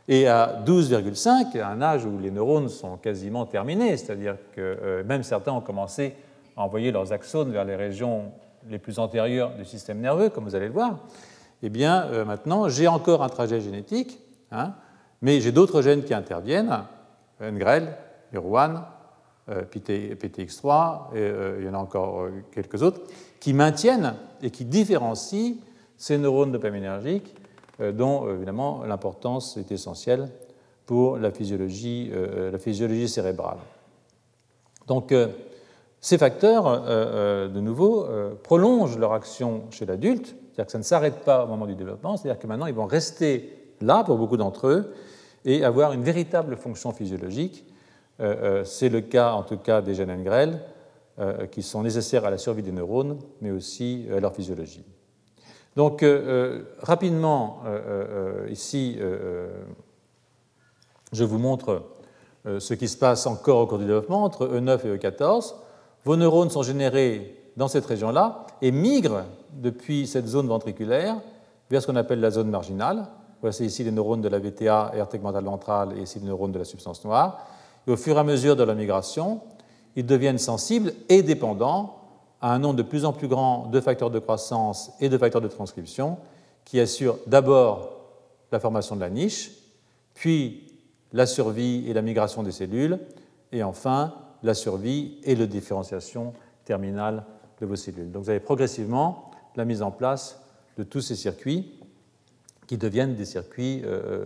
Et 0.10 0.28
à 0.28 0.62
12,5, 0.66 1.60
à 1.60 1.70
un 1.70 1.82
âge 1.82 2.06
où 2.06 2.18
les 2.18 2.32
neurones 2.32 2.70
sont 2.70 2.98
quasiment 2.98 3.46
terminés, 3.46 3.96
c'est-à-dire 3.98 4.36
que 4.56 4.78
euh, 4.82 5.04
même 5.04 5.24
certains 5.24 5.54
ont 5.54 5.62
commencé 5.62 6.16
à 6.56 6.64
envoyer 6.64 6.92
leurs 6.92 7.14
axones 7.14 7.52
vers 7.52 7.66
les 7.66 7.76
régions 7.76 8.32
les 8.70 8.80
plus 8.80 9.00
antérieures 9.00 9.56
du 9.56 9.66
système 9.66 10.00
nerveux, 10.00 10.30
comme 10.30 10.44
vous 10.44 10.56
allez 10.56 10.68
le 10.68 10.74
voir, 10.74 11.00
eh 11.64 11.70
bien 11.70 12.04
euh, 12.06 12.26
maintenant 12.26 12.70
j'ai 12.70 12.88
encore 12.88 13.24
un 13.24 13.30
trajet 13.30 13.62
génétique, 13.62 14.20
hein, 14.52 14.74
mais 15.22 15.40
j'ai 15.42 15.52
d'autres 15.52 15.82
gènes 15.82 16.04
qui 16.04 16.14
interviennent, 16.14 16.84
NGREL, 17.42 17.96
UR1, 18.34 18.82
PTX3, 19.50 21.16
et, 21.16 21.32
il 21.60 21.66
y 21.66 21.70
en 21.70 21.74
a 21.74 21.78
encore 21.78 22.22
euh, 22.22 22.44
quelques 22.52 22.84
autres, 22.84 23.02
qui 23.40 23.54
maintiennent 23.54 24.16
et 24.42 24.52
qui 24.52 24.66
différencient 24.66 25.56
ces 25.98 26.18
neurones 26.18 26.52
dopaminergiques 26.52 27.34
euh, 27.80 27.92
dont 27.92 28.26
euh, 28.26 28.36
évidemment 28.36 28.84
l'importance 28.86 29.58
est 29.58 29.72
essentielle 29.72 30.30
pour 30.86 31.18
la 31.18 31.32
physiologie, 31.32 32.10
euh, 32.14 32.50
la 32.52 32.58
physiologie 32.58 33.08
cérébrale. 33.08 33.58
Donc 34.88 35.14
ces 36.00 36.18
facteurs, 36.18 36.82
de 37.50 37.60
nouveau, 37.60 38.06
prolongent 38.44 38.98
leur 38.98 39.14
action 39.14 39.64
chez 39.72 39.86
l'adulte, 39.86 40.28
c'est-à-dire 40.28 40.66
que 40.66 40.72
ça 40.72 40.78
ne 40.78 40.84
s'arrête 40.84 41.26
pas 41.26 41.44
au 41.44 41.48
moment 41.48 41.66
du 41.66 41.76
développement, 41.76 42.18
c'est-à-dire 42.18 42.40
que 42.40 42.48
maintenant 42.48 42.68
ils 42.68 42.74
vont 42.74 42.86
rester 42.86 43.74
là 43.82 44.04
pour 44.04 44.18
beaucoup 44.18 44.38
d'entre 44.38 44.68
eux 44.68 44.94
et 45.44 45.66
avoir 45.66 45.94
une 45.94 46.04
véritable 46.04 46.56
fonction 46.56 46.92
physiologique. 46.92 47.66
C'est 48.64 48.90
le 48.90 49.02
cas 49.02 49.34
en 49.34 49.44
tout 49.44 49.58
cas 49.58 49.82
des 49.82 49.96
gènes 49.96 50.16
NGREL, 50.16 50.62
qui 51.52 51.64
sont 51.64 51.82
nécessaires 51.82 52.26
à 52.26 52.30
la 52.30 52.38
survie 52.38 52.64
des 52.64 52.72
neurones, 52.72 53.18
mais 53.42 53.52
aussi 53.52 54.08
à 54.16 54.20
leur 54.20 54.36
physiologie. 54.36 54.86
Donc, 55.78 56.02
euh, 56.02 56.08
euh, 56.08 56.64
rapidement, 56.80 57.62
euh, 57.68 58.48
ici, 58.50 58.98
je 61.14 61.24
vous 61.24 61.38
montre 61.38 61.84
ce 62.46 62.74
qui 62.74 62.88
se 62.88 62.98
passe 62.98 63.28
encore 63.28 63.60
au 63.60 63.68
cours 63.68 63.78
du 63.78 63.86
développement 63.86 64.24
entre 64.24 64.48
E9 64.48 64.88
et 64.88 64.98
E14. 64.98 65.54
Vos 66.08 66.16
neurones 66.16 66.50
sont 66.50 66.64
générés 66.64 67.36
dans 67.58 67.68
cette 67.68 67.86
région-là 67.86 68.48
et 68.62 68.72
migrent 68.72 69.26
depuis 69.52 70.08
cette 70.08 70.26
zone 70.26 70.48
ventriculaire 70.48 71.18
vers 71.70 71.82
ce 71.82 71.88
qu'on 71.88 71.98
appelle 71.98 72.22
la 72.22 72.32
zone 72.32 72.50
marginale. 72.50 73.10
Voici 73.42 73.66
ici 73.66 73.84
les 73.84 73.92
neurones 73.92 74.22
de 74.22 74.30
la 74.30 74.40
VTA, 74.40 74.94
aire 74.96 75.10
tegmentale 75.10 75.44
ventrale, 75.44 75.98
et 75.98 76.04
ici 76.04 76.20
les 76.20 76.28
neurones 76.28 76.54
de 76.54 76.60
la 76.60 76.64
substance 76.64 77.04
noire. 77.04 77.46
Et 77.86 77.92
au 77.92 77.98
fur 77.98 78.16
et 78.16 78.20
à 78.22 78.24
mesure 78.24 78.56
de 78.56 78.64
la 78.64 78.74
migration, 78.74 79.42
ils 79.98 80.06
deviennent 80.06 80.38
sensibles 80.38 80.94
et 81.10 81.24
dépendants 81.24 81.98
à 82.40 82.54
un 82.54 82.60
nombre 82.60 82.76
de 82.76 82.84
plus 82.84 83.04
en 83.04 83.12
plus 83.12 83.28
grand 83.28 83.68
de 83.68 83.82
facteurs 83.82 84.10
de 84.10 84.20
croissance 84.20 84.94
et 85.02 85.10
de 85.10 85.18
facteurs 85.18 85.42
de 85.42 85.50
transcription 85.50 86.20
qui 86.64 86.80
assurent 86.80 87.18
d'abord 87.28 87.90
la 88.54 88.62
formation 88.62 88.96
de 88.96 89.02
la 89.02 89.10
niche, 89.10 89.52
puis 90.14 90.72
la 91.12 91.26
survie 91.26 91.84
et 91.86 91.94
la 91.94 92.02
migration 92.02 92.44
des 92.44 92.54
cellules, 92.54 92.98
et 93.52 93.62
enfin 93.62 94.14
la 94.44 94.54
survie 94.54 95.20
et 95.24 95.36
la 95.36 95.46
différenciation 95.46 96.34
terminale 96.66 97.24
de 97.60 97.66
vos 97.66 97.76
cellules. 97.76 98.12
Donc 98.12 98.24
vous 98.24 98.30
avez 98.30 98.40
progressivement 98.40 99.32
la 99.56 99.66
mise 99.66 99.82
en 99.82 99.92
place 99.92 100.42
de 100.78 100.84
tous 100.84 101.02
ces 101.02 101.16
circuits 101.16 101.74
qui 102.68 102.78
deviennent 102.78 103.16
des 103.16 103.26
circuits 103.26 103.82
euh, 103.86 104.26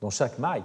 dont 0.00 0.10
chaque 0.10 0.38
maille 0.38 0.62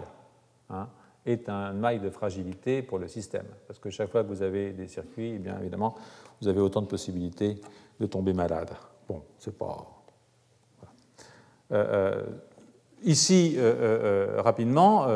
hein, 0.70 0.88
est 1.26 1.50
un 1.50 1.74
maille 1.74 2.00
de 2.00 2.10
fragilité 2.10 2.82
pour 2.82 3.00
le 3.00 3.08
système. 3.08 3.46
Parce 3.68 3.80
que 3.80 3.90
chaque 3.90 4.12
fois 4.12 4.24
que 4.24 4.30
vous 4.30 4.44
avez 4.44 4.72
des 4.72 4.88
circuits, 4.88 5.34
eh 5.36 5.40
bien 5.40 5.60
évidemment, 5.60 5.96
vous 6.42 6.48
avez 6.48 6.62
autant 6.62 6.82
de 6.82 6.88
possibilités 6.88 7.60
de 8.00 8.06
tomber 8.06 8.34
malade. 8.34 8.70
Bon, 9.08 9.22
c'est 9.38 9.58
pas. 9.58 9.96
Euh, 11.72 11.76
euh, 11.76 12.24
ici, 13.04 13.56
euh, 13.58 14.42
rapidement, 14.42 15.08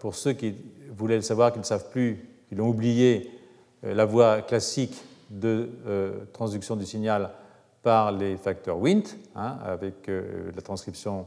pour 0.00 0.14
ceux 0.14 0.32
qui 0.32 0.56
voulaient 0.90 1.16
le 1.16 1.22
savoir, 1.22 1.52
qui 1.52 1.58
ne 1.58 1.64
savent 1.64 1.90
plus, 1.90 2.28
qui 2.48 2.54
l'ont 2.54 2.68
oublié, 2.68 3.30
la 3.82 4.04
voie 4.04 4.42
classique 4.42 4.96
de 5.30 5.68
transduction 6.32 6.76
du 6.76 6.86
signal 6.86 7.30
par 7.82 8.12
les 8.12 8.36
facteurs 8.36 8.80
Wnt, 8.80 9.16
hein, 9.36 9.58
avec 9.64 10.08
la 10.08 10.62
transcription 10.62 11.26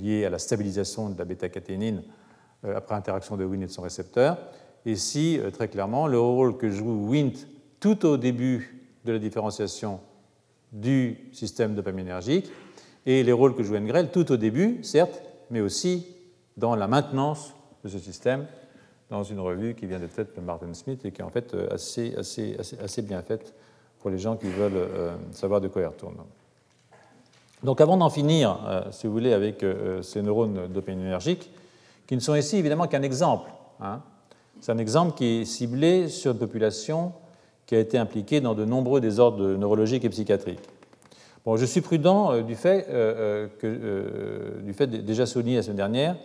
liée 0.00 0.24
à 0.24 0.30
la 0.30 0.38
stabilisation 0.38 1.10
de 1.10 1.18
la 1.18 1.24
bêta-caténine 1.24 2.02
après 2.62 2.94
interaction 2.94 3.36
de 3.36 3.44
Wnt 3.44 3.62
et 3.62 3.66
de 3.66 3.70
son 3.70 3.82
récepteur. 3.82 4.38
Et 4.84 4.92
ici, 4.92 5.40
très 5.52 5.68
clairement, 5.68 6.06
le 6.06 6.20
rôle 6.20 6.56
que 6.56 6.70
joue 6.70 7.08
Wnt 7.08 7.46
tout 7.80 8.04
au 8.06 8.16
début 8.16 8.84
de 9.04 9.12
la 9.12 9.18
différenciation 9.18 10.00
du 10.72 11.16
système 11.32 11.74
dopaminergique 11.74 12.50
et 13.06 13.22
les 13.22 13.32
rôles 13.32 13.54
que 13.54 13.62
joue 13.62 13.76
Engrel 13.76 14.10
tout 14.10 14.30
au 14.30 14.36
début, 14.36 14.80
certes, 14.82 15.22
mais 15.50 15.60
aussi 15.60 16.06
dans 16.56 16.76
la 16.76 16.88
maintenance 16.88 17.54
de 17.84 17.88
ce 17.88 17.98
système 17.98 18.46
dans 19.10 19.22
une 19.22 19.40
revue 19.40 19.74
qui 19.74 19.86
vient 19.86 19.98
de 19.98 20.06
tête 20.06 20.36
de 20.36 20.40
Martin 20.40 20.72
Smith 20.74 21.04
et 21.04 21.10
qui 21.10 21.20
est 21.20 21.24
en 21.24 21.30
fait 21.30 21.54
euh, 21.54 21.68
assez, 21.72 22.14
assez, 22.16 22.56
assez, 22.82 23.02
bien 23.02 23.22
faite 23.22 23.54
pour 24.00 24.10
les 24.10 24.18
gens 24.18 24.36
qui 24.36 24.48
veulent 24.48 24.72
euh, 24.76 25.16
savoir 25.32 25.60
de 25.60 25.68
quoi 25.68 25.82
il 25.82 25.86
retourne. 25.86 26.16
Donc 27.62 27.80
avant 27.80 27.96
d'en 27.96 28.10
finir, 28.10 28.58
euh, 28.66 28.82
si 28.90 29.06
vous 29.06 29.12
voulez, 29.12 29.32
avec 29.32 29.64
ces 30.02 30.22
neurones 30.22 30.68
dopaminergiques, 30.68 31.50
qui 32.06 32.14
ne 32.14 32.20
sont 32.20 32.34
ici 32.34 32.56
évidemment 32.56 32.86
qu'un 32.86 33.02
exemple. 33.02 33.50
Hein. 33.80 34.00
C'est 34.60 34.72
un 34.72 34.78
exemple 34.78 35.16
qui 35.16 35.40
est 35.40 35.44
ciblé 35.44 36.08
sur 36.08 36.32
une 36.32 36.38
population 36.38 37.12
qui 37.66 37.74
a 37.74 37.78
été 37.78 37.98
impliquée 37.98 38.40
dans 38.40 38.54
de 38.54 38.64
nombreux 38.64 39.00
désordres 39.00 39.56
neurologiques 39.56 40.04
et 40.04 40.08
psychiatriques. 40.08 40.60
Bon, 41.44 41.56
je 41.56 41.64
suis 41.64 41.80
prudent 41.80 42.40
du 42.42 42.54
fait, 42.54 42.86
que, 43.58 44.60
du 44.62 44.72
fait 44.72 44.86
déjà 44.86 45.26
souligné 45.26 45.56
la 45.56 45.62
semaine 45.62 45.76
dernière 45.76 46.16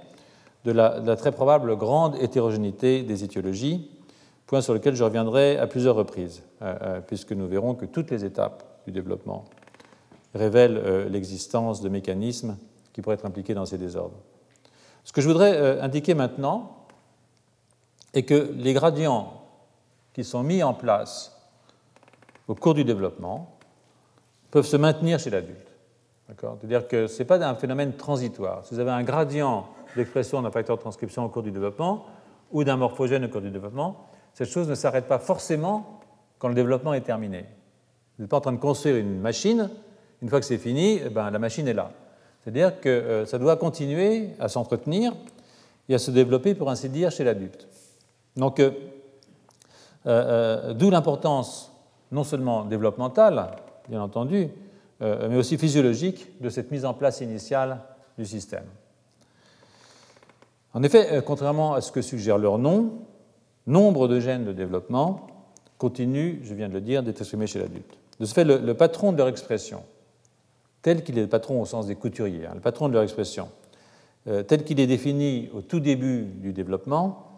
de 0.65 0.71
la, 0.71 1.15
très 1.15 1.31
probable 1.31 1.75
grande 1.75 2.15
hétérogénéité 2.15 3.03
des 3.03 3.23
étiologies, 3.23 3.91
point 4.45 4.61
sur 4.61 4.73
lequel 4.73 4.95
je 4.95 5.03
reviendrai 5.03 5.57
à 5.57 5.67
plusieurs 5.67 5.95
reprises, 5.95 6.43
euh, 6.61 6.75
euh, 6.81 7.01
puisque 7.01 7.31
nous 7.31 7.47
verrons 7.47 7.75
que 7.75 7.85
toutes 7.85 8.11
les 8.11 8.23
étapes 8.23 8.63
du 8.85 8.91
développement 8.91 9.45
révèlent 10.33 10.77
euh, 10.77 11.09
l'existence 11.09 11.81
de 11.81 11.89
mécanismes 11.89 12.57
qui 12.93 13.01
pourraient 13.01 13.15
être 13.15 13.25
impliqués 13.25 13.53
dans 13.53 13.65
ces 13.65 13.77
désordres. 13.77 14.17
Ce 15.03 15.11
que 15.11 15.21
je 15.21 15.27
voudrais 15.27 15.81
indiquer 15.81 16.13
maintenant 16.13 16.85
est 18.13 18.23
que 18.23 18.53
les 18.55 18.71
gradients 18.73 19.33
qui 20.13 20.23
sont 20.23 20.43
mis 20.43 20.63
en 20.63 20.73
place 20.73 21.37
au 22.47 22.55
cours 22.55 22.73
du 22.73 22.85
développement 22.85 23.57
peuvent 24.49 24.65
se 24.65 24.77
maintenir 24.77 25.19
chez 25.19 25.29
l'adulte. 25.29 25.73
C'est-à-dire 26.27 26.87
que 26.87 27.07
ce 27.07 27.19
n'est 27.19 27.25
pas 27.25 27.45
un 27.45 27.55
phénomène 27.55 27.93
transitoire. 27.93 28.65
Si 28.65 28.73
vous 28.73 28.79
avez 28.79 28.91
un 28.91 29.03
gradient 29.03 29.67
d'expression 29.95 30.41
d'un 30.41 30.51
facteur 30.51 30.77
de 30.77 30.81
transcription 30.81 31.25
au 31.25 31.29
cours 31.29 31.43
du 31.43 31.51
développement 31.51 32.05
ou 32.51 32.63
d'un 32.63 32.77
morphogène 32.77 33.25
au 33.25 33.29
cours 33.29 33.41
du 33.41 33.51
développement, 33.51 34.07
cette 34.33 34.49
chose 34.49 34.67
ne 34.67 34.75
s'arrête 34.75 35.07
pas 35.07 35.19
forcément 35.19 35.99
quand 36.39 36.47
le 36.47 36.55
développement 36.55 36.93
est 36.93 37.01
terminé. 37.01 37.45
Vous 38.17 38.23
n'êtes 38.23 38.29
pas 38.29 38.37
en 38.37 38.41
train 38.41 38.51
de 38.51 38.57
construire 38.57 38.97
une 38.97 39.19
machine, 39.19 39.69
une 40.21 40.29
fois 40.29 40.39
que 40.39 40.45
c'est 40.45 40.57
fini, 40.57 40.99
eh 41.05 41.09
ben, 41.09 41.31
la 41.31 41.39
machine 41.39 41.67
est 41.67 41.73
là. 41.73 41.91
C'est-à-dire 42.43 42.79
que 42.79 42.89
euh, 42.89 43.25
ça 43.25 43.39
doit 43.39 43.55
continuer 43.55 44.31
à 44.39 44.49
s'entretenir 44.49 45.13
et 45.89 45.95
à 45.95 45.99
se 45.99 46.11
développer, 46.11 46.55
pour 46.55 46.69
ainsi 46.69 46.89
dire, 46.89 47.11
chez 47.11 47.23
l'adulte. 47.23 47.67
Donc, 48.35 48.59
euh, 48.59 48.71
euh, 50.05 50.73
d'où 50.73 50.89
l'importance 50.89 51.71
non 52.11 52.23
seulement 52.23 52.65
développementale, 52.65 53.51
bien 53.89 54.01
entendu, 54.01 54.49
mais 55.01 55.35
aussi 55.35 55.57
physiologique 55.57 56.39
de 56.39 56.49
cette 56.49 56.71
mise 56.71 56.85
en 56.85 56.93
place 56.93 57.19
initiale 57.19 57.79
du 58.17 58.25
système. 58.25 58.63
En 60.73 60.83
effet, 60.83 61.07
euh, 61.11 61.21
contrairement 61.21 61.73
à 61.73 61.81
ce 61.81 61.91
que 61.91 62.01
suggère 62.01 62.37
leur 62.37 62.57
nom, 62.57 62.91
nombre 63.67 64.07
de 64.07 64.19
gènes 64.19 64.45
de 64.45 64.53
développement 64.53 65.27
continuent, 65.77 66.39
je 66.43 66.53
viens 66.53 66.69
de 66.69 66.73
le 66.73 66.81
dire, 66.81 67.03
d'être 67.03 67.21
exprimés 67.21 67.47
chez 67.47 67.59
l'adulte. 67.59 67.97
De 68.19 68.25
ce 68.25 68.33
fait, 68.33 68.43
le, 68.43 68.73
patron 68.73 69.11
de 69.11 69.17
leur 69.17 69.27
expression, 69.27 69.83
tel 70.81 71.03
qu'il 71.03 71.17
est 71.17 71.23
le 71.23 71.29
patron 71.29 71.61
au 71.61 71.65
sens 71.65 71.87
des 71.87 71.95
couturiers, 71.95 72.45
hein, 72.45 72.51
le 72.55 72.61
patron 72.61 72.87
de 72.87 72.93
leur 72.93 73.03
expression, 73.03 73.49
euh, 74.27 74.43
tel 74.43 74.63
qu'il 74.63 74.79
est 74.79 74.87
défini 74.87 75.49
au 75.53 75.61
tout 75.61 75.79
début 75.79 76.23
du 76.23 76.53
développement, 76.53 77.29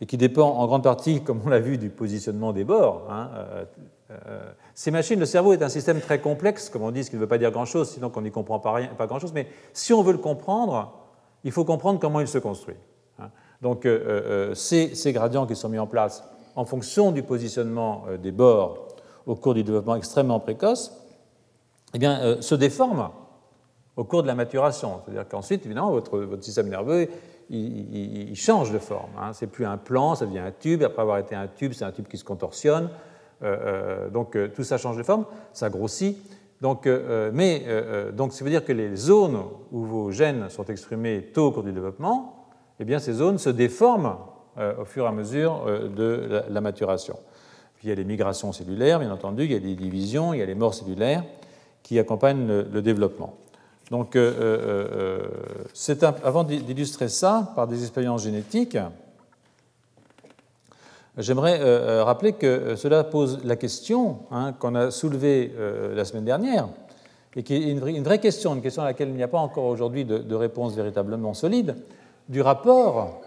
et 0.00 0.06
qui 0.06 0.18
dépend 0.18 0.50
en 0.50 0.66
grande 0.66 0.82
partie, 0.82 1.22
comme 1.22 1.40
on 1.44 1.48
l'a 1.48 1.60
vu, 1.60 1.78
du 1.78 1.88
positionnement 1.88 2.52
des 2.52 2.64
bords. 2.64 3.06
Hein, 3.10 3.30
euh, 4.10 4.52
ces 4.74 4.90
machines, 4.90 5.18
le 5.18 5.26
cerveau 5.26 5.52
est 5.54 5.62
un 5.62 5.68
système 5.68 6.00
très 6.00 6.20
complexe, 6.20 6.68
comme 6.68 6.82
on 6.82 6.90
dit, 6.90 7.02
ce 7.02 7.10
qui 7.10 7.16
ne 7.16 7.20
veut 7.20 7.26
pas 7.26 7.38
dire 7.38 7.50
grand-chose, 7.50 7.90
sinon 7.90 8.10
qu'on 8.10 8.22
n'y 8.22 8.30
comprend 8.30 8.58
pas, 8.58 8.80
pas 8.98 9.06
grand-chose, 9.06 9.32
mais 9.32 9.48
si 9.72 9.92
on 9.92 10.02
veut 10.02 10.12
le 10.12 10.18
comprendre, 10.18 11.05
il 11.46 11.52
faut 11.52 11.64
comprendre 11.64 12.00
comment 12.00 12.18
il 12.18 12.26
se 12.26 12.38
construit. 12.38 12.74
Hein. 13.20 13.30
Donc 13.62 13.86
euh, 13.86 13.90
euh, 13.90 14.50
euh, 14.50 14.54
ces, 14.54 15.12
gradients 15.12 15.46
qui 15.46 15.54
sont 15.54 15.68
mis 15.68 15.78
en 15.78 15.86
place 15.86 16.24
en 16.56 16.64
fonction 16.64 17.12
du 17.12 17.22
positionnement 17.22 18.04
des 18.20 18.32
bords 18.32 18.88
au 19.26 19.36
cours 19.36 19.54
du 19.54 19.62
développement 19.62 19.94
extrêmement 19.94 20.40
précoce, 20.40 20.92
eh 21.94 21.98
bien, 21.98 22.40
se 22.40 22.54
déforment 22.54 23.10
au 23.94 24.04
cours 24.04 24.22
de 24.22 24.26
la 24.26 24.34
maturation. 24.34 25.00
C'est-à-dire 25.04 25.28
qu'ensuite, 25.28 25.66
évidemment, 25.66 25.90
votre, 25.90 26.26
système 26.40 26.68
nerveux, 26.68 27.08
il, 27.50 28.34
change 28.34 28.72
de 28.72 28.78
forme. 28.78 29.10
Hein. 29.20 29.32
C'est 29.34 29.48
plus 29.48 29.66
un 29.66 29.76
plan, 29.76 30.14
ça 30.14 30.24
devient 30.24 30.38
un 30.38 30.52
tube. 30.52 30.82
Après 30.82 31.02
avoir 31.02 31.18
été 31.18 31.34
un 31.34 31.46
tube, 31.46 31.74
c'est 31.74 31.84
un 31.84 31.92
tube 31.92 32.08
qui 32.08 32.16
se 32.16 32.24
contorsionne. 32.24 32.88
donc 34.12 34.38
tout 34.54 34.64
ça 34.64 34.78
change 34.78 34.96
de 34.96 35.02
forme, 35.02 35.26
ça 35.52 35.68
grossit. 35.68 36.16
Donc, 36.60 36.86
euh, 36.86 37.00
euh, 37.08 37.30
mais 37.32 37.64
euh, 37.66 38.12
donc, 38.12 38.32
ça 38.32 38.44
veut 38.44 38.50
dire 38.50 38.64
que 38.64 38.72
les 38.72 38.96
zones 38.96 39.42
où 39.72 39.84
vos 39.84 40.10
gènes 40.10 40.48
sont 40.48 40.64
exprimés 40.64 41.30
tôt 41.34 41.48
au 41.48 41.52
cours 41.52 41.62
du 41.62 41.72
développement, 41.72 42.46
eh 42.80 42.84
bien, 42.84 42.98
ces 42.98 43.14
zones 43.14 43.38
se 43.38 43.50
déforment 43.50 44.16
au 44.80 44.86
fur 44.86 45.04
et 45.04 45.08
à 45.08 45.12
mesure 45.12 45.66
de 45.94 46.42
la, 46.48 46.60
maturation. 46.62 47.18
Il 47.82 47.90
y 47.90 47.92
a 47.92 47.94
les 47.94 48.04
migrations 48.04 48.52
cellulaires, 48.52 48.98
bien 48.98 49.10
entendu, 49.10 49.44
il 49.44 49.52
y 49.52 49.54
a 49.54 49.58
les 49.58 49.74
divisions, 49.74 50.32
il 50.32 50.38
y 50.38 50.42
a 50.42 50.46
les 50.46 50.54
morts 50.54 50.72
cellulaires 50.72 51.24
qui 51.82 51.98
accompagnent 51.98 52.46
le, 52.46 52.80
développement. 52.80 53.34
Donc, 53.90 54.16
avant 56.24 56.44
d'illustrer 56.44 57.08
ça 57.08 57.52
par 57.54 57.66
des 57.66 57.82
expériences 57.82 58.22
génétiques, 58.22 58.78
J'aimerais 61.18 61.60
euh, 61.60 62.00
euh, 62.00 62.04
rappeler 62.04 62.34
que 62.34 62.46
euh, 62.46 62.76
cela 62.76 63.02
pose 63.02 63.40
la 63.42 63.56
question 63.56 64.18
hein, 64.30 64.52
qu'on 64.52 64.74
a 64.74 64.90
soulevée 64.90 65.52
la 65.94 66.04
semaine 66.04 66.24
dernière, 66.24 66.68
et 67.34 67.42
qui 67.42 67.54
est 67.54 67.70
une 67.70 68.02
vraie 68.02 68.18
question, 68.18 68.54
une 68.54 68.62
question 68.62 68.82
à 68.82 68.86
laquelle 68.86 69.08
il 69.08 69.14
n'y 69.14 69.22
a 69.22 69.28
pas 69.28 69.38
encore 69.38 69.64
aujourd'hui 69.64 70.04
de, 70.04 70.34
réponse 70.34 70.74
véritablement 70.74 71.34
solide, 71.34 71.76
du 72.28 72.40
rapport 72.40 73.20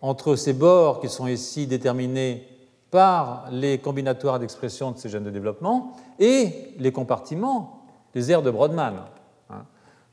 entre 0.00 0.36
ces 0.36 0.52
bords 0.52 1.00
qui 1.00 1.08
sont 1.08 1.26
ici 1.26 1.66
déterminés 1.66 2.46
par 2.90 3.46
les 3.50 3.78
combinatoires 3.78 4.38
d'expression 4.38 4.90
de 4.90 4.98
ces 4.98 5.08
gènes 5.08 5.24
de 5.24 5.30
développement 5.30 5.92
et 6.18 6.74
les 6.78 6.92
compartiments 6.92 7.80
des 8.12 8.30
aires 8.30 8.42
de 8.42 8.50
Brodmann. 8.50 8.94
Hein. 9.50 9.64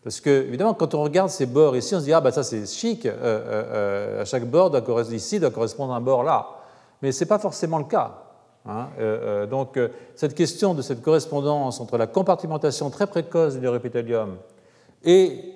Parce 0.03 0.21
que, 0.21 0.29
évidemment, 0.29 0.73
quand 0.73 0.95
on 0.95 1.03
regarde 1.03 1.29
ces 1.29 1.45
bords 1.45 1.75
ici, 1.75 1.95
on 1.95 1.99
se 1.99 2.05
dit 2.05 2.13
Ah, 2.13 2.21
bah, 2.21 2.31
ça 2.31 2.43
c'est 2.43 2.65
chic, 2.67 3.05
à 3.07 4.25
chaque 4.25 4.45
bord 4.45 4.71
ici 5.11 5.39
doit 5.39 5.51
correspondre 5.51 5.93
un 5.93 6.01
bord 6.01 6.23
là 6.23 6.60
mais 7.01 7.11
ce 7.11 7.23
n'est 7.23 7.27
pas 7.27 7.39
forcément 7.39 7.77
le 7.77 7.85
cas. 7.85 8.31
Hein. 8.65 8.89
Euh, 8.99 9.43
euh, 9.43 9.47
donc, 9.47 9.77
euh, 9.77 9.89
cette 10.15 10.35
question 10.35 10.73
de 10.73 10.81
cette 10.81 11.01
correspondance 11.01 11.79
entre 11.79 11.97
la 11.97 12.07
compartimentation 12.07 12.89
très 12.89 13.07
précoce 13.07 13.55
du 13.55 13.61
neuropithélium 13.61 14.37
et 15.03 15.55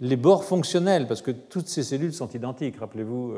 les 0.00 0.16
bords 0.16 0.44
fonctionnels, 0.44 1.06
parce 1.06 1.22
que 1.22 1.30
toutes 1.30 1.68
ces 1.68 1.84
cellules 1.84 2.12
sont 2.12 2.28
identiques, 2.30 2.76
rappelez-vous 2.80 3.34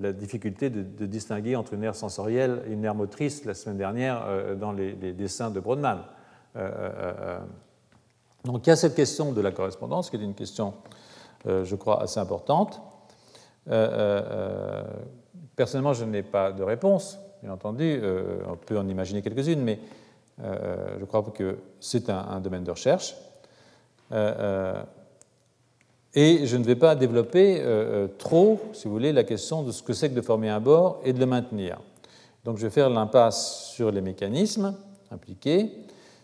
la 0.00 0.12
difficulté 0.12 0.70
de, 0.70 1.04
distinguer 1.04 1.54
entre 1.54 1.74
une 1.74 1.84
aire 1.84 1.94
sensorielle 1.94 2.62
et 2.66 2.72
une 2.72 2.82
aire 2.82 2.94
motrice 2.94 3.44
la 3.44 3.52
semaine 3.52 3.76
dernière 3.76 4.24
dans 4.58 4.72
les, 4.72 4.94
dessins 4.94 5.50
de 5.50 5.60
Brodmann. 5.60 5.98
donc 8.44 8.66
il 8.66 8.70
y 8.70 8.72
a 8.72 8.76
cette 8.76 8.94
question 8.94 9.32
de 9.32 9.40
la 9.42 9.50
correspondance 9.50 10.08
qui 10.08 10.16
est 10.16 10.24
une 10.24 10.34
question, 10.34 10.72
je 11.44 11.74
crois, 11.74 12.02
assez 12.02 12.18
importante. 12.18 12.80
Personnellement, 15.58 15.92
je 15.92 16.04
n'ai 16.04 16.22
pas 16.22 16.52
de 16.52 16.62
réponse, 16.62 17.18
bien 17.42 17.52
entendu. 17.52 17.82
Euh, 18.00 18.38
on 18.48 18.54
peut 18.54 18.78
en 18.78 18.86
imaginer 18.86 19.22
quelques-unes, 19.22 19.60
mais 19.60 19.80
euh, 20.40 20.98
je 21.00 21.04
crois 21.04 21.24
que 21.34 21.58
c'est 21.80 22.08
un, 22.10 22.38
domaine 22.38 22.62
de 22.62 22.70
recherche. 22.70 23.16
Euh, 24.12 24.80
et 26.14 26.46
je 26.46 26.56
ne 26.56 26.62
vais 26.62 26.76
pas 26.76 26.94
développer 26.94 27.60
trop, 28.18 28.60
si 28.72 28.86
vous 28.86 28.92
voulez, 28.92 29.12
la 29.12 29.24
question 29.24 29.64
de 29.64 29.72
ce 29.72 29.82
que 29.82 29.92
c'est 29.92 30.10
que 30.10 30.14
de 30.14 30.20
former 30.20 30.48
un 30.48 30.60
bord 30.60 31.00
et 31.04 31.12
de 31.12 31.18
le 31.18 31.26
maintenir. 31.26 31.80
Donc 32.44 32.58
je 32.58 32.62
vais 32.62 32.70
faire 32.70 32.88
l'impasse 32.88 33.70
sur 33.74 33.90
les 33.90 34.00
mécanismes 34.00 34.76
impliqués, 35.10 35.72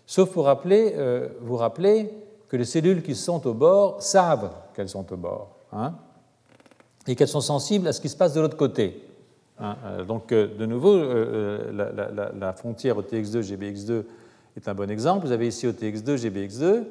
sauf 0.07 0.31
pour 0.31 0.45
rappeler, 0.45 0.95
vous 1.41 1.57
rappeler 1.57 2.09
que 2.49 2.57
les 2.57 2.65
cellules 2.65 3.03
qui 3.03 3.17
sont 3.17 3.45
au 3.49 3.53
bord 3.53 4.01
savent 4.01 4.51
qu'elles 4.75 4.89
sont 4.89 5.13
au 5.13 5.17
bord, 5.17 5.57
hein, 5.73 5.95
et 7.07 7.15
qu'elles 7.15 7.29
sont 7.29 7.41
sensibles 7.41 7.87
à 7.89 7.93
ce 7.93 8.01
qui 8.01 8.09
se 8.09 8.17
passe 8.17 8.35
de 8.35 8.41
l'autre 8.41 8.57
côté. 8.57 9.03
Hein, 9.59 9.77
euh, 9.85 10.05
donc, 10.05 10.33
euh, 10.33 10.49
de 10.57 10.67
nouveau, 10.67 10.95
euh, 10.95 11.71
la, 12.39 12.53
frontière 12.53 12.99
OTX2, 12.99 13.41
GBX2 13.41 14.05
est 14.57 14.69
un 14.69 14.75
bon 14.75 14.91
exemple. 14.91 15.27
Vous 15.27 15.33
avez 15.33 15.49
ici 15.49 15.67
OTX2, 15.67 16.17
GBX2. 16.17 16.85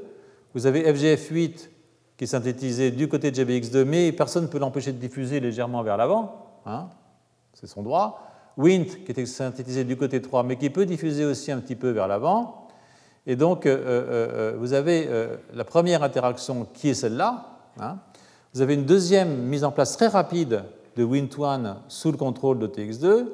Vous 0.54 0.66
avez 0.66 0.92
FGF8 0.92 1.70
qui 2.16 2.24
est 2.24 2.28
synthétisé 2.28 2.92
du 2.92 3.08
côté 3.08 3.32
de 3.32 3.36
GBX2, 3.36 3.84
mais 3.86 4.12
personne 4.12 4.44
ne 4.44 4.48
peut 4.48 4.60
l'empêcher 4.60 4.92
de 4.92 5.00
diffuser 5.00 5.40
légèrement 5.40 5.82
vers 5.82 5.98
l'avant. 5.98 6.62
Hein, 6.66 6.88
c'est 7.54 7.68
son 7.68 7.82
droit. 7.82 8.30
Wnt 8.56 9.04
qui 9.06 9.12
est 9.12 9.26
synthétisé 9.26 9.84
du 9.84 9.98
côté 9.98 10.22
3, 10.22 10.44
mais 10.44 10.58
qui 10.58 10.70
peut 10.70 10.86
diffuser 10.86 11.26
aussi 11.26 11.52
un 11.52 11.60
petit 11.60 11.76
peu 11.76 11.90
vers 11.90 12.08
l'avant. 12.08 12.68
Et 13.26 13.36
donc, 13.36 13.66
vous 13.66 14.74
avez 14.74 15.10
la 15.54 15.64
première 15.64 16.04
interaction 16.04 16.68
qui 16.72 16.90
est 16.90 16.94
celle-là. 16.94 17.58
Hein, 17.80 17.98
vous 18.54 18.62
avez 18.62 18.76
une 18.76 18.86
deuxième 18.86 19.36
mise 19.36 19.64
en 19.64 19.72
place 19.72 19.98
très 19.98 20.08
rapide 20.08 20.64
de 20.96 21.04
Wnt1 21.04 21.76
sous 21.88 22.12
le 22.12 22.18
contrôle 22.18 22.60
de 22.60 22.68
TX2, 22.68 23.26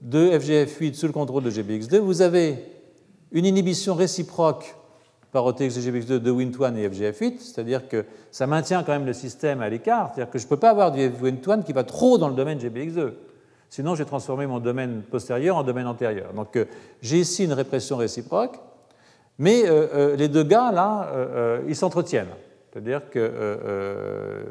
de 0.00 0.30
FGF8 0.30 0.94
sous 0.94 1.06
le 1.06 1.12
contrôle 1.12 1.44
de 1.44 1.50
GBX2. 1.50 1.98
Vous 1.98 2.20
avez 2.20 2.58
une 3.30 3.46
inhibition 3.46 3.94
réciproque 3.94 4.74
par 5.30 5.44
OTX 5.44 5.62
et 5.62 5.68
GBX2 5.68 6.18
de 6.18 6.32
Wnt1 6.32 6.76
et 6.76 6.88
FGF8, 6.88 7.38
c'est-à-dire 7.38 7.88
que 7.88 8.04
ça 8.32 8.48
maintient 8.48 8.82
quand 8.82 8.92
même 8.92 9.06
le 9.06 9.12
système 9.12 9.60
à 9.60 9.68
l'écart, 9.68 10.10
c'est-à-dire 10.12 10.32
que 10.32 10.38
je 10.38 10.44
ne 10.44 10.48
peux 10.48 10.56
pas 10.56 10.70
avoir 10.70 10.90
du 10.90 11.10
Wnt1 11.10 11.62
qui 11.62 11.72
va 11.72 11.84
trop 11.84 12.18
dans 12.18 12.28
le 12.28 12.34
domaine 12.34 12.58
GBX2. 12.58 13.12
Sinon, 13.68 13.94
j'ai 13.94 14.04
transformé 14.04 14.46
mon 14.46 14.58
domaine 14.58 15.02
postérieur 15.02 15.56
en 15.56 15.62
domaine 15.62 15.86
antérieur. 15.86 16.32
Donc, 16.32 16.56
euh, 16.56 16.64
j'ai 17.02 17.18
ici 17.18 17.44
une 17.44 17.52
répression 17.52 17.96
réciproque, 17.96 18.58
mais 19.38 19.64
euh, 19.66 19.86
euh, 19.94 20.16
les 20.16 20.28
deux 20.28 20.44
gars, 20.44 20.72
là, 20.72 21.08
ils 21.68 21.76
s'entretiennent. 21.76 22.26
C'est-à-dire 22.76 23.08
que 23.08 24.44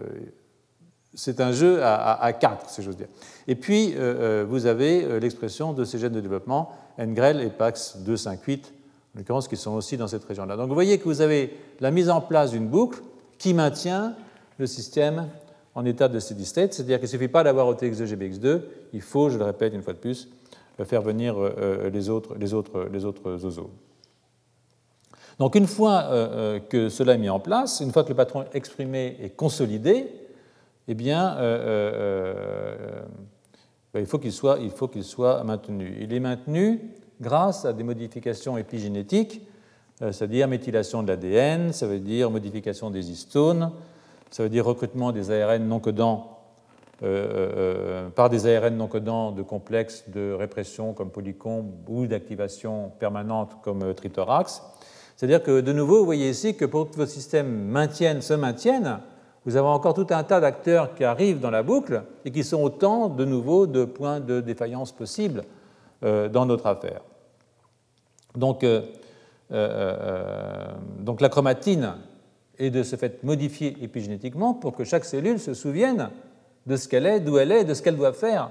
c'est 1.13 1.39
un 1.39 1.51
jeu 1.51 1.79
à, 1.83 2.33
quatre, 2.33 2.69
si 2.71 2.81
j'ose 2.81 2.97
dire. 2.97 3.07
Et 3.47 3.53
puis, 3.53 3.93
vous 4.47 4.65
avez 4.65 5.19
l'expression 5.19 5.73
de 5.73 5.85
ces 5.85 5.99
gènes 5.99 6.13
de 6.13 6.21
développement, 6.21 6.71
NGREL 6.97 7.41
et 7.41 7.49
PAX 7.49 7.97
258, 7.97 8.73
en 9.13 9.19
l'occurrence, 9.19 9.47
qui 9.47 9.57
sont 9.57 9.73
aussi 9.73 9.95
dans 9.95 10.07
cette 10.07 10.25
région-là. 10.25 10.57
Donc, 10.57 10.69
vous 10.69 10.73
voyez 10.73 10.97
que 10.97 11.03
vous 11.03 11.21
avez 11.21 11.55
la 11.81 11.91
mise 11.91 12.09
en 12.09 12.19
place 12.19 12.49
d'une 12.49 12.67
boucle 12.67 12.99
qui 13.37 13.53
maintient 13.53 14.15
le 14.57 14.65
système 14.65 15.27
en 15.75 15.85
état 15.85 16.07
de 16.07 16.19
steady 16.19 16.45
state, 16.45 16.73
c'est-à-dire 16.73 16.97
qu'il 16.97 17.05
ne 17.05 17.11
suffit 17.11 17.27
pas 17.27 17.43
d'avoir 17.43 17.71
OTX2, 17.71 18.05
GBX2, 18.05 18.61
il 18.93 19.01
faut, 19.01 19.29
je 19.29 19.37
le 19.37 19.43
répète 19.43 19.73
une 19.73 19.83
fois 19.83 19.93
de 19.93 19.99
plus, 19.99 20.29
faire 20.83 21.01
venir 21.01 21.37
euh, 21.37 21.53
euh, 21.57 21.89
les 21.89 22.09
autres, 22.09 22.35
les 22.39 22.53
autres, 22.53 22.89
les 22.91 23.05
autres. 23.05 23.21
Donc 25.39 25.55
une 25.55 25.67
fois 25.67 26.05
euh, 26.05 26.59
que 26.59 26.89
cela 26.89 27.15
est 27.15 27.17
mis 27.17 27.29
en 27.29 27.39
place, 27.39 27.81
une 27.81 27.91
fois 27.91 28.03
que 28.03 28.09
le 28.09 28.15
patron 28.15 28.45
exprimé 28.53 29.17
est 29.21 29.35
consolidé, 29.35 30.07
eh 30.87 30.93
bien, 30.93 31.35
ben, 33.93 33.99
il 33.99 34.05
faut 34.05 34.19
qu'il 34.19 34.31
soit, 34.31 35.43
maintenu. 35.43 35.97
Il 35.99 36.13
est 36.13 36.19
maintenu 36.19 36.79
grâce 37.19 37.65
à 37.65 37.73
des 37.73 37.83
modifications 37.83 38.55
épigénétiques, 38.57 39.41
c'est-à-dire 39.99 40.47
méthylation 40.47 41.01
de 41.01 41.07
l'ADN, 41.07 41.73
ça 41.73 41.87
veut 41.87 41.99
dire 41.99 42.29
modification 42.29 42.91
des 42.91 43.09
histones, 43.09 43.71
ça 44.29 44.43
veut 44.43 44.49
dire 44.49 44.65
recrutement 44.65 45.11
des 45.11 45.31
ARN 45.31 45.65
non 45.67 45.79
codants 45.79 46.35
euh, 47.03 47.07
euh, 47.07 47.51
euh, 47.57 48.09
par 48.09 48.29
des 48.29 48.47
ARN 48.47 48.75
non 48.75 48.87
codants 48.87 49.31
de 49.31 49.41
complexes 49.41 50.05
de 50.09 50.33
répression 50.33 50.93
comme 50.93 51.09
polycombe 51.09 51.71
ou 51.87 52.07
d'activation 52.07 52.91
permanente 52.99 53.57
comme 53.61 53.93
trithorax. 53.93 54.61
C'est-à-dire 55.15 55.41
que, 55.41 55.61
de 55.61 55.73
nouveau, 55.73 55.99
vous 55.99 56.05
voyez 56.05 56.29
ici 56.29 56.55
que 56.55 56.65
pour 56.65 56.89
que 56.89 56.95
vos 56.95 57.05
systèmes 57.05 57.67
maintiennent, 57.67 58.21
se 58.21 58.33
maintiennent, 58.33 58.99
vous 59.45 59.55
avez 59.55 59.67
encore 59.67 59.93
tout 59.93 60.07
un 60.09 60.23
tas 60.23 60.39
d'acteurs 60.39 60.95
qui 60.95 61.03
arrivent 61.03 61.39
dans 61.39 61.51
la 61.51 61.63
boucle 61.63 62.03
et 62.25 62.31
qui 62.31 62.43
sont 62.43 62.61
autant, 62.61 63.09
de 63.09 63.25
nouveau, 63.25 63.67
de 63.67 63.85
points 63.85 64.19
de 64.19 64.41
défaillance 64.41 64.91
possibles 64.91 65.43
dans 66.01 66.45
notre 66.45 66.65
affaire. 66.65 67.01
Donc, 68.35 68.65
donc 70.99 71.21
la 71.21 71.29
chromatine 71.29 71.93
et 72.57 72.69
de 72.69 72.83
ce 72.83 72.95
fait 72.95 73.23
modifier 73.23 73.75
épigénétiquement 73.81 74.53
pour 74.53 74.75
que 74.75 74.83
chaque 74.83 75.05
cellule 75.05 75.39
se 75.39 75.53
souvienne 75.53 76.09
de 76.65 76.75
ce 76.75 76.87
qu'elle 76.87 77.05
est, 77.05 77.19
d'où 77.19 77.37
elle 77.37 77.51
est, 77.51 77.63
de 77.63 77.73
ce 77.73 77.81
qu'elle 77.81 77.97
doit 77.97 78.13
faire 78.13 78.49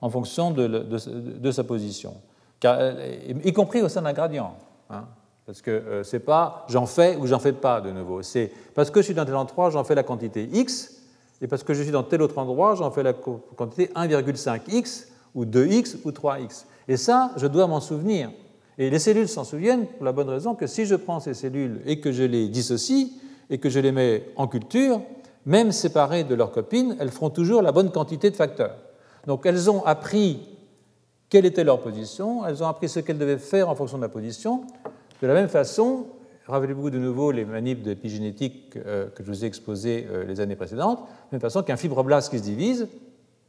en 0.00 0.10
fonction 0.10 0.50
de, 0.50 1.50
sa 1.50 1.64
position, 1.64 2.14
y 2.62 3.52
compris 3.52 3.80
au 3.80 3.88
sein 3.88 4.02
d'un 4.02 4.12
gradient. 4.12 4.54
Hein, 4.90 5.06
parce 5.46 5.62
que 5.62 5.70
euh, 5.70 6.02
c'est 6.04 6.20
pas 6.20 6.66
j'en 6.68 6.86
fais 6.86 7.16
ou 7.16 7.26
j'en 7.26 7.38
fais 7.38 7.52
pas 7.52 7.80
de 7.80 7.90
nouveau. 7.90 8.22
C'est 8.22 8.50
parce 8.74 8.90
que 8.90 9.00
je 9.00 9.06
suis 9.06 9.14
dans 9.14 9.24
tel 9.24 9.36
endroit, 9.36 9.70
j'en 9.70 9.84
fais 9.84 9.94
la 9.94 10.02
quantité 10.02 10.48
x, 10.52 11.02
et 11.40 11.46
parce 11.46 11.62
que 11.62 11.74
je 11.74 11.82
suis 11.82 11.92
dans 11.92 12.02
tel 12.02 12.22
autre 12.22 12.38
endroit, 12.38 12.74
j'en 12.74 12.90
fais 12.90 13.02
la 13.02 13.12
quantité 13.12 13.90
1,5x 13.94 15.08
ou 15.34 15.44
2x 15.44 15.96
ou 16.04 16.10
3x. 16.10 16.64
Et 16.88 16.96
ça, 16.96 17.32
je 17.36 17.46
dois 17.46 17.66
m'en 17.66 17.80
souvenir. 17.80 18.30
Et 18.78 18.90
les 18.90 18.98
cellules 18.98 19.28
s'en 19.28 19.44
souviennent 19.44 19.86
pour 19.86 20.04
la 20.04 20.12
bonne 20.12 20.28
raison 20.28 20.54
que 20.54 20.66
si 20.66 20.84
je 20.84 20.94
prends 20.94 21.20
ces 21.20 21.34
cellules 21.34 21.80
et 21.86 22.00
que 22.00 22.12
je 22.12 22.22
les 22.24 22.48
dissocie, 22.48 23.12
et 23.50 23.58
que 23.58 23.68
je 23.68 23.78
les 23.78 23.92
mets 23.92 24.24
en 24.36 24.46
culture, 24.46 25.00
même 25.46 25.72
séparées 25.72 26.24
de 26.24 26.34
leurs 26.34 26.50
copines, 26.50 26.96
elles 26.98 27.10
feront 27.10 27.30
toujours 27.30 27.62
la 27.62 27.72
bonne 27.72 27.90
quantité 27.90 28.30
de 28.30 28.36
facteurs. 28.36 28.76
Donc 29.26 29.46
elles 29.46 29.70
ont 29.70 29.84
appris 29.84 30.40
quelle 31.28 31.46
était 31.46 31.64
leur 31.64 31.80
position, 31.80 32.46
elles 32.46 32.62
ont 32.62 32.66
appris 32.68 32.88
ce 32.88 33.00
qu'elles 33.00 33.18
devaient 33.18 33.38
faire 33.38 33.68
en 33.68 33.74
fonction 33.74 33.98
de 33.98 34.02
la 34.02 34.08
position. 34.08 34.64
De 35.24 35.28
la 35.28 35.32
même 35.32 35.48
façon, 35.48 36.08
rappelez-vous 36.46 36.90
de 36.90 36.98
nouveau 36.98 37.30
les 37.30 37.46
manips 37.46 37.80
d'épigénétique 37.80 38.76
euh, 38.76 39.08
que 39.08 39.24
je 39.24 39.28
vous 39.30 39.42
ai 39.42 39.48
exposées 39.48 40.06
euh, 40.12 40.24
les 40.24 40.38
années 40.38 40.54
précédentes, 40.54 40.98
de 40.98 41.04
la 41.04 41.28
même 41.32 41.40
façon 41.40 41.62
qu'un 41.62 41.78
fibroblaste 41.78 42.28
qui 42.28 42.36
se 42.36 42.42
divise 42.42 42.88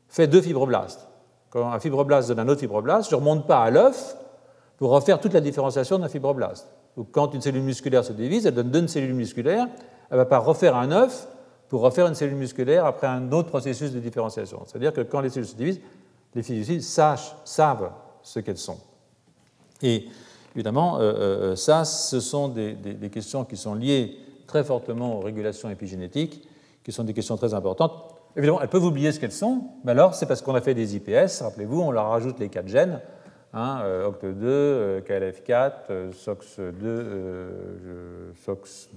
fait 0.07 0.27
deux 0.27 0.41
fibroblastes. 0.41 1.05
Quand 1.49 1.69
un 1.69 1.79
fibroblaste 1.81 2.29
donne 2.29 2.39
un 2.39 2.47
autre 2.47 2.61
fibroblaste, 2.61 3.09
je 3.09 3.15
ne 3.15 3.19
remonte 3.19 3.45
pas 3.45 3.61
à 3.61 3.71
l'œuf 3.71 4.15
pour 4.77 4.91
refaire 4.91 5.19
toute 5.19 5.33
la 5.33 5.41
différenciation 5.41 5.99
d'un 5.99 6.07
fibroblaste 6.07 6.65
quand 7.11 7.33
une 7.33 7.41
cellule 7.41 7.63
musculaire 7.63 8.05
se 8.05 8.13
divise, 8.13 8.45
elle 8.45 8.53
donne 8.53 8.71
deux 8.71 8.87
cellules 8.87 9.13
musculaires, 9.13 9.67
elle 10.09 10.17
ne 10.17 10.23
va 10.23 10.25
pas 10.25 10.39
refaire 10.39 10.77
un 10.77 10.93
œuf 10.93 11.27
pour 11.67 11.81
refaire 11.81 12.07
une 12.07 12.15
cellule 12.15 12.37
musculaire 12.37 12.85
après 12.85 13.07
un 13.07 13.33
autre 13.33 13.49
processus 13.49 13.91
de 13.91 13.99
différenciation. 13.99 14.63
C'est-à-dire 14.65 14.93
que 14.93 15.01
quand 15.01 15.19
les 15.19 15.29
cellules 15.29 15.49
se 15.49 15.55
divisent, 15.55 15.81
les 16.35 16.41
cellules 16.41 16.81
savent 16.81 17.91
ce 18.21 18.39
qu'elles 18.39 18.57
sont. 18.57 18.79
Et 19.81 20.07
évidemment, 20.55 20.97
euh, 20.97 21.01
euh, 21.01 21.51
euh, 21.51 21.55
ça, 21.55 21.85
ce 21.85 22.19
sont 22.19 22.47
des, 22.47 22.75
questions 23.11 23.45
qui 23.45 23.57
sont 23.57 23.75
liées 23.75 24.17
très 24.47 24.63
fortement 24.63 25.17
aux 25.17 25.21
régulations 25.21 25.69
épigénétiques, 25.69 26.47
qui 26.83 26.91
sont 26.91 27.03
des 27.03 27.13
questions 27.13 27.37
très 27.37 27.53
importantes. 27.53 28.15
Évidemment, 28.35 28.61
elles 28.61 28.69
peuvent 28.69 28.83
oublier 28.83 29.11
ce 29.11 29.19
qu'elles 29.19 29.31
sont, 29.31 29.63
mais 29.83 29.91
alors 29.91 30.13
c'est 30.13 30.25
parce 30.25 30.41
qu'on 30.41 30.55
a 30.55 30.61
fait 30.61 30.73
des 30.73 30.95
IPS, 30.95 31.41
rappelez-vous, 31.41 31.81
on 31.81 31.91
leur 31.91 32.09
rajoute 32.09 32.39
les 32.39 32.49
quatre 32.49 32.67
gènes, 32.67 32.99
Hein, 33.57 33.83
euh, 33.85 34.11
OCT2, 34.11 35.01
KLF4, 35.07 36.11
SOX2, 36.11 37.05
SOX 38.43 38.89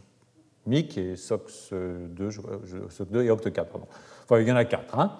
MIC 0.66 0.98
et 0.98 1.14
SOX2, 1.14 2.40
SOX2 2.88 3.20
et 3.20 3.30
OCT4. 3.30 3.66
Pardon. 3.66 3.86
Enfin, 4.24 4.40
il 4.40 4.48
y 4.48 4.52
en 4.52 4.56
a 4.56 4.64
quatre. 4.64 4.98
Hein. 4.98 5.12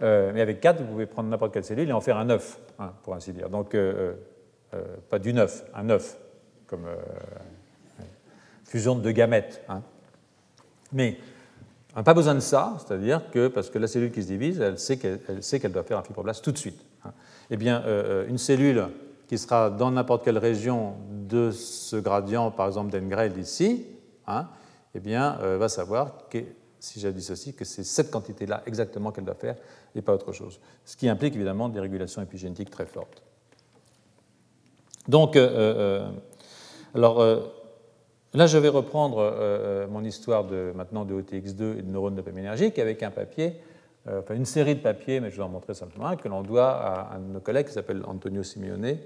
Mais 0.00 0.40
avec 0.40 0.60
4, 0.60 0.82
vous 0.82 0.86
pouvez 0.86 1.06
prendre 1.06 1.28
n'importe 1.28 1.52
quelle 1.52 1.64
cellule 1.64 1.88
et 1.88 1.92
en 1.92 2.00
faire 2.00 2.16
un 2.16 2.30
œuf, 2.30 2.60
hein, 2.78 2.92
pour 3.02 3.14
ainsi 3.14 3.32
dire. 3.32 3.50
Donc, 3.50 3.76
pas 5.10 5.18
du 5.18 5.32
neuf, 5.32 5.64
un 5.74 5.90
œuf, 5.90 6.16
comme 6.66 6.86
fusion 8.64 8.94
de 8.94 9.00
deux 9.00 9.12
gamètes. 9.12 9.64
Mais 10.92 11.18
pas 12.04 12.14
besoin 12.14 12.34
de 12.34 12.40
ça, 12.40 12.76
c'est-à-dire 12.78 13.30
que 13.30 13.48
parce 13.48 13.70
que 13.70 13.78
la 13.78 13.86
cellule 13.86 14.12
qui 14.12 14.22
se 14.22 14.28
divise, 14.28 14.60
elle 14.60 14.78
sait 14.78 14.98
qu'elle 14.98 15.72
doit 15.72 15.84
faire 15.84 15.98
un 15.98 16.02
fibroblaste 16.02 16.44
tout 16.44 16.52
de 16.52 16.58
suite 16.58 16.86
eh 17.50 17.56
bien, 17.56 17.82
euh, 17.82 18.24
euh, 18.24 18.28
une 18.28 18.38
cellule 18.38 18.88
qui 19.28 19.38
sera 19.38 19.70
dans 19.70 19.90
n'importe 19.90 20.24
quelle 20.24 20.38
région 20.38 20.94
de 21.10 21.50
ce 21.50 21.96
gradient, 21.96 22.50
par 22.50 22.66
exemple 22.66 22.90
d'Engrel 22.90 23.38
ici, 23.38 23.86
hein, 24.26 24.48
eh 24.94 25.00
bien, 25.00 25.38
euh, 25.40 25.58
va 25.58 25.68
savoir 25.68 26.28
que, 26.28 26.38
si 26.78 27.00
j'ai 27.00 27.18
ceci, 27.20 27.54
que 27.54 27.64
c'est 27.64 27.84
cette 27.84 28.10
quantité-là 28.10 28.62
exactement 28.66 29.10
qu'elle 29.10 29.24
doit 29.24 29.34
faire 29.34 29.56
et 29.94 30.02
pas 30.02 30.14
autre 30.14 30.32
chose. 30.32 30.60
Ce 30.84 30.96
qui 30.96 31.08
implique 31.08 31.34
évidemment 31.34 31.68
des 31.68 31.80
régulations 31.80 32.22
épigénétiques 32.22 32.70
très 32.70 32.86
fortes. 32.86 33.22
Donc, 35.08 35.36
alors, 36.94 37.24
là, 38.34 38.46
je 38.46 38.58
vais 38.58 38.68
reprendre 38.68 39.86
mon 39.90 40.02
histoire 40.04 40.44
de, 40.44 40.72
maintenant 40.74 41.04
de 41.04 41.14
OTX2 41.14 41.78
et 41.78 41.82
de 41.82 41.90
neurones 41.90 42.16
dopaminergiques 42.16 42.78
avec 42.78 43.02
un 43.02 43.10
papier 43.10 43.60
euh, 44.08 44.20
enfin 44.20 44.34
une 44.34 44.44
série 44.44 44.76
de 44.76 44.80
papiers, 44.80 45.20
mais 45.20 45.30
je 45.30 45.36
vais 45.36 45.42
en 45.42 45.48
montrer 45.48 45.74
simplement 45.74 46.06
un, 46.06 46.16
que 46.16 46.28
l'on 46.28 46.42
doit 46.42 46.70
à 46.70 47.16
un 47.16 47.18
de 47.18 47.32
nos 47.32 47.40
collègues 47.40 47.66
qui 47.66 47.72
s'appelle 47.72 48.02
Antonio 48.06 48.42
Simeone, 48.42 48.98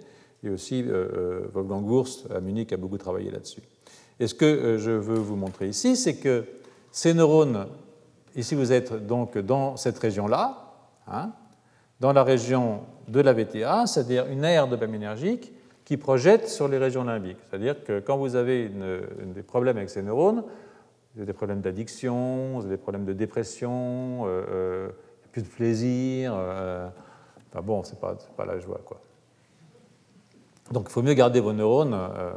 et 0.43 0.51
aussi 0.51 0.83
euh, 0.83 0.91
euh, 0.93 1.49
Wolfgang 1.55 1.87
Wurst 1.87 2.31
à 2.31 2.41
Munich 2.41 2.73
a 2.73 2.77
beaucoup 2.77 2.99
travaillé 2.99 3.31
là-dessus. 3.31 3.63
Et 4.19 4.27
ce 4.27 4.35
que 4.35 4.77
je 4.79 4.91
veux 4.91 5.19
vous 5.19 5.37
montrer 5.37 5.69
ici, 5.69 5.97
c'est 5.97 6.17
que 6.17 6.45
ces 6.93 7.15
neurones, 7.15 7.67
ici 8.37 8.55
vous 8.55 8.73
êtes 8.73 9.07
donc 9.07 9.39
dans 9.39 9.77
cette 9.77 9.99
région-là, 9.99 10.75
hein, 11.07 11.33
dans 12.01 12.13
la 12.13 12.23
région 12.23 12.81
de 13.09 13.21
la 13.21 13.33
VTA, 13.33 13.87
c'est-à-dire 13.87 14.27
une 14.27 14.45
aire 14.45 14.69
dopaminergique 14.69 15.53
qui 15.91 15.97
projette 15.97 16.49
sur 16.49 16.69
les 16.69 16.79
régions 16.79 17.03
limbiques. 17.03 17.41
C'est-à-dire 17.49 17.83
que 17.83 17.99
quand 17.99 18.17
vous 18.17 18.37
avez 18.37 18.69
des 18.69 19.43
problèmes 19.43 19.77
avec 19.77 19.91
ces 19.91 20.03
neurones, 20.03 20.45
vous 21.13 21.23
avez 21.23 21.27
des 21.27 21.33
problèmes 21.33 21.63
d'addiction, 21.63 22.53
vous 22.55 22.61
avez 22.61 22.77
des 22.77 22.81
problèmes 22.81 23.05
de 23.05 23.13
dépression, 23.13 24.21
euh, 24.25 24.45
euh 24.53 24.89
plus 25.33 25.43
de 25.43 25.49
plaisir. 25.49 26.33
Euh, 26.33 26.89
enfin 27.49 27.61
bon, 27.61 27.83
c'est 27.83 27.99
pas, 27.99 28.15
pas 28.37 28.45
la 28.45 28.61
joie, 28.61 28.81
quoi. 28.85 29.01
Donc 30.71 30.87
il 30.89 30.93
faut 30.93 31.03
mieux 31.03 31.15
garder 31.15 31.41
vos 31.41 31.53
neurones. 31.53 31.95
Euh, 31.95 32.35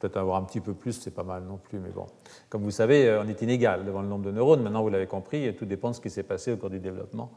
peut-être 0.00 0.18
avoir 0.18 0.36
un 0.36 0.44
petit 0.44 0.60
peu 0.60 0.74
plus, 0.74 0.92
c'est 0.92 1.14
pas 1.14 1.24
mal 1.24 1.44
non 1.44 1.56
plus, 1.56 1.78
mais 1.78 1.92
bon. 1.92 2.04
Comme 2.50 2.62
vous 2.62 2.70
savez, 2.70 3.18
on 3.24 3.26
est 3.26 3.40
inégal 3.40 3.86
devant 3.86 4.02
le 4.02 4.08
nombre 4.08 4.26
de 4.26 4.32
neurones. 4.32 4.62
Maintenant, 4.62 4.82
vous 4.82 4.90
l'avez 4.90 5.06
compris, 5.06 5.56
tout 5.56 5.64
dépend 5.64 5.92
de 5.92 5.94
ce 5.94 6.02
qui 6.02 6.10
s'est 6.10 6.24
passé 6.24 6.52
au 6.52 6.58
cours 6.58 6.68
du 6.68 6.78
développement. 6.78 7.30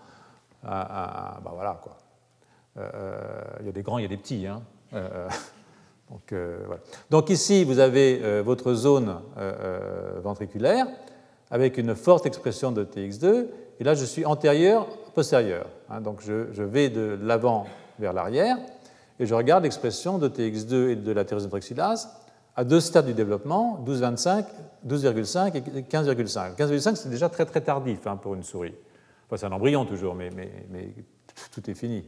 Ah, 0.66 1.40
bah 1.46 1.52
voilà, 1.56 1.80
quoi. 1.82 1.96
Il 2.76 3.66
y 3.66 3.70
a 3.70 3.72
des 3.72 3.84
grands, 3.84 3.98
il 3.98 4.02
y 4.02 4.06
a 4.06 4.10
des 4.10 4.18
petits. 4.18 4.48
Hein. 4.48 4.62
Donc, 6.14 6.32
euh, 6.32 6.58
donc, 7.10 7.30
ici, 7.32 7.64
vous 7.64 7.80
avez 7.80 8.22
euh, 8.22 8.44
votre 8.46 8.74
zone 8.76 9.16
euh, 9.38 10.20
ventriculaire 10.24 10.86
avec 11.50 11.78
une 11.80 11.96
forte 11.96 12.28
expression 12.28 12.72
de 12.72 12.84
TX2, 12.84 13.48
et 13.80 13.84
là 13.84 13.94
je 13.94 14.06
suis 14.06 14.26
antérieur, 14.26 14.88
postérieur. 15.14 15.68
Hein. 15.90 16.02
donc 16.02 16.22
je, 16.22 16.64
vais 16.64 16.90
de 16.90 17.18
l'avant 17.22 17.66
vers 18.00 18.14
l'arrière, 18.14 18.58
et 19.20 19.26
je 19.26 19.34
regarde 19.34 19.64
l'expression 19.64 20.18
de 20.18 20.28
TX2 20.28 20.90
et 20.90 20.96
de 20.96 21.12
la 21.12 21.26
tyrosine 21.26 21.50
à 22.56 22.64
deux 22.64 22.80
stades 22.80 23.06
du 23.06 23.14
développement, 23.14 23.84
12,5 23.86 24.46
12,5 24.88 25.56
et 25.56 25.82
15,5. 25.82 26.56
15,5 26.56 26.96
c'est 26.96 27.10
déjà 27.10 27.30
très 27.30 27.46
très 27.46 27.62
tardif 27.62 28.06
hein, 28.06 28.18
pour 28.18 28.36
une 28.36 28.44
souris. 28.44 28.76
Enfin, 29.28 29.38
c'est 29.38 29.46
un 29.46 29.52
embryon 29.52 29.86
toujours, 29.86 30.14
mais, 30.16 30.30
tout 31.52 31.70
est 31.70 31.74
fini. 31.74 32.04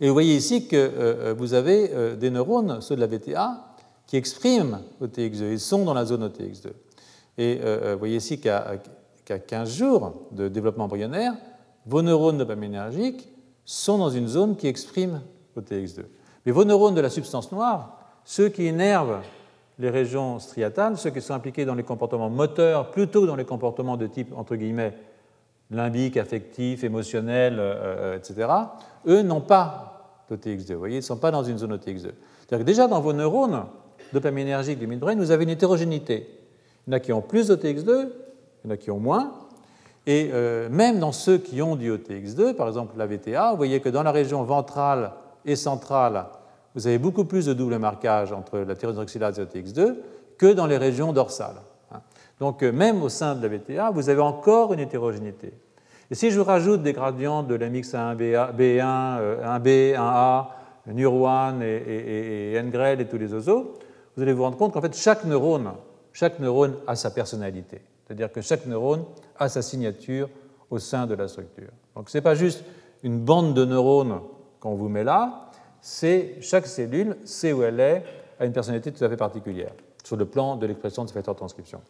Et 0.00 0.08
vous 0.08 0.12
voyez 0.12 0.34
ici 0.34 0.66
que 0.66 0.76
euh, 0.76 1.34
vous 1.36 1.54
avez 1.54 1.90
euh, 1.92 2.16
des 2.16 2.30
neurones, 2.30 2.80
ceux 2.80 2.96
de 2.96 3.00
la 3.00 3.06
VTA, 3.06 3.74
qui 4.06 4.16
expriment 4.16 4.80
OTX2, 5.02 5.52
ils 5.52 5.60
sont 5.60 5.84
dans 5.84 5.94
la 5.94 6.04
zone 6.04 6.26
OTX2. 6.26 6.68
Et 7.38 7.60
euh, 7.62 7.92
vous 7.92 7.98
voyez 7.98 8.16
ici 8.16 8.40
qu'à 8.40 8.76
15 9.24 9.70
jours 9.70 10.12
de 10.32 10.48
développement 10.48 10.84
embryonnaire, 10.84 11.34
vos 11.86 12.02
neurones 12.02 12.38
dopaminergiques 12.38 13.28
sont 13.64 13.98
dans 13.98 14.10
une 14.10 14.28
zone 14.28 14.56
qui 14.56 14.66
exprime 14.66 15.22
OTX2. 15.58 16.02
Mais 16.44 16.52
vos 16.52 16.64
neurones 16.64 16.94
de 16.94 17.00
la 17.00 17.10
substance 17.10 17.50
noire, 17.50 17.98
ceux 18.24 18.48
qui 18.48 18.66
énervent 18.66 19.20
les 19.78 19.90
régions 19.90 20.38
striatales, 20.38 20.96
ceux 20.96 21.10
qui 21.10 21.20
sont 21.20 21.34
impliqués 21.34 21.64
dans 21.64 21.74
les 21.74 21.82
comportements 21.82 22.30
moteurs, 22.30 22.90
plutôt 22.90 23.26
dans 23.26 23.36
les 23.36 23.44
comportements 23.44 23.96
de 23.96 24.06
type, 24.06 24.32
entre 24.36 24.56
guillemets, 24.56 24.94
limbique, 25.70 26.16
affectif, 26.16 26.84
émotionnel, 26.84 27.58
euh, 27.58 28.14
euh, 28.14 28.16
etc., 28.16 28.48
eux 29.06 29.22
n'ont 29.22 29.40
pas 29.40 30.24
d'OTX2. 30.30 30.72
Vous 30.72 30.78
voyez, 30.78 30.96
ils 30.96 30.98
ne 30.98 31.04
sont 31.04 31.16
pas 31.16 31.30
dans 31.30 31.42
une 31.42 31.58
zone 31.58 31.76
OTX2. 31.76 32.10
C'est-à-dire 32.40 32.58
que 32.58 32.62
déjà 32.62 32.86
dans 32.86 33.00
vos 33.00 33.12
neurones 33.12 33.64
dopaminergiques 34.12 34.78
du 34.78 34.86
midbrain, 34.86 35.16
vous 35.16 35.30
avez 35.30 35.44
une 35.44 35.50
hétérogénéité. 35.50 36.28
Il 36.86 36.90
y 36.90 36.94
en 36.94 36.96
a 36.96 37.00
qui 37.00 37.12
ont 37.12 37.22
plus 37.22 37.50
d'OTX2, 37.50 38.08
il 38.64 38.68
y 38.68 38.68
en 38.68 38.70
a 38.70 38.76
qui 38.76 38.90
ont 38.90 39.00
moins. 39.00 39.32
Et 40.06 40.30
euh, 40.32 40.68
même 40.68 40.98
dans 40.98 41.12
ceux 41.12 41.38
qui 41.38 41.62
ont 41.62 41.76
du 41.76 41.90
OTX2, 41.90 42.54
par 42.54 42.68
exemple 42.68 42.96
la 42.96 43.06
VTA, 43.06 43.50
vous 43.52 43.56
voyez 43.56 43.80
que 43.80 43.88
dans 43.88 44.02
la 44.02 44.12
région 44.12 44.42
ventrale 44.42 45.12
et 45.46 45.56
centrale, 45.56 46.26
vous 46.74 46.86
avez 46.86 46.98
beaucoup 46.98 47.24
plus 47.24 47.46
de 47.46 47.54
double 47.54 47.78
marquage 47.78 48.32
entre 48.32 48.58
la 48.58 48.74
thyroïdroxylase 48.74 49.38
et 49.38 49.44
l'OTX2 49.44 49.96
que 50.36 50.52
dans 50.52 50.66
les 50.66 50.76
régions 50.76 51.12
dorsales. 51.12 51.60
Hein. 51.92 52.00
Donc 52.40 52.62
même 52.62 53.02
au 53.02 53.08
sein 53.08 53.34
de 53.34 53.46
la 53.46 53.56
VTA, 53.56 53.90
vous 53.90 54.08
avez 54.08 54.20
encore 54.20 54.72
une 54.72 54.80
hétérogénéité. 54.80 55.52
Et 56.10 56.14
si 56.14 56.30
je 56.30 56.38
vous 56.38 56.44
rajoute 56.44 56.82
des 56.82 56.92
gradients 56.92 57.42
de 57.42 57.54
l'MX1, 57.54 58.16
B1, 58.16 59.40
1B, 59.42 59.94
1A, 59.96 60.46
NUR1 60.88 61.62
et, 61.62 62.54
et, 62.54 62.62
NGREL 62.62 63.00
et 63.00 63.06
tous 63.06 63.16
les 63.16 63.32
oiseaux, 63.32 63.74
vous 64.16 64.22
allez 64.22 64.32
vous 64.32 64.42
rendre 64.42 64.58
compte 64.58 64.72
qu'en 64.72 64.82
fait, 64.82 64.94
chaque 64.94 65.24
neurone, 65.24 65.72
chaque 66.12 66.38
neurone 66.38 66.74
a 66.86 66.94
sa 66.94 67.10
personnalité. 67.10 67.80
C'est-à-dire 68.06 68.30
que 68.30 68.40
chaque 68.40 68.66
neurone 68.66 69.04
a 69.38 69.48
sa 69.48 69.62
signature 69.62 70.28
au 70.70 70.78
sein 70.78 71.06
de 71.06 71.14
la 71.14 71.26
structure. 71.28 71.70
Donc 71.96 72.10
ce 72.10 72.18
n'est 72.18 72.22
pas 72.22 72.34
juste 72.34 72.64
une 73.02 73.18
bande 73.18 73.54
de 73.54 73.64
neurones 73.64 74.20
qu'on 74.60 74.74
vous 74.74 74.88
met 74.88 75.04
là, 75.04 75.50
c'est 75.80 76.36
chaque 76.40 76.66
cellule 76.66 77.16
sait 77.24 77.52
où 77.52 77.62
elle 77.62 77.80
est, 77.80 78.02
a 78.38 78.46
une 78.46 78.52
personnalité 78.52 78.92
tout 78.92 79.04
à 79.04 79.08
fait 79.08 79.16
particulière 79.16 79.72
sur 80.04 80.16
le 80.16 80.26
plan 80.26 80.56
de 80.56 80.66
l'expression 80.66 81.02
de 81.02 81.08
ce 81.08 81.14
facteur 81.14 81.34
de 81.34 81.38
transcription. 81.38 81.80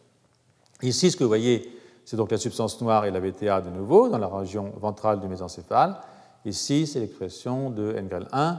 Ici, 0.81 1.11
ce 1.11 1.17
que 1.17 1.23
vous 1.23 1.29
voyez, 1.29 1.69
c'est 2.05 2.17
donc 2.17 2.31
la 2.31 2.37
substance 2.37 2.81
noire 2.81 3.05
et 3.05 3.11
la 3.11 3.19
VTA 3.19 3.61
de 3.61 3.69
nouveau 3.69 4.09
dans 4.09 4.17
la 4.17 4.27
région 4.27 4.73
ventrale 4.77 5.19
du 5.19 5.27
mésencéphale. 5.27 5.97
Ici, 6.45 6.87
c'est 6.87 6.99
l'expression 6.99 7.69
de 7.69 7.93
NGREL1. 7.93 8.33
Euh, 8.33 8.57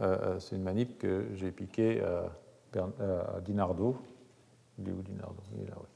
euh, 0.00 0.36
c'est 0.40 0.56
une 0.56 0.62
manip 0.62 0.98
que 0.98 1.26
j'ai 1.34 1.50
piquée 1.50 2.02
à, 2.02 3.40
Dinardo. 3.40 3.96
Il 4.78 4.88
est 4.88 4.92
où 4.92 5.02
Dinardo 5.02 5.36
Il 5.54 5.62
est 5.62 5.70
là, 5.70 5.76
oui. 5.78 5.86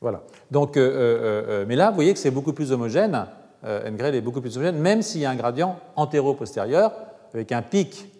Voilà. 0.00 0.22
Donc, 0.50 0.76
euh, 0.76 1.64
mais 1.66 1.76
là, 1.76 1.90
vous 1.90 1.94
voyez 1.94 2.12
que 2.12 2.18
c'est 2.18 2.30
beaucoup 2.30 2.52
plus 2.52 2.72
homogène. 2.72 3.26
NGREL 3.64 4.16
est 4.16 4.20
beaucoup 4.20 4.40
plus 4.40 4.56
homogène, 4.56 4.78
même 4.78 5.02
s'il 5.02 5.20
y 5.20 5.24
a 5.24 5.30
un 5.30 5.36
gradient 5.36 5.78
antéro-postérieur 5.94 6.92
avec 7.32 7.52
un 7.52 7.62
pic 7.62 8.12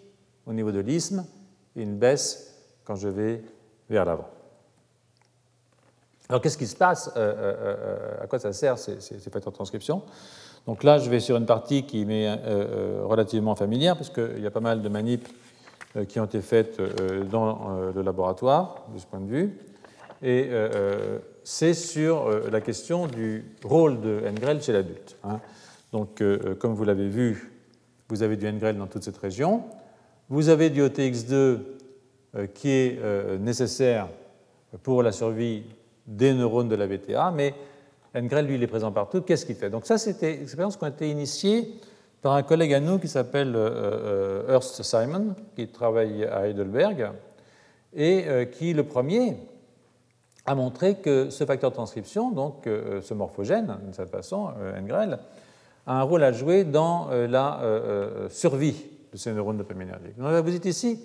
au 0.45 0.53
niveau 0.53 0.71
de 0.71 0.79
l'isthme 0.79 1.25
et 1.75 1.83
une 1.83 1.97
baisse 1.97 2.52
quand 2.83 2.95
je 2.95 3.09
vais 3.09 3.41
vers 3.89 4.05
l'avant. 4.05 4.29
Alors 6.29 6.41
qu'est-ce 6.41 6.57
qui 6.57 6.67
se 6.67 6.75
passe 6.75 7.11
euh, 7.15 7.33
euh, 7.37 7.55
euh, 7.61 8.23
À 8.23 8.27
quoi 8.27 8.39
ça 8.39 8.53
sert 8.53 8.77
ces, 8.77 8.99
ces, 9.01 9.19
facteurs 9.29 9.51
de 9.51 9.55
transcription? 9.55 10.03
Donc 10.65 10.83
là, 10.83 10.97
je 10.97 11.09
vais 11.09 11.19
sur 11.19 11.35
une 11.35 11.45
partie 11.45 11.83
qui 11.83 12.05
m'est 12.05 12.33
relativement 13.03 13.53
familière, 13.53 13.97
parce 13.97 14.09
qu'il 14.09 14.39
y 14.39 14.47
a 14.47 14.51
pas 14.51 14.61
mal 14.61 14.81
de 14.81 14.87
manips 14.87 15.27
qui 16.07 16.21
ont 16.21 16.25
été 16.25 16.39
faites 16.39 16.81
dans 17.29 17.91
le 17.93 18.01
laboratoire, 18.01 18.85
de 18.93 18.97
ce 18.97 19.05
point 19.05 19.19
de 19.19 19.27
vue. 19.27 19.59
Et 20.21 20.49
c'est 21.43 21.73
sur 21.73 22.29
la 22.49 22.61
question 22.61 23.07
du 23.07 23.43
rôle 23.61 23.99
de 23.99 24.21
NGREL 24.25 24.63
chez 24.63 24.71
l'adulte. 24.71 25.17
Hein. 25.25 25.41
Donc, 25.91 26.23
comme 26.59 26.73
vous 26.75 26.85
l'avez 26.85 27.09
vu, 27.09 27.51
vous 28.07 28.23
avez 28.23 28.37
du 28.37 28.49
NGREL 28.49 28.77
dans 28.77 28.87
toute 28.87 29.03
cette 29.03 29.17
région. 29.17 29.65
Vous 30.29 30.47
avez 30.47 30.69
du 30.69 30.81
OTX2 30.81 31.59
qui 32.53 32.69
est 32.69 32.99
nécessaire 33.39 34.07
pour 34.81 35.03
la 35.03 35.11
survie 35.11 35.63
des 36.07 36.33
neurones 36.33 36.69
de 36.69 36.75
la 36.75 36.87
VTA, 36.87 37.31
mais 37.31 37.53
NGREL, 38.15 38.45
lui, 38.45 38.55
il 38.55 38.63
est 38.63 38.67
présent 38.67 38.91
partout. 38.91 39.21
Qu'est-ce 39.21 39.45
qu'il 39.45 39.55
fait? 39.55 39.69
Donc 39.69 39.85
ça, 39.85 39.97
c'était 39.97 40.35
une 40.35 40.43
expérience 40.43 40.77
qui 40.77 40.85
a 40.85 40.89
été 40.89 41.09
initiée 41.09 41.79
par 42.21 42.33
un 42.33 42.43
collègue 42.43 42.73
à 42.73 42.79
nous 42.79 42.99
qui 42.99 43.07
s'appelle 43.07 43.55
euh, 43.55 44.43
euh, 44.47 44.53
Ernst 44.53 44.83
Simon, 44.83 45.35
qui 45.55 45.67
travaille 45.67 46.23
à 46.25 46.47
Heidelberg, 46.47 47.11
et 47.93 48.25
euh, 48.27 48.45
qui, 48.45 48.73
le 48.73 48.83
premier, 48.83 49.37
a 50.45 50.55
montré 50.55 50.95
que 50.95 51.29
ce 51.29 51.43
facteur 51.45 51.71
de 51.71 51.75
transcription, 51.75 52.31
donc 52.31 52.65
ce 52.65 53.13
morphogène, 53.13 53.77
d'une 53.81 53.93
certaine 53.93 54.11
façon, 54.19 54.49
NGREL, 54.77 55.17
a 55.87 55.99
un 56.01 56.03
rôle 56.03 56.21
à 56.21 56.33
jouer 56.33 56.65
dans 56.65 57.07
la 57.11 57.61
survie 58.29 58.75
de 59.09 59.17
ces 59.17 59.31
neurones 59.31 59.55
dopaminergiques. 59.55 60.17
Donc 60.17 60.33
vous 60.43 60.53
êtes 60.53 60.65
ici 60.65 60.99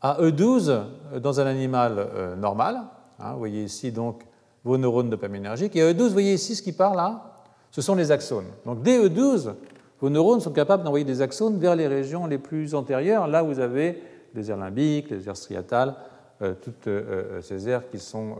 à 0.00 0.20
E12 0.20 1.20
dans 1.20 1.40
un 1.40 1.46
animal 1.46 2.08
normal. 2.38 2.82
Hein, 3.18 3.32
vous 3.32 3.38
voyez 3.38 3.64
ici 3.64 3.92
donc 3.92 4.22
vos 4.64 4.78
neurones 4.78 5.10
dopaminergiques. 5.10 5.76
Et 5.76 5.80
E12, 5.80 6.02
vous 6.04 6.10
voyez 6.10 6.34
ici 6.34 6.54
ce 6.54 6.62
qui 6.62 6.72
part 6.72 6.94
là, 6.94 7.34
ce 7.70 7.82
sont 7.82 7.94
les 7.94 8.10
axones. 8.10 8.48
Donc 8.64 8.82
dès 8.82 8.98
E12, 8.98 9.54
vos 10.00 10.10
neurones 10.10 10.40
sont 10.40 10.52
capables 10.52 10.82
d'envoyer 10.82 11.04
des 11.04 11.20
axones 11.20 11.58
vers 11.58 11.76
les 11.76 11.86
régions 11.86 12.26
les 12.26 12.38
plus 12.38 12.74
antérieures, 12.74 13.26
là 13.26 13.42
vous 13.42 13.58
avez 13.58 14.02
les 14.34 14.50
aires 14.50 14.56
limbiques, 14.56 15.10
les 15.10 15.28
aires 15.28 15.36
striatales, 15.36 15.94
euh, 16.42 16.54
toutes 16.60 16.86
euh, 16.86 17.36
euh, 17.38 17.42
ces 17.42 17.68
aires 17.68 17.88
qui 17.90 17.98
sont, 17.98 18.36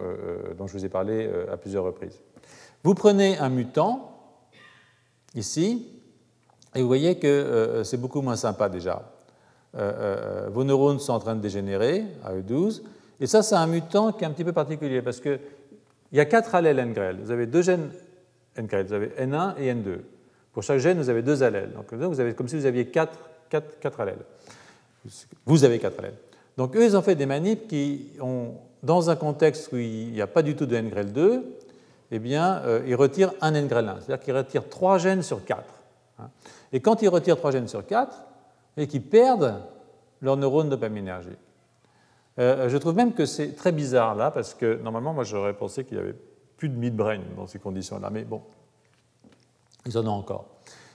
dont 0.57 0.67
je 0.67 0.73
vous 0.73 0.85
ai 0.85 0.89
parlé 0.89 1.31
à 1.53 1.57
plusieurs 1.57 1.85
reprises. 1.85 2.19
Vous 2.83 2.95
prenez 2.95 3.39
un 3.39 3.51
mutant, 3.51 4.17
ici, 5.35 5.87
et 6.75 6.81
vous 6.81 6.87
voyez 6.87 7.19
que 7.19 7.83
c'est 7.85 7.99
beaucoup 7.99 8.23
moins 8.23 8.37
sympa 8.37 8.69
déjà. 8.69 9.03
Vos 9.75 10.65
neurones 10.65 10.99
sont 10.99 11.13
en 11.13 11.21
train 11.21 11.37
de 11.37 11.41
dégénérer 11.41 12.05
à 12.25 12.35
E12, 12.35 12.83
et 13.21 13.27
ça, 13.27 13.43
c'est 13.43 13.55
un 13.55 13.67
mutant 13.67 14.13
qui 14.13 14.25
est 14.25 14.27
un 14.27 14.31
petit 14.31 14.45
peu 14.45 14.53
particulier 14.53 15.03
parce 15.03 15.21
que 15.21 15.39
il 16.13 16.19
y 16.19 16.21
a 16.21 16.25
quatre 16.25 16.55
allèles 16.55 16.85
NGREL. 16.85 17.19
Vous 17.23 17.31
avez 17.31 17.47
deux 17.47 17.63
gènes 17.63 17.91
NGREL, 18.59 18.87
vous 18.87 18.93
avez 18.95 19.09
N1 19.09 19.55
et 19.59 19.73
N2. 19.73 19.99
Pour 20.53 20.63
chaque 20.63 20.79
gène, 20.79 20.99
vous 20.99 21.09
avez 21.09 21.23
deux 21.23 21.43
allèles. 21.43 21.73
Donc, 21.73 21.93
vous 21.93 22.21
avez 22.21 22.35
comme 22.35 22.49
si 22.49 22.57
vous 22.57 22.67
aviez 22.67 22.87
quatre, 22.87 23.17
quatre, 23.49 23.79
quatre 23.79 24.01
allèles. 24.01 24.25
Vous 25.47 25.65
avez 25.65 25.79
quatre 25.79 25.99
allèles. 26.01 26.17
Donc, 26.57 26.75
eux, 26.75 26.85
ils 26.85 26.97
ont 26.97 27.03
fait 27.03 27.15
des 27.15 27.27
manips 27.27 27.69
qui 27.69 28.09
ont, 28.21 28.55
dans 28.83 29.09
un 29.09 29.17
contexte 29.17 29.73
où 29.73 29.77
il 29.77 30.11
n'y 30.11 30.21
a 30.21 30.27
pas 30.27 30.43
du 30.43 30.57
tout 30.57 30.67
de 30.67 30.77
NGREL2, 30.77 31.43
eh 32.11 32.19
bien, 32.19 32.61
euh, 32.65 32.83
ils 32.87 32.97
retirent 32.97 33.33
un 33.41 33.53
NGREL1. 33.53 34.01
C'est-à-dire 34.01 34.21
qu'ils 34.21 34.37
retirent 34.37 34.69
trois 34.69 34.99
gènes 34.99 35.23
sur 35.23 35.45
quatre. 35.45 35.75
Hein. 36.19 36.29
Et 36.73 36.81
quand 36.81 37.03
ils 37.03 37.09
retirent 37.09 37.37
trois 37.37 37.53
gènes 37.53 37.69
sur 37.69 37.87
quatre, 37.87 38.25
et 38.77 38.87
qu'ils 38.87 39.03
perdent 39.03 39.63
leur 40.21 40.37
neurone 40.37 40.69
dopaminergique. 40.69 41.39
Euh, 42.39 42.69
je 42.69 42.77
trouve 42.79 42.95
même 42.95 43.13
que 43.13 43.27
c'est 43.27 43.55
très 43.55 43.73
bizarre 43.73 44.15
là, 44.15 44.31
parce 44.31 44.55
que 44.55 44.81
normalement, 44.83 45.13
moi 45.13 45.25
j'aurais 45.25 45.55
pensé 45.55 45.85
qu'il 45.85 45.97
n'y 45.97 46.03
avait 46.03 46.17
plus 46.57 46.69
de 46.69 46.77
midbrain 46.77 47.21
dans 47.37 47.47
ces 47.47 47.59
conditions-là, 47.59 48.11
mais 48.11 48.25
bon, 48.25 48.43
ils 49.87 49.97
en 49.99 50.07
ont 50.07 50.13
encore. 50.13 50.47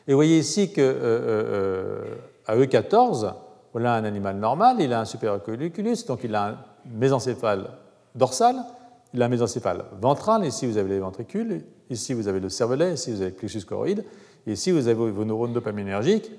Et 0.07 0.11
vous 0.11 0.17
voyez 0.17 0.37
ici 0.37 0.71
qu'à 0.71 0.81
euh, 0.81 2.15
euh, 2.47 2.65
E14, 2.65 3.33
voilà 3.73 3.95
un 3.95 4.03
animal 4.05 4.37
normal, 4.37 4.77
il 4.79 4.93
a 4.93 5.01
un 5.01 5.05
supérieur 5.05 5.41
colliculus, 5.43 5.97
donc 6.07 6.23
il 6.23 6.33
a 6.35 6.47
un 6.47 6.57
mésencéphale 6.85 7.71
dorsal, 8.13 8.55
il 9.13 9.21
a 9.21 9.25
un 9.25 9.29
mésencéphale 9.29 9.85
ventral, 9.99 10.45
ici 10.45 10.67
vous 10.67 10.77
avez 10.77 10.89
les 10.89 10.99
ventricules, 10.99 11.63
ici 11.89 12.13
vous 12.13 12.27
avez 12.27 12.39
le 12.39 12.49
cervelet, 12.49 12.93
ici 12.93 13.11
vous 13.11 13.21
avez 13.21 13.31
le 13.31 13.35
plexus 13.35 13.65
choroïde, 13.65 14.05
et 14.47 14.53
ici 14.53 14.71
vous 14.71 14.87
avez 14.87 15.11
vos 15.11 15.25
neurones 15.25 15.53
dopaminergiques 15.53 16.31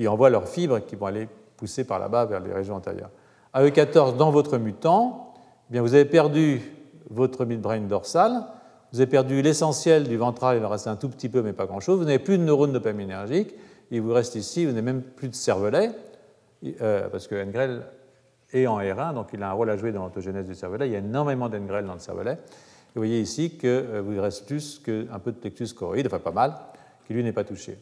qui 0.00 0.08
envoient 0.08 0.30
leurs 0.30 0.48
fibres 0.48 0.78
qui 0.78 0.96
vont 0.96 1.04
aller 1.04 1.28
pousser 1.58 1.84
par 1.84 1.98
là-bas 1.98 2.24
vers 2.24 2.40
les 2.40 2.54
régions 2.54 2.74
antérieures. 2.74 3.10
AE14 3.54 4.16
dans 4.16 4.30
votre 4.30 4.56
mutant, 4.56 5.34
eh 5.68 5.74
bien 5.74 5.82
vous 5.82 5.92
avez 5.92 6.06
perdu 6.06 6.62
votre 7.10 7.44
midbrain 7.44 7.80
dorsal, 7.80 8.46
vous 8.92 9.00
avez 9.02 9.10
perdu 9.10 9.42
l'essentiel 9.42 10.08
du 10.08 10.16
ventral, 10.16 10.56
il 10.56 10.64
en 10.64 10.70
reste 10.70 10.86
un 10.86 10.96
tout 10.96 11.10
petit 11.10 11.28
peu, 11.28 11.42
mais 11.42 11.52
pas 11.52 11.66
grand-chose. 11.66 11.98
Vous 11.98 12.06
n'avez 12.06 12.18
plus 12.18 12.38
de 12.38 12.42
neurones 12.42 12.72
dopaminergiques, 12.72 13.54
il 13.90 14.00
vous 14.00 14.14
reste 14.14 14.36
ici, 14.36 14.64
vous 14.64 14.70
n'avez 14.70 14.80
même 14.80 15.02
plus 15.02 15.28
de 15.28 15.34
cervelet, 15.34 15.90
euh, 16.80 17.10
parce 17.10 17.26
que 17.26 17.34
NGREL 17.34 17.82
est 18.54 18.66
en 18.66 18.80
R1, 18.80 19.12
donc 19.12 19.28
il 19.34 19.42
a 19.42 19.50
un 19.50 19.52
rôle 19.52 19.68
à 19.68 19.76
jouer 19.76 19.92
dans 19.92 20.04
l'autogénèse 20.04 20.46
du 20.46 20.54
cervelet. 20.54 20.88
Il 20.88 20.92
y 20.92 20.96
a 20.96 21.00
énormément 21.00 21.50
d'NGREL 21.50 21.84
dans 21.84 21.92
le 21.92 22.00
cervelet. 22.00 22.38
vous 22.94 23.02
voyez 23.02 23.20
ici 23.20 23.50
qu'il 23.50 24.00
vous 24.02 24.18
reste 24.18 24.46
plus 24.46 24.78
qu'un 24.78 25.18
peu 25.18 25.30
de 25.30 25.36
plexus 25.36 25.74
choroïde, 25.74 26.06
enfin 26.06 26.20
pas 26.20 26.32
mal, 26.32 26.54
qui 27.06 27.12
lui 27.12 27.22
n'est 27.22 27.34
pas 27.34 27.44
touché. 27.44 27.76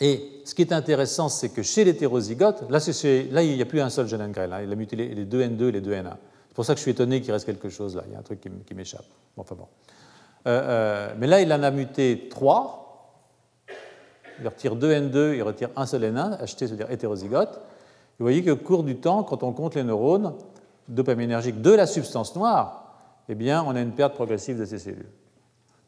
Et 0.00 0.40
ce 0.44 0.54
qui 0.54 0.62
est 0.62 0.72
intéressant, 0.72 1.28
c'est 1.28 1.50
que 1.50 1.62
chez 1.62 1.84
l'hétérozygote, 1.84 2.64
là, 2.68 3.42
il 3.42 3.54
n'y 3.54 3.62
a 3.62 3.66
plus 3.66 3.80
un 3.80 3.90
seul 3.90 4.08
gène 4.08 4.26
NGREL, 4.26 4.52
hein, 4.52 4.62
il 4.62 4.72
a 4.72 4.74
muté 4.74 4.96
les, 4.96 5.24
deux 5.24 5.42
N2 5.42 5.68
et 5.68 5.72
les 5.72 5.80
deux 5.80 5.92
N1. 5.92 6.16
C'est 6.48 6.54
pour 6.54 6.64
ça 6.64 6.74
que 6.74 6.78
je 6.78 6.82
suis 6.82 6.90
étonné 6.90 7.20
qu'il 7.20 7.32
reste 7.32 7.46
quelque 7.46 7.68
chose 7.68 7.96
là, 7.96 8.02
il 8.06 8.12
y 8.12 8.16
a 8.16 8.18
un 8.18 8.22
truc 8.22 8.40
qui 8.40 8.74
m'échappe. 8.74 9.06
Bon, 9.36 9.42
enfin 9.42 9.54
bon. 9.54 9.66
Euh, 10.46 10.60
euh, 10.62 11.14
mais 11.18 11.26
là, 11.26 11.40
il 11.40 11.52
en 11.52 11.62
a 11.62 11.70
muté 11.70 12.28
3. 12.28 12.80
Il 14.40 14.48
retire 14.48 14.76
2 14.76 14.92
N2, 14.92 15.36
il 15.36 15.42
retire 15.42 15.70
un 15.76 15.86
seul 15.86 16.02
N1, 16.02 16.38
HT, 16.38 16.58
c'est-à-dire 16.58 16.90
hétérozygote. 16.90 17.60
Vous 18.18 18.24
voyez 18.24 18.44
qu'au 18.44 18.56
cours 18.56 18.82
du 18.82 18.96
temps, 18.96 19.22
quand 19.22 19.42
on 19.42 19.52
compte 19.52 19.74
les 19.74 19.84
neurones 19.84 20.34
dopaminergiques 20.88 21.62
de 21.62 21.70
la 21.70 21.86
substance 21.86 22.34
noire, 22.34 22.94
eh 23.28 23.34
bien, 23.34 23.64
on 23.66 23.74
a 23.74 23.80
une 23.80 23.92
perte 23.92 24.14
progressive 24.14 24.58
de 24.58 24.64
ces 24.64 24.78
cellules. 24.78 25.08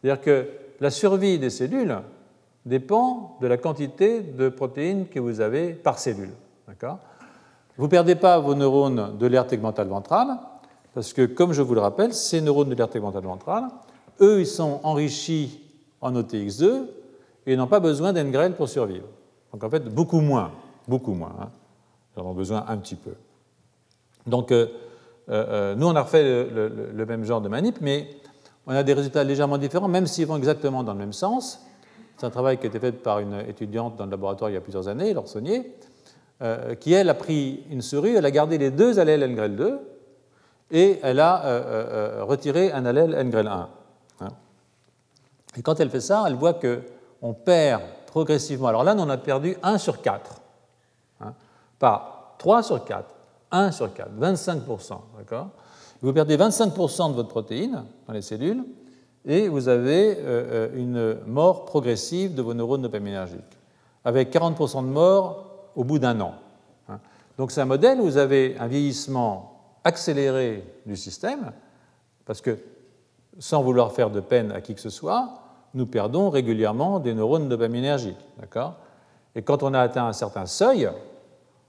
C'est-à-dire 0.01 0.23
que 0.23 0.49
la 0.81 0.91
survie 0.91 1.39
des 1.39 1.51
cellules 1.51 1.99
dépend 2.67 3.39
de 3.41 3.47
la 3.47 3.57
quantité 3.57 4.21
de 4.21 4.51
protéines 4.51 5.07
que 5.07 5.19
vous 5.19 5.41
avez 5.41 5.73
par 5.73 5.99
cellule. 5.99 6.33
Vous 7.79 7.85
ne 7.85 7.91
perdez 7.91 8.15
pas 8.15 8.39
vos 8.39 8.55
neurones 8.55 9.17
de 9.19 9.27
l'aire 9.27 9.47
tegmentale 9.47 9.89
ventrale, 9.89 10.37
parce 10.95 11.13
que, 11.13 11.25
comme 11.27 11.53
je 11.53 11.63
vous 11.63 11.75
le 11.75 11.81
rappelle, 11.81 12.13
ces 12.13 12.41
neurones 12.41 12.69
de 12.69 12.75
l'aire 12.75 12.91
tegmentale 12.91 13.25
ventrale, 13.25 13.69
eux, 14.21 14.41
ils 14.41 14.47
sont 14.47 14.81
enrichis 14.83 15.61
en 16.01 16.13
OTX2 16.15 16.87
et 17.47 17.57
n'ont 17.57 17.67
pas 17.67 17.81
besoin 17.81 18.13
d'NGREL 18.13 18.55
pour 18.55 18.69
survivre. 18.69 19.07
Donc 19.53 19.63
en 19.63 19.71
fait, 19.71 19.85
beaucoup 19.85 20.21
moins, 20.21 20.53
beaucoup 20.89 21.15
moins. 21.15 21.51
Ils 22.17 22.21
en 22.21 22.27
ont 22.27 22.35
besoin 22.35 22.65
un 22.69 22.77
petit 22.79 22.97
peu. 22.97 23.13
Donc, 24.27 24.51
euh, 24.51 24.67
euh, 25.29 25.47
euh, 25.49 25.75
nous, 25.75 25.87
on 25.87 25.95
a 25.95 26.03
refait 26.03 26.23
le, 26.23 27.07
même 27.07 27.25
genre 27.25 27.41
de 27.41 27.49
manip, 27.49 27.79
mais 27.81 28.09
on 28.67 28.73
a 28.73 28.83
des 28.83 28.93
résultats 28.93 29.23
légèrement 29.23 29.59
différents, 29.59 29.89
même 29.89 30.07
s'ils 30.07 30.27
vont 30.27 30.37
exactement 30.37 30.83
dans 30.83 30.93
le 30.93 30.99
même 30.99 31.13
sens. 31.13 31.65
C'est 32.17 32.27
un 32.27 32.31
travail 32.31 32.59
qui 32.59 32.65
a 32.65 32.69
été 32.69 32.79
fait 32.79 32.93
par 32.93 33.19
une 33.19 33.41
étudiante 33.47 33.97
dans 33.97 34.05
le 34.05 34.11
laboratoire 34.11 34.51
il 34.51 34.55
y 34.55 34.57
a 34.57 34.61
plusieurs 34.61 34.89
années, 34.89 35.13
Laure 35.13 35.29
Saunier, 35.29 35.75
qui, 36.81 36.93
elle, 36.93 37.11
a 37.11 37.15
pris 37.15 37.65
une 37.71 37.83
souris, 37.83 38.15
elle 38.15 38.25
a 38.25 38.31
gardé 38.31 38.59
les 38.59 38.71
deux 38.71 38.99
allèles 38.99 39.23
NGREL2 39.35 39.79
et 40.71 40.99
elle 41.03 41.21
a 41.21 42.23
retiré 42.23 42.73
un 42.73 42.87
allèle 42.87 43.15
NGREL1. 43.15 43.67
Et 45.57 45.63
quand 45.63 45.81
elle 45.81 45.91
fait 45.91 46.01
ça, 46.01 46.25
elle 46.27 46.35
voit 46.35 46.55
qu'on 46.55 47.33
perd 47.33 47.83
progressivement. 48.07 48.69
Alors 48.69 48.85
là, 48.85 48.95
on 48.97 49.09
a 49.09 49.17
perdu 49.17 49.57
1 49.63 49.79
sur 49.79 50.01
4. 50.01 50.41
Hein, 51.21 51.35
pas 51.79 52.35
3 52.39 52.63
sur 52.63 52.85
4, 52.85 53.05
1 53.51 53.73
sur 53.73 53.93
4, 53.93 54.11
25%. 54.19 54.99
D'accord? 55.19 55.49
Vous 56.03 56.13
perdez 56.13 56.37
25% 56.37 57.11
de 57.11 57.15
votre 57.15 57.29
protéine 57.29 57.85
dans 58.07 58.13
les 58.13 58.23
cellules 58.23 58.65
et 59.27 59.49
vous 59.49 59.69
avez 59.69 60.17
euh, 60.17 60.21
euh, 60.25 60.69
une 60.77 61.19
mort 61.27 61.65
progressive 61.65 62.35
de 62.35 62.43
vos 62.43 62.55
neurones 62.55 62.83
dopaminergiques, 62.83 63.59
avec 64.05 64.33
40% 64.33 64.83
de 64.83 64.89
mort 64.89 65.71
au 65.75 65.83
bout 65.83 65.99
d'un 65.99 66.21
an. 66.21 66.35
Hein. 66.89 67.01
Donc 67.37 67.51
c'est 67.51 67.61
un 67.61 67.67
modèle 67.67 68.01
où 68.01 68.05
vous 68.05 68.19
avez 68.19 68.57
un 68.59 68.69
vieillissement 68.69 69.81
accéléré 69.83 70.65
du 70.87 70.97
système, 70.97 71.53
parce 72.25 72.41
que 72.41 72.59
sans 73.39 73.63
vouloir 73.63 73.93
faire 73.93 74.11
de 74.11 74.21
peine 74.21 74.53
à 74.53 74.61
qui 74.61 74.75
que 74.75 74.81
ce 74.81 74.91
soit, 74.91 75.43
nous 75.75 75.87
perdons 75.87 76.31
régulièrement 76.31 77.01
des 77.01 77.13
neurones 77.13 77.49
dopaminergiques. 77.49 78.17
D'accord? 78.39 78.77
Et 79.35 79.43
quand 79.43 79.63
on 79.63 79.75
a 79.75 79.81
atteint 79.81 80.07
un 80.07 80.15
certain 80.15 80.47
seuil, 80.47 80.89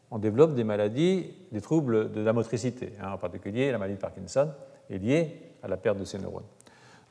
on 0.09 0.19
développe 0.19 0.53
des 0.53 0.63
maladies, 0.63 1.33
des 1.51 1.59
troubles 1.59 2.11
de 2.11 2.21
la 2.21 2.31
motricité. 2.31 2.93
Hein, 3.01 3.11
en 3.13 3.17
particulier, 3.17 3.71
la 3.71 3.77
maladie 3.77 3.97
de 3.97 4.01
Parkinson 4.01 4.49
est 4.89 4.99
liée 4.99 5.41
à 5.61 5.67
la 5.67 5.75
perte 5.75 5.97
de 5.97 6.05
ces 6.05 6.17
neurones. 6.17 6.45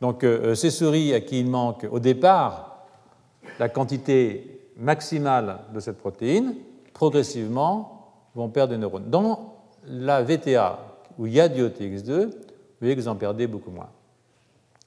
Donc, 0.00 0.24
euh, 0.24 0.54
ces 0.54 0.70
souris 0.70 1.14
à 1.14 1.20
qui 1.20 1.40
il 1.40 1.48
manque 1.48 1.86
au 1.90 1.98
départ 1.98 2.86
la 3.58 3.68
quantité 3.68 4.60
maximale 4.76 5.60
de 5.74 5.80
cette 5.80 5.98
protéine, 5.98 6.54
progressivement 6.92 8.10
vont 8.34 8.48
perdre 8.48 8.74
des 8.74 8.78
neurones. 8.78 9.08
Dans 9.08 9.56
la 9.86 10.22
VTA, 10.22 10.78
où 11.18 11.26
il 11.26 11.32
y 11.32 11.40
a 11.40 11.48
du 11.48 11.62
OTX2, 11.62 12.26
vous 12.26 12.32
voyez 12.80 12.94
que 12.94 13.00
vous 13.00 13.08
en 13.08 13.16
perdez 13.16 13.46
beaucoup 13.46 13.70
moins. 13.70 13.88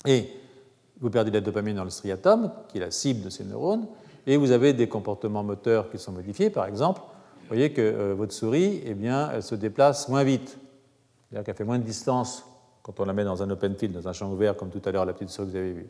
Et 0.06 0.30
vous 1.00 1.10
perdez 1.10 1.32
la 1.32 1.42
dopamine 1.42 1.76
dans 1.76 1.84
le 1.84 1.90
striatum, 1.90 2.52
qui 2.68 2.78
est 2.78 2.82
la 2.82 2.92
cible 2.92 3.26
de 3.26 3.30
ces 3.30 3.44
neurones, 3.44 3.88
et 4.28 4.38
vous 4.38 4.52
avez 4.52 4.74
des 4.74 4.88
comportements 4.88 5.44
moteurs 5.44 5.90
qui 5.90 5.98
sont 5.98 6.12
modifiés. 6.12 6.50
Par 6.50 6.68
exemple, 6.68 7.02
vous 7.02 7.48
voyez 7.48 7.72
que 7.72 7.82
euh, 7.82 8.14
votre 8.16 8.34
souris, 8.34 8.82
eh 8.86 8.94
bien, 8.94 9.32
elle 9.34 9.44
se 9.44 9.56
déplace 9.56 10.08
moins 10.08 10.24
vite, 10.24 10.58
c'est-à-dire 11.30 11.46
qu'elle 11.46 11.56
fait 11.56 11.64
moins 11.64 11.80
de 11.80 11.84
distance 11.84 12.46
quand 12.96 13.04
on 13.04 13.06
la 13.06 13.14
met 13.14 13.24
dans 13.24 13.44
un 13.44 13.50
open 13.50 13.76
field, 13.76 13.94
dans 13.94 14.08
un 14.08 14.14
champ 14.14 14.32
ouvert, 14.32 14.56
comme 14.56 14.70
tout 14.70 14.82
à 14.86 14.92
l'heure 14.92 15.06
la 15.06 15.14
petite 15.14 15.30
souris 15.30 15.48
que 15.48 15.52
vous 15.52 15.58
avez 15.58 15.74
vue. 15.74 15.90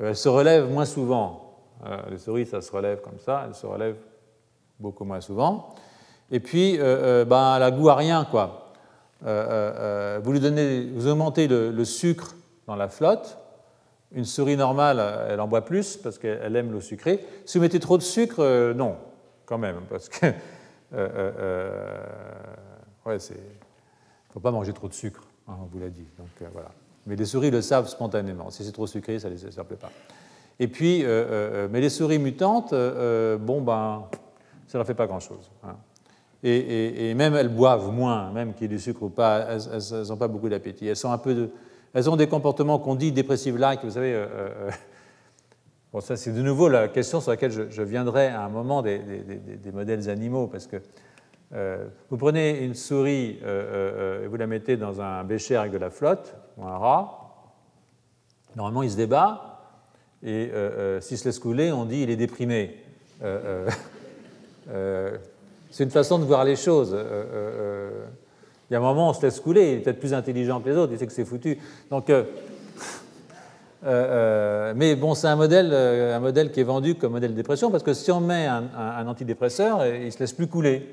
Euh, 0.00 0.08
elle 0.10 0.16
se 0.16 0.28
relève 0.28 0.70
moins 0.70 0.84
souvent. 0.84 1.58
Euh, 1.86 1.96
les 2.10 2.18
souris, 2.18 2.46
ça 2.46 2.60
se 2.60 2.70
relève 2.70 3.00
comme 3.00 3.18
ça, 3.18 3.44
elle 3.46 3.54
se 3.54 3.66
relève 3.66 3.96
beaucoup 4.78 5.04
moins 5.04 5.20
souvent. 5.20 5.74
Et 6.30 6.38
puis, 6.38 6.78
ben, 6.78 7.56
elle 7.56 7.62
a 7.62 7.70
goût 7.72 7.88
à 7.88 7.96
rien, 7.96 8.24
quoi. 8.24 8.72
vous 9.22 10.32
lui 10.32 10.38
donnez, 10.38 10.88
vous 10.94 11.08
augmentez 11.08 11.48
le 11.48 11.84
sucre 11.84 12.36
dans 12.68 12.76
la 12.76 12.88
flotte, 12.88 13.36
une 14.12 14.24
souris 14.24 14.56
normale, 14.56 15.00
elle 15.28 15.40
en 15.40 15.46
boit 15.46 15.64
plus 15.64 15.96
parce 15.96 16.18
qu'elle 16.18 16.56
aime 16.56 16.72
l'eau 16.72 16.80
sucrée. 16.80 17.24
Si 17.44 17.58
vous 17.58 17.62
mettez 17.62 17.80
trop 17.80 17.96
de 17.96 18.02
sucre, 18.02 18.40
euh, 18.40 18.74
non, 18.74 18.96
quand 19.46 19.58
même, 19.58 19.82
parce 19.88 20.08
que. 20.08 20.26
Euh, 20.92 21.30
euh, 21.38 22.02
ouais, 23.06 23.20
c'est. 23.20 23.40
Faut 24.32 24.40
pas 24.40 24.50
manger 24.50 24.72
trop 24.72 24.88
de 24.88 24.92
sucre, 24.92 25.22
hein, 25.48 25.54
on 25.60 25.66
vous 25.66 25.78
l'a 25.78 25.88
dit. 25.88 26.06
Donc, 26.18 26.28
voilà. 26.52 26.70
Mais 27.06 27.16
les 27.16 27.24
souris 27.24 27.50
le 27.50 27.62
savent 27.62 27.88
spontanément. 27.88 28.50
Si 28.50 28.64
c'est 28.64 28.72
trop 28.72 28.86
sucré, 28.86 29.18
ça 29.18 29.30
ne 29.30 29.56
leur 29.56 29.66
plaît 29.66 29.76
pas. 29.76 29.90
Et 30.58 30.68
puis, 30.68 31.04
mais 31.04 31.80
les 31.80 31.88
souris 31.88 32.18
mutantes, 32.18 32.72
bon, 32.72 33.62
ben, 33.62 34.04
ça 34.66 34.76
ne 34.76 34.80
leur 34.80 34.86
fait 34.86 34.94
pas 34.94 35.06
grand-chose. 35.06 35.50
Hein. 35.64 35.76
Et, 36.42 37.12
même 37.14 37.34
elles 37.34 37.48
boivent 37.48 37.92
moins, 37.92 38.30
même 38.30 38.54
qu'il 38.54 38.62
y 38.62 38.64
ait 38.66 38.76
du 38.76 38.78
sucre 38.78 39.02
ou 39.02 39.10
pas, 39.10 39.40
elles 39.40 40.06
n'ont 40.08 40.16
pas 40.16 40.28
beaucoup 40.28 40.48
d'appétit. 40.48 40.86
Elles 40.86 40.96
de, 41.34 41.50
elles 41.92 42.08
ont 42.08 42.16
des 42.16 42.28
comportements 42.28 42.78
qu'on 42.78 42.94
dit 42.94 43.12
dépressive-like, 43.12 43.84
vous 43.84 43.90
savez. 43.90 44.14
Euh, 44.14 44.26
euh, 44.32 44.70
bon, 45.92 46.00
ça, 46.00 46.16
c'est 46.16 46.32
de 46.32 46.40
nouveau 46.40 46.68
la 46.68 46.88
question 46.88 47.20
sur 47.20 47.30
laquelle 47.30 47.50
je, 47.70 47.82
viendrai 47.82 48.28
à 48.28 48.42
un 48.42 48.48
moment 48.48 48.80
des, 48.80 49.00
modèles 49.72 50.08
animaux, 50.08 50.46
parce 50.46 50.66
que 50.66 50.76
euh, 51.52 51.86
vous 52.10 52.16
prenez 52.16 52.64
une 52.64 52.74
souris 52.74 53.38
et 53.42 54.26
vous 54.26 54.36
la 54.36 54.46
mettez 54.46 54.76
dans 54.76 55.00
un 55.00 55.24
bécher 55.24 55.56
avec 55.56 55.72
de 55.72 55.78
la 55.78 55.90
flotte, 55.90 56.34
ou 56.56 56.64
un 56.64 56.76
rat. 56.76 57.16
Normalement, 58.56 58.82
il 58.82 58.90
se 58.90 58.96
débat, 58.96 59.60
et 60.22 60.50
s'il 61.00 61.18
se 61.18 61.24
laisse 61.24 61.38
couler, 61.38 61.72
on 61.72 61.84
dit 61.84 62.02
il 62.02 62.10
est 62.10 62.16
déprimé. 62.16 62.76
c'est 65.70 65.84
une 65.84 65.90
façon 65.90 66.18
de 66.18 66.24
voir 66.24 66.44
les 66.44 66.56
choses. 66.56 66.96
Il 68.70 68.74
y 68.74 68.76
a 68.76 68.78
un 68.78 68.82
moment, 68.82 69.10
on 69.10 69.12
se 69.12 69.22
laisse 69.22 69.40
couler, 69.40 69.72
il 69.72 69.78
est 69.78 69.80
peut-être 69.80 69.98
plus 69.98 70.14
intelligent 70.14 70.60
que 70.60 70.68
les 70.68 70.76
autres, 70.76 70.92
il 70.92 70.98
sait 70.98 71.06
que 71.06 71.12
c'est 71.12 71.24
foutu. 71.24 71.58
Donc, 71.90 72.08
euh, 72.08 72.22
euh, 73.84 73.88
euh, 73.88 74.72
mais 74.76 74.94
bon, 74.94 75.14
c'est 75.14 75.26
un 75.26 75.34
modèle, 75.34 75.74
un 75.74 76.20
modèle 76.20 76.52
qui 76.52 76.60
est 76.60 76.64
vendu 76.64 76.94
comme 76.94 77.12
modèle 77.12 77.32
de 77.32 77.36
dépression, 77.36 77.72
parce 77.72 77.82
que 77.82 77.92
si 77.94 78.12
on 78.12 78.20
met 78.20 78.46
un, 78.46 79.08
antidépresseur, 79.08 79.84
il 79.84 80.04
ne 80.04 80.10
se 80.10 80.20
laisse 80.20 80.32
plus 80.32 80.46
couler. 80.46 80.88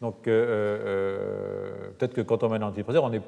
Donc, 0.00 0.22
peut-être 0.24 2.14
que 2.14 2.20
quand 2.20 2.42
on 2.42 2.48
met 2.48 2.56
un 2.56 2.62
antidépresseur, 2.62 3.04
on 3.04 3.12
est 3.12 3.22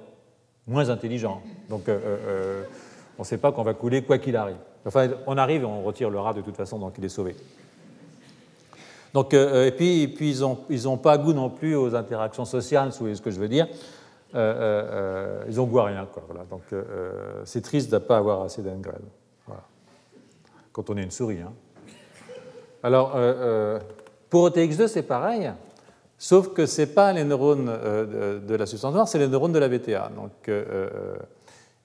moins 0.67 0.91
intelligent. 0.91 1.43
Donc, 1.71 1.89
on 1.89 3.23
ne 3.23 3.25
sait 3.25 3.39
pas 3.39 3.53
qu'on 3.53 3.63
va 3.63 3.75
couler 3.75 4.03
quoi 4.03 4.19
qu'il 4.19 4.37
arrive. 4.37 4.59
Enfin, 4.87 5.09
on 5.27 5.37
arrive 5.37 5.63
et 5.63 5.67
on 5.67 5.83
retire 5.83 6.11
le 6.11 6.19
rat 6.19 6.35
de 6.35 6.41
toute 6.41 6.57
façon, 6.57 6.79
donc 6.79 6.95
il 6.99 7.05
est 7.05 7.09
sauvé. 7.09 7.35
Donc, 9.15 9.35
euh, 9.35 9.67
et 9.67 9.73
puis, 9.73 10.15
ils 10.71 10.83
n'ont 10.85 10.97
pas 10.97 11.19
goût 11.19 11.33
non 11.33 11.51
plus 11.51 11.75
aux 11.75 11.95
interactions 11.95 12.45
sociales, 12.45 12.91
vous 12.91 12.99
voyez 13.01 13.15
ce 13.15 13.23
que 13.23 13.31
je 13.31 13.41
veux 13.41 13.49
dire. 13.49 13.67
Euh, 14.35 15.41
euh, 15.43 15.45
ils 15.49 15.61
ont 15.61 15.65
goût 15.65 15.81
à 15.81 15.87
rien. 15.87 16.07
Donc 16.51 16.63
c'est 17.45 17.63
triste 17.63 17.91
de 17.91 17.97
ne 17.97 18.01
pas 18.01 18.19
avoir 18.19 18.43
assez 18.43 18.63
d'engraines. 18.63 19.09
Voilà. 19.47 19.63
Quand 20.73 20.91
on 20.91 20.97
est 20.97 21.03
une 21.03 21.11
souris. 21.11 21.41
Hein. 21.41 21.53
Alors, 22.83 23.17
pour 24.31 24.49
OTX2, 24.49 24.87
c'est 24.87 25.03
pareil, 25.03 25.51
sauf 26.19 26.53
que 26.53 26.67
ce 26.67 26.83
n'est 26.83 26.89
pas 26.89 27.13
les 27.13 27.25
neurones 27.25 27.67
de, 27.67 28.55
la 28.55 28.67
substance 28.67 28.93
noire, 28.93 29.09
c'est 29.09 29.19
les 29.19 29.29
neurones 29.29 29.53
de 29.53 29.59
la 29.59 29.69
VTA. 29.69 30.11
Donc, 30.15 30.51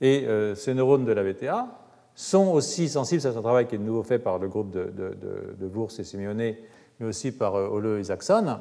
et 0.01 0.27
ces 0.55 0.73
neurones 0.73 1.05
de 1.05 1.13
la 1.13 1.23
VTA 1.23 1.67
sont 2.15 2.47
aussi 2.47 2.89
sensibles, 2.89 3.21
c'est 3.21 3.29
un 3.29 3.41
travail 3.41 3.67
qui 3.67 3.75
est 3.75 3.77
de 3.77 3.83
nouveau 3.83 4.03
fait 4.03 4.19
par 4.19 4.39
le 4.39 4.47
groupe 4.47 4.71
de, 4.71 4.85
de, 4.85 5.55
de 5.59 5.67
Bourse 5.67 5.99
et 5.99 6.03
Simeone 6.03 6.55
mais 6.99 7.07
aussi 7.07 7.31
par 7.31 7.53
Ole 7.53 7.85
euh, 7.85 7.99
Isaacson, 7.99 8.59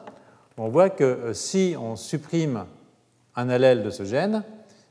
on 0.56 0.68
voit 0.68 0.90
que 0.90 1.04
euh, 1.04 1.34
si 1.34 1.74
on 1.78 1.96
supprime 1.96 2.66
un 3.34 3.48
allèle 3.48 3.82
de 3.82 3.90
ce 3.90 4.04
gène, 4.04 4.42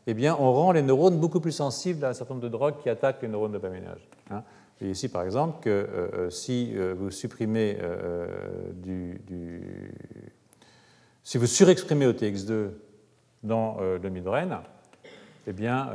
eh 0.07 0.13
bien, 0.13 0.35
on 0.39 0.51
rend 0.51 0.71
les 0.71 0.81
neurones 0.81 1.19
beaucoup 1.19 1.39
plus 1.39 1.51
sensibles 1.51 2.03
à 2.05 2.09
un 2.09 2.13
certain 2.13 2.33
nombre 2.33 2.43
de 2.43 2.49
drogues 2.49 2.75
qui 2.81 2.89
attaquent 2.89 3.21
les 3.21 3.27
neurones 3.27 3.51
dopaminergiques. 3.51 4.09
Hein. 4.31 4.43
Et 4.81 4.89
ici, 4.89 5.09
par 5.09 5.23
exemple, 5.23 5.59
que 5.61 5.69
euh, 5.69 6.29
si 6.31 6.73
vous 6.97 7.11
supprimez 7.11 7.77
du, 8.73 9.21
si 11.23 11.37
vous 11.37 11.47
surexprimez 11.47 12.07
OTX2 12.07 12.69
dans 13.43 13.77
le 13.79 14.09
midorène, 14.09 14.57
eh 15.47 15.53
bien, 15.53 15.87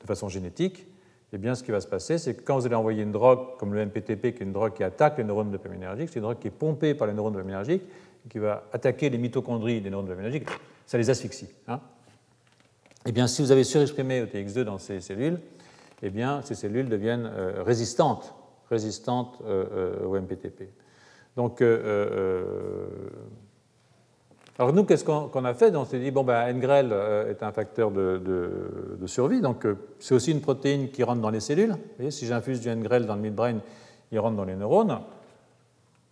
de 0.00 0.06
façon 0.06 0.28
génétique, 0.28 0.86
eh 1.32 1.38
bien, 1.38 1.54
ce 1.54 1.62
qui 1.62 1.70
va 1.70 1.80
se 1.80 1.86
passer, 1.86 2.16
c'est 2.16 2.34
que 2.34 2.42
quand 2.42 2.58
vous 2.58 2.66
allez 2.66 2.74
envoyer 2.74 3.02
une 3.02 3.12
drogue 3.12 3.56
comme 3.58 3.74
le 3.74 3.84
MPTP, 3.84 4.34
qui 4.34 4.42
est 4.42 4.46
une 4.46 4.52
drogue 4.52 4.72
qui 4.74 4.82
attaque 4.82 5.18
les 5.18 5.24
neurones 5.24 5.50
dopaminergiques, 5.50 6.08
c'est 6.08 6.20
une 6.20 6.22
drogue 6.22 6.38
qui 6.38 6.48
est 6.48 6.52
pompée 6.52 6.94
par 6.94 7.06
les 7.06 7.12
neurones 7.12 7.34
dopaminergiques, 7.34 7.82
qui 8.30 8.38
va 8.38 8.64
attaquer 8.72 9.10
les 9.10 9.18
mitochondries 9.18 9.80
des 9.80 9.90
neurones 9.90 10.06
dopaminergiques, 10.06 10.48
ça 10.86 10.96
les 10.96 11.10
asphyxie. 11.10 11.48
Hein. 11.66 11.80
eh 13.04 13.12
bien, 13.12 13.26
si 13.26 13.42
vous 13.42 13.52
avez 13.52 13.64
surexprimé 13.64 14.22
OTX2 14.22 14.62
dans 14.62 14.78
ces 14.78 15.00
cellules, 15.00 15.38
eh 16.02 16.10
bien, 16.10 16.40
ces 16.42 16.54
cellules 16.54 16.88
deviennent 16.88 17.26
euh, 17.26 17.62
résistantes, 17.62 18.34
résistantes 18.70 19.38
euh, 19.44 20.00
euh, 20.00 20.06
au 20.06 20.18
MPTP. 20.18 20.70
Donc, 21.36 21.62
alors 24.58 24.72
nous, 24.72 24.84
qu'est-ce 24.84 25.04
qu'on 25.04 25.44
a 25.44 25.54
fait? 25.54 25.74
On 25.76 25.84
s'est 25.84 26.00
dit, 26.00 26.10
bon, 26.10 26.24
ben, 26.24 26.52
NGREL 26.52 26.92
est 27.30 27.42
un 27.44 27.52
facteur 27.52 27.92
de, 27.92 28.98
survie, 29.06 29.40
donc 29.40 29.64
c'est 30.00 30.14
aussi 30.14 30.32
une 30.32 30.40
protéine 30.40 30.90
qui 30.90 31.04
rentre 31.04 31.20
dans 31.20 31.30
les 31.30 31.38
cellules. 31.38 31.70
Vous 31.70 31.96
voyez, 31.96 32.10
si 32.10 32.26
j'infuse 32.26 32.60
du 32.60 32.68
NGREL 32.68 33.06
dans 33.06 33.14
le 33.14 33.20
midbrain, 33.20 33.58
il 34.10 34.18
rentre 34.18 34.36
dans 34.36 34.44
les 34.44 34.56
neurones, 34.56 34.98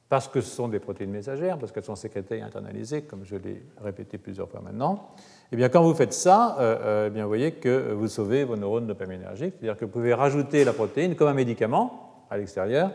parce 0.09 0.29
que 0.29 0.41
ce 0.41 0.55
sont 0.55 0.69
des 0.69 0.79
protéines 0.79 1.11
messagères, 1.11 1.59
parce 1.59 1.73
qu'elles 1.73 1.85
sont 1.85 1.97
sécrétées 1.97 2.39
et 2.39 2.43
internalisées, 2.43 3.03
comme 3.03 3.25
je 3.25 3.37
l'ai 3.37 3.63
répété 3.83 4.19
plusieurs 4.19 4.49
fois 4.49 4.61
maintenant. 4.61 5.11
Eh 5.51 5.57
bien, 5.57 5.69
quand 5.69 5.83
vous 5.83 5.95
faites 5.95 6.13
ça, 6.13 6.57
euh, 6.59 6.77
euh, 6.81 7.07
eh 7.09 7.11
bien, 7.11 7.23
vous 7.23 7.29
voyez 7.29 7.53
que 7.53 7.93
vous 7.93 8.09
sauvez 8.09 8.45
vos 8.45 8.57
neurones 8.57 8.87
dopaminergiques, 8.87 9.55
c'est-à-dire 9.59 9.77
que 9.77 9.85
vous 9.85 9.91
pouvez 9.91 10.15
rajouter 10.15 10.65
la 10.65 10.73
protéine 10.73 11.17
comme 11.17 11.29
un 11.29 11.35
médicament 11.35 12.25
à 12.31 12.39
l'extérieur 12.39 12.93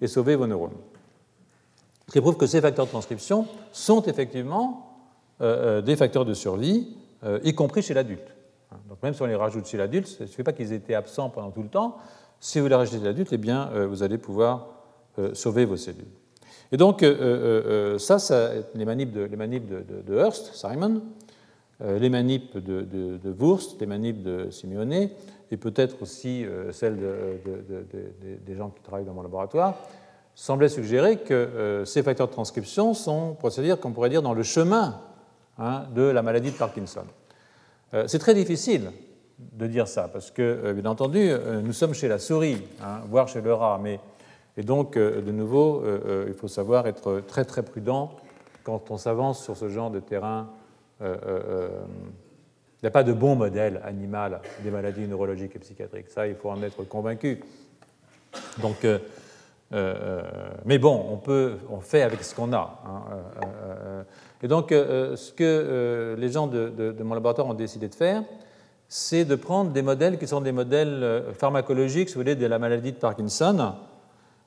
et 0.00 0.06
sauver 0.06 0.36
vos 0.36 0.46
neurones. 0.46 0.76
Ce 2.06 2.12
qui 2.12 2.20
prouve 2.20 2.36
que 2.36 2.46
ces 2.46 2.60
facteurs 2.60 2.84
de 2.86 2.90
transcription 2.90 3.46
sont 3.72 4.02
effectivement 4.02 4.98
euh, 5.40 5.80
des 5.80 5.96
facteurs 5.96 6.24
de 6.24 6.34
survie, 6.34 6.96
y 7.42 7.54
compris 7.54 7.80
chez 7.80 7.94
l'adulte. 7.94 8.34
Donc 8.90 9.02
même 9.02 9.14
si 9.14 9.22
on 9.22 9.26
les 9.26 9.34
rajoute 9.34 9.64
chez 9.64 9.78
l'adulte, 9.78 10.06
ça 10.06 10.24
ne 10.24 10.28
suffit 10.28 10.42
pas 10.42 10.52
qu'ils 10.52 10.74
aient 10.74 10.76
été 10.76 10.94
absents 10.94 11.30
pendant 11.30 11.50
tout 11.50 11.62
le 11.62 11.70
temps. 11.70 11.96
Si 12.38 12.60
vous 12.60 12.66
les 12.68 12.74
rajoutez 12.74 12.98
chez 12.98 13.04
l'adulte, 13.04 13.32
eh 13.32 13.38
bien, 13.38 13.70
vous 13.86 14.02
allez 14.02 14.18
pouvoir 14.18 14.66
sauver 15.32 15.64
vos 15.64 15.78
cellules. 15.78 16.04
Et 16.70 16.76
donc, 16.76 17.02
ça, 17.96 18.18
ça 18.18 18.50
les 18.74 18.84
manips 18.84 19.10
de, 19.10 19.26
les 20.06 20.14
Hurst, 20.14 20.52
Simon, 20.52 21.00
euh, 21.82 21.98
les 21.98 22.08
manips 22.08 22.56
de, 22.56 22.82
de, 22.82 23.34
Wurst, 23.36 23.80
les 23.80 23.86
manips 23.86 24.22
de 24.22 24.48
Simeone, 24.50 24.92
et 25.50 25.56
peut-être 25.56 26.02
aussi 26.02 26.44
euh, 26.44 26.70
celles 26.70 26.98
des 28.46 28.54
gens 28.54 28.70
qui 28.70 28.80
travaillent 28.82 29.04
dans 29.04 29.14
mon 29.14 29.22
laboratoire, 29.22 29.76
semblaient 30.34 30.68
suggérer 30.68 31.18
que 31.18 31.34
euh, 31.34 31.84
ces 31.84 32.02
facteurs 32.02 32.28
de 32.28 32.32
transcription 32.32 32.94
sont, 32.94 33.34
pour 33.34 33.50
dire, 33.50 33.78
qu'on 33.78 33.92
pourrait 33.92 34.10
dire, 34.10 34.22
dans 34.22 34.34
le 34.34 34.42
chemin 34.42 35.00
hein, 35.58 35.84
de 35.94 36.02
la 36.02 36.22
maladie 36.22 36.50
de 36.50 36.56
Parkinson. 36.56 37.04
C'est 38.08 38.18
très 38.18 38.34
difficile 38.34 38.90
de 39.38 39.68
dire 39.68 39.86
ça, 39.86 40.08
parce 40.08 40.32
que, 40.32 40.72
bien 40.72 40.90
entendu, 40.90 41.30
nous 41.62 41.72
sommes 41.72 41.94
chez 41.94 42.08
la 42.08 42.18
souris, 42.18 42.60
hein, 42.82 43.02
voire 43.08 43.28
chez 43.28 43.40
le 43.40 43.54
rat, 43.54 43.78
mais, 43.80 44.00
et 44.56 44.64
donc, 44.64 44.98
de 44.98 45.30
nouveau, 45.30 45.84
il 46.26 46.34
faut 46.34 46.48
savoir 46.48 46.88
être 46.88 47.22
très 47.28 47.44
très 47.44 47.62
prudent 47.62 48.16
quand 48.64 48.90
on 48.90 48.96
s'avance 48.96 49.44
sur 49.44 49.56
ce 49.56 49.68
genre 49.68 49.92
de 49.92 50.00
terrain 50.00 50.48
euh, 51.00 51.16
euh, 51.26 51.40
euh, 51.48 51.68
il 52.82 52.84
n'y 52.84 52.88
a 52.88 52.90
pas 52.90 53.02
de 53.02 53.12
bon 53.12 53.34
modèle 53.34 53.80
animal 53.82 54.40
des 54.62 54.70
maladies 54.70 55.08
neurologiques 55.08 55.56
et 55.56 55.58
psychiatriques. 55.58 56.10
Ça, 56.10 56.26
il 56.26 56.34
faut 56.34 56.50
en 56.50 56.62
être 56.62 56.84
convaincu. 56.84 57.40
Donc, 58.60 58.86
mais 59.72 60.78
bon, 60.78 61.06
on, 61.10 61.16
peut, 61.16 61.56
on 61.70 61.80
fait 61.80 62.02
avec 62.02 62.22
ce 62.22 62.34
qu'on 62.34 62.52
a. 62.52 62.80
Hein, 62.86 64.04
et 64.42 64.48
donc, 64.48 64.70
ce 64.70 65.32
que 65.32 66.14
les 66.16 66.28
gens 66.28 66.46
de, 66.46 66.94
mon 67.02 67.14
laboratoire 67.14 67.48
ont 67.48 67.54
décidé 67.54 67.88
de 67.88 67.94
faire, 67.94 68.22
c'est 68.88 69.24
de 69.24 69.34
prendre 69.34 69.72
des 69.72 69.82
modèles 69.82 70.18
qui 70.18 70.26
sont 70.26 70.40
des 70.40 70.52
modèles 70.52 71.24
pharmacologiques, 71.36 72.08
si 72.08 72.14
vous 72.14 72.20
voulez, 72.20 72.36
de 72.36 72.46
la 72.46 72.58
maladie 72.58 72.92
de 72.92 72.98
Parkinson. 72.98 73.74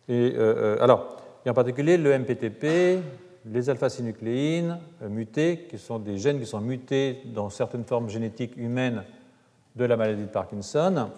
Et, 0.08 0.34
alors, 0.80 1.18
en 1.50 1.54
particulier 1.54 1.98
le 1.98 2.18
MPTP, 2.18 3.02
les 3.52 3.70
alpha-synucléines 3.70 4.80
euh, 5.02 5.10
mutées, 5.10 5.68
qui 5.70 5.78
sont 5.78 6.00
des 6.00 6.18
gènes 6.18 6.40
qui 6.40 6.46
sont 6.46 6.62
mutés 6.62 7.22
dans 7.26 7.50
certaines 7.50 7.86
formes 7.86 8.10
génétiques 8.10 8.56
humaines 8.58 9.04
de 9.76 9.86
la 9.86 9.98
maladie 9.98 10.24
de 10.24 10.28
Parkinson, 10.28 11.10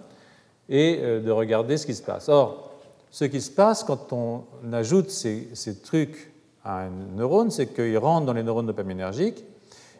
et 0.68 1.00
euh, 1.02 1.20
de 1.22 1.32
regarder 1.32 1.78
ce 1.78 1.86
qui 1.86 1.96
se 1.96 2.04
passe. 2.04 2.30
Or, 2.30 2.69
ce 3.12 3.26
qui 3.26 3.42
se 3.42 3.52
passe 3.52 3.84
quand 3.84 4.14
on 4.14 4.44
ajoute 4.72 5.10
ces, 5.10 5.50
trucs 5.84 6.32
à 6.64 6.84
un 6.84 6.90
neurone, 7.16 7.52
c'est 7.52 7.68
qu'ils 7.68 7.98
rentrent 7.98 8.26
dans 8.26 8.34
les 8.34 8.44
neurones 8.44 8.68
dopaminergiques 8.68 9.44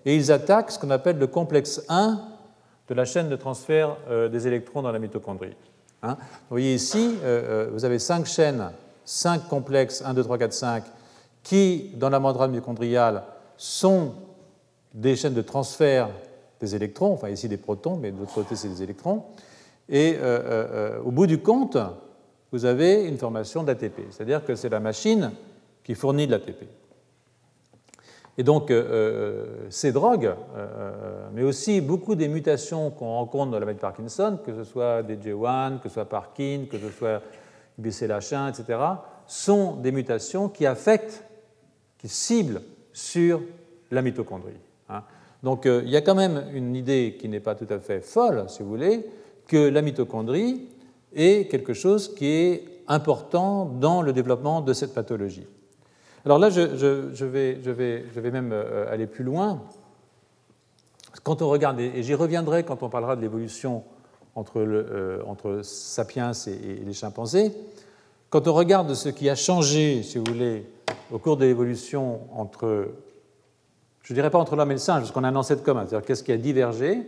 et 0.06 0.16
ils 0.16 0.32
attaquent 0.32 0.72
ce 0.72 0.80
qu'on 0.80 0.92
appelle 0.92 1.18
le 1.18 1.28
complexe 1.28 1.84
1 1.90 2.20
de 2.88 2.94
la 2.94 3.06
chaîne 3.06 3.30
de 3.30 3.36
transfert 3.36 3.98
euh, 4.10 4.30
des 4.30 4.48
électrons 4.48 4.82
dans 4.82 4.92
la 4.92 5.00
mitochondrie. 5.00 5.56
Hein. 6.02 6.16
vous 6.20 6.56
voyez 6.56 6.76
ici, 6.76 7.16
vous 7.74 7.84
avez 7.84 8.00
cinq 8.00 8.26
chaînes, 8.26 8.72
cinq 9.04 9.50
complexes 9.50 10.02
1, 10.06 10.14
2, 10.14 10.24
3, 10.24 10.38
4, 10.38 10.54
5 10.54 10.84
qui, 11.44 11.92
dans 11.96 12.10
la 12.10 12.20
membrane 12.20 12.52
mitochondriale, 12.52 13.24
sont 13.58 14.14
des 14.94 15.16
chaînes 15.16 15.34
de 15.34 15.42
transfert 15.42 16.10
des 16.60 16.76
électrons, 16.76 17.14
enfin 17.14 17.30
ici 17.30 17.48
des 17.48 17.58
protons, 17.58 17.98
mais 17.98 18.12
de 18.12 18.20
l'autre 18.20 18.34
côté 18.34 18.56
c'est 18.56 18.68
des 18.68 18.84
électrons. 18.84 19.24
Et 19.88 20.16
euh, 20.16 20.20
euh, 20.22 20.68
euh, 20.72 21.02
au 21.04 21.12
bout 21.12 21.28
du 21.28 21.40
compte, 21.40 21.78
vous 22.52 22.66
avez 22.66 23.06
une 23.06 23.18
formation 23.18 23.64
d'ATP, 23.64 24.02
c'est-à-dire 24.10 24.44
que 24.44 24.56
c'est 24.56 24.70
la 24.70 24.80
machine 24.80 25.32
qui 25.84 25.96
fournit 25.96 26.28
de 26.28 26.32
l'ATP. 26.32 26.64
Et 28.38 28.44
donc 28.44 28.72
ces 29.70 29.92
drogues, 29.92 30.34
mais 31.34 31.44
aussi 31.44 31.82
beaucoup 31.82 32.16
des 32.16 32.30
mutations 32.30 32.90
qu'on 32.90 33.10
rencontre 33.16 33.52
dans 33.52 33.60
la 33.60 33.66
maladie 33.66 33.80
de 33.80 33.82
Parkinson, 33.82 34.40
que 34.44 34.56
ce 34.56 34.64
soit 34.64 35.04
des 35.04 35.18
J1, 35.18 35.80
que 35.80 35.90
ce 35.90 35.96
soit 35.96 36.06
Parkin, 36.06 36.62
que 36.72 36.78
ce 36.80 36.90
soit 36.90 37.22
IBCLH1, 37.82 38.50
etc., 38.50 38.80
sont 39.28 39.76
des 39.76 39.92
mutations 39.92 40.48
qui 40.48 40.66
affectent 40.66 41.24
qui 42.00 42.08
cible 42.08 42.62
sur 42.94 43.42
la 43.92 44.02
mitochondrie. 44.02 44.54
Hein. 44.90 45.04
Donc 45.44 45.66
euh, 45.66 45.82
il 45.84 45.92
y 45.92 45.98
a 45.98 46.02
quand 46.02 46.16
même 46.16 46.46
une 46.54 46.76
idée 46.76 47.18
qui 47.20 47.30
n'est 47.30 47.40
pas 47.40 47.56
tout 47.56 47.68
à 47.70 47.80
fait 47.80 48.02
folle, 48.02 48.46
si 48.48 48.64
vous 48.64 48.70
voulez, 48.70 49.06
que 49.48 49.70
la 49.70 49.82
mitochondrie 49.82 50.68
est 51.16 51.50
quelque 51.50 51.74
chose 51.74 52.14
qui 52.14 52.28
est 52.28 52.64
important 52.88 53.66
dans 53.66 54.02
le 54.02 54.14
développement 54.14 54.62
de 54.62 54.74
cette 54.74 54.94
pathologie. 54.94 55.48
Alors 56.26 56.38
là, 56.38 56.50
je, 56.50 57.26
vais, 57.26 58.32
même 58.32 58.52
euh, 58.52 58.92
aller 58.92 59.08
plus 59.08 59.24
loin. 59.24 59.62
Quand 61.24 61.42
on 61.42 61.50
regarde, 61.50 61.80
et 61.80 62.04
j'y 62.04 62.14
reviendrai 62.14 62.64
quand 62.64 62.84
on 62.84 62.90
parlera 62.90 63.16
de 63.16 63.22
l'évolution 63.22 63.84
entre, 64.36 64.60
euh, 64.60 65.22
entre, 65.26 65.62
sapiens 65.64 66.32
et, 66.34 66.52
et, 66.52 66.84
les 66.86 66.94
chimpanzés, 66.94 67.52
quand 68.30 68.48
on 68.48 68.54
regarde 68.54 68.94
ce 68.94 69.10
qui 69.10 69.30
a 69.30 69.36
changé, 69.36 70.04
si 70.04 70.18
vous 70.18 70.26
voulez, 70.28 70.66
au 71.12 71.20
cours 71.20 71.38
de 71.38 71.46
l'évolution 71.46 72.20
entre, 72.36 72.90
je 74.04 74.14
ne 74.14 74.16
dirais 74.16 74.30
pas 74.30 74.40
entre 74.40 74.56
l'homme 74.56 74.72
et 74.72 74.76
le 74.76 74.80
singe, 74.80 75.02
parce 75.02 75.12
qu'on 75.12 75.24
a 75.24 75.30
un 75.30 75.36
ancêtre 75.36 75.64
commun, 75.64 75.86
c'est-à-dire 75.88 76.06
qu'est-ce 76.06 76.24
qui 76.24 76.32
a 76.32 76.38
divergé, 76.38 77.08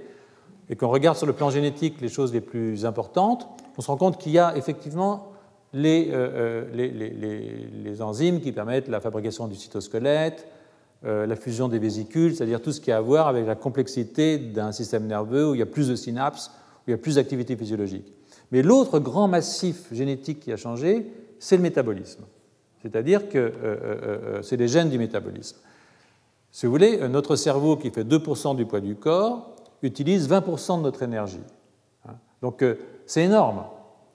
et 0.69 0.75
qu'on 0.75 0.89
regarde 0.89 1.17
sur 1.17 1.27
le 1.27 1.33
plan 1.33 1.49
génétique 1.49 2.01
les 2.01 2.09
choses 2.09 2.33
les 2.33 2.41
plus 2.41 2.85
importantes, 2.85 3.47
on 3.77 3.81
se 3.81 3.87
rend 3.87 3.97
compte 3.97 4.17
qu'il 4.17 4.31
y 4.31 4.39
a 4.39 4.55
effectivement 4.57 5.31
les, 5.73 6.09
euh, 6.11 6.65
euh, 6.75 8.01
enzymes 8.01 8.41
qui 8.41 8.51
permettent 8.51 8.87
la 8.87 8.99
fabrication 8.99 9.47
du 9.47 9.55
cytosquelette, 9.55 10.47
euh, 11.05 11.25
la 11.25 11.35
fusion 11.35 11.67
des 11.67 11.79
vésicules, 11.79 12.35
c'est-à-dire 12.35 12.61
tout 12.61 12.71
ce 12.71 12.81
qui 12.81 12.91
a 12.91 12.97
à 12.97 13.01
voir 13.01 13.27
avec 13.27 13.45
la 13.47 13.55
complexité 13.55 14.37
d'un 14.37 14.71
système 14.71 15.07
nerveux 15.07 15.49
où 15.49 15.55
il 15.55 15.59
y 15.59 15.63
a 15.63 15.67
plus 15.67 15.87
de 15.87 15.95
synapses, 15.95 16.51
où 16.79 16.89
il 16.89 16.91
y 16.91 16.93
a 16.93 16.97
plus 16.97 17.15
d'activité 17.15 17.55
physiologique. 17.55 18.11
Mais 18.51 18.61
l'autre 18.61 18.99
grand 18.99 19.27
massif 19.27 19.91
génétique 19.93 20.41
qui 20.41 20.51
a 20.51 20.57
changé, 20.57 21.07
c'est 21.39 21.55
le 21.55 21.63
métabolisme. 21.63 22.23
C'est-à-dire 22.81 23.29
que 23.29 24.41
c'est 24.41 24.57
les 24.57 24.67
gènes 24.67 24.89
du 24.89 24.97
métabolisme. 24.97 25.57
Si 26.51 26.65
vous 26.65 26.71
voulez, 26.71 27.07
notre 27.07 27.35
cerveau, 27.35 27.77
qui 27.77 27.91
fait 27.91 28.03
2% 28.03 28.55
du 28.55 28.65
poids 28.65 28.81
du 28.81 28.95
corps, 28.95 29.55
utilise 29.83 30.27
20% 30.27 30.79
de 30.79 30.83
notre 30.83 31.03
énergie. 31.03 31.43
Hein. 32.07 32.15
Donc 32.41 32.63
c'est 33.05 33.23
énorme. 33.23 33.63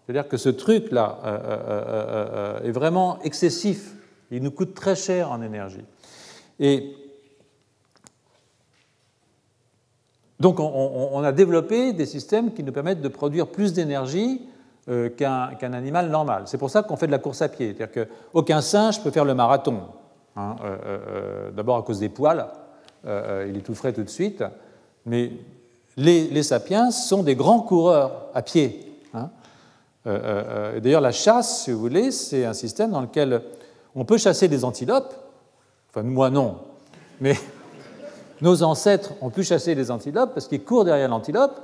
C'est-à-dire 0.05 0.29
que 0.29 0.37
ce 0.37 0.49
truc-là 0.49 1.19
est 2.65 2.71
vraiment 2.71 3.21
excessif. 3.23 3.95
Il 4.31 4.43
nous 4.43 4.51
coûte 4.51 4.75
très 4.75 4.95
cher 4.95 5.33
en 5.33 5.43
énergie. 5.43 5.85
Et 6.61 6.95
donc 10.39 10.61
on, 10.61 11.23
a 11.23 11.33
développé 11.33 11.93
des 11.93 12.07
systèmes 12.07 12.53
qui 12.53 12.63
nous 12.63 12.73
permettent 12.73 13.01
de 13.01 13.09
produire 13.09 13.47
plus 13.47 13.73
d'énergie 13.73 14.43
euh, 14.89 15.09
qu'un 15.09 15.73
animal 15.73 16.11
normal. 16.11 16.43
C'est 16.47 16.59
pour 16.59 16.71
ça 16.71 16.83
qu'on 16.83 16.97
fait 16.97 17.07
de 17.07 17.13
la 17.13 17.19
course 17.19 17.43
à 17.43 17.49
pied. 17.49 17.75
C'est-à-dire 17.75 18.07
qu'aucun 18.07 18.61
singe 18.61 19.03
peut 19.03 19.11
faire 19.11 19.25
le 19.25 19.35
marathon. 19.35 19.81
Hein, 20.37 20.57
euh, 20.63 20.77
euh, 20.87 21.51
d'abord 21.53 21.79
à 21.79 21.83
cause 21.83 22.01
des 22.01 22.11
poils, 22.11 22.47
il 23.05 23.57
est 23.57 23.65
tout 23.65 23.75
frais 23.75 23.93
tout 23.93 24.03
de 24.03 24.11
suite. 24.11 24.45
Mais 25.07 25.33
les, 25.97 26.43
sapiens 26.43 26.91
sont 26.91 27.23
des 27.23 27.35
grands 27.35 27.61
coureurs 27.61 28.29
à 28.35 28.43
pied. 28.43 28.93
Hein. 29.15 29.31
D'ailleurs, 30.05 31.01
la 31.01 31.13
chasse, 31.13 31.65
si 31.65 31.73
vous 31.73 31.79
voulez, 31.79 32.11
c'est 32.11 32.45
un 32.45 32.53
système 32.53 32.93
dans 32.93 33.01
lequel 33.01 33.43
on 33.97 34.05
peut 34.05 34.19
chasser 34.19 34.47
des 34.47 34.65
antilopes. 34.65 35.15
Enfin, 35.91 36.03
moi 36.03 36.31
non. 36.31 36.59
Mais 37.21 37.35
nos 38.43 38.63
ancêtres 38.63 39.13
ont 39.23 39.31
pu 39.31 39.43
chasser 39.43 39.75
des 39.75 39.91
antilopes 39.91 40.35
parce 40.35 40.47
qu'ils 40.47 40.63
courent 40.63 40.85
derrière 40.85 41.09
l'antilope 41.09 41.59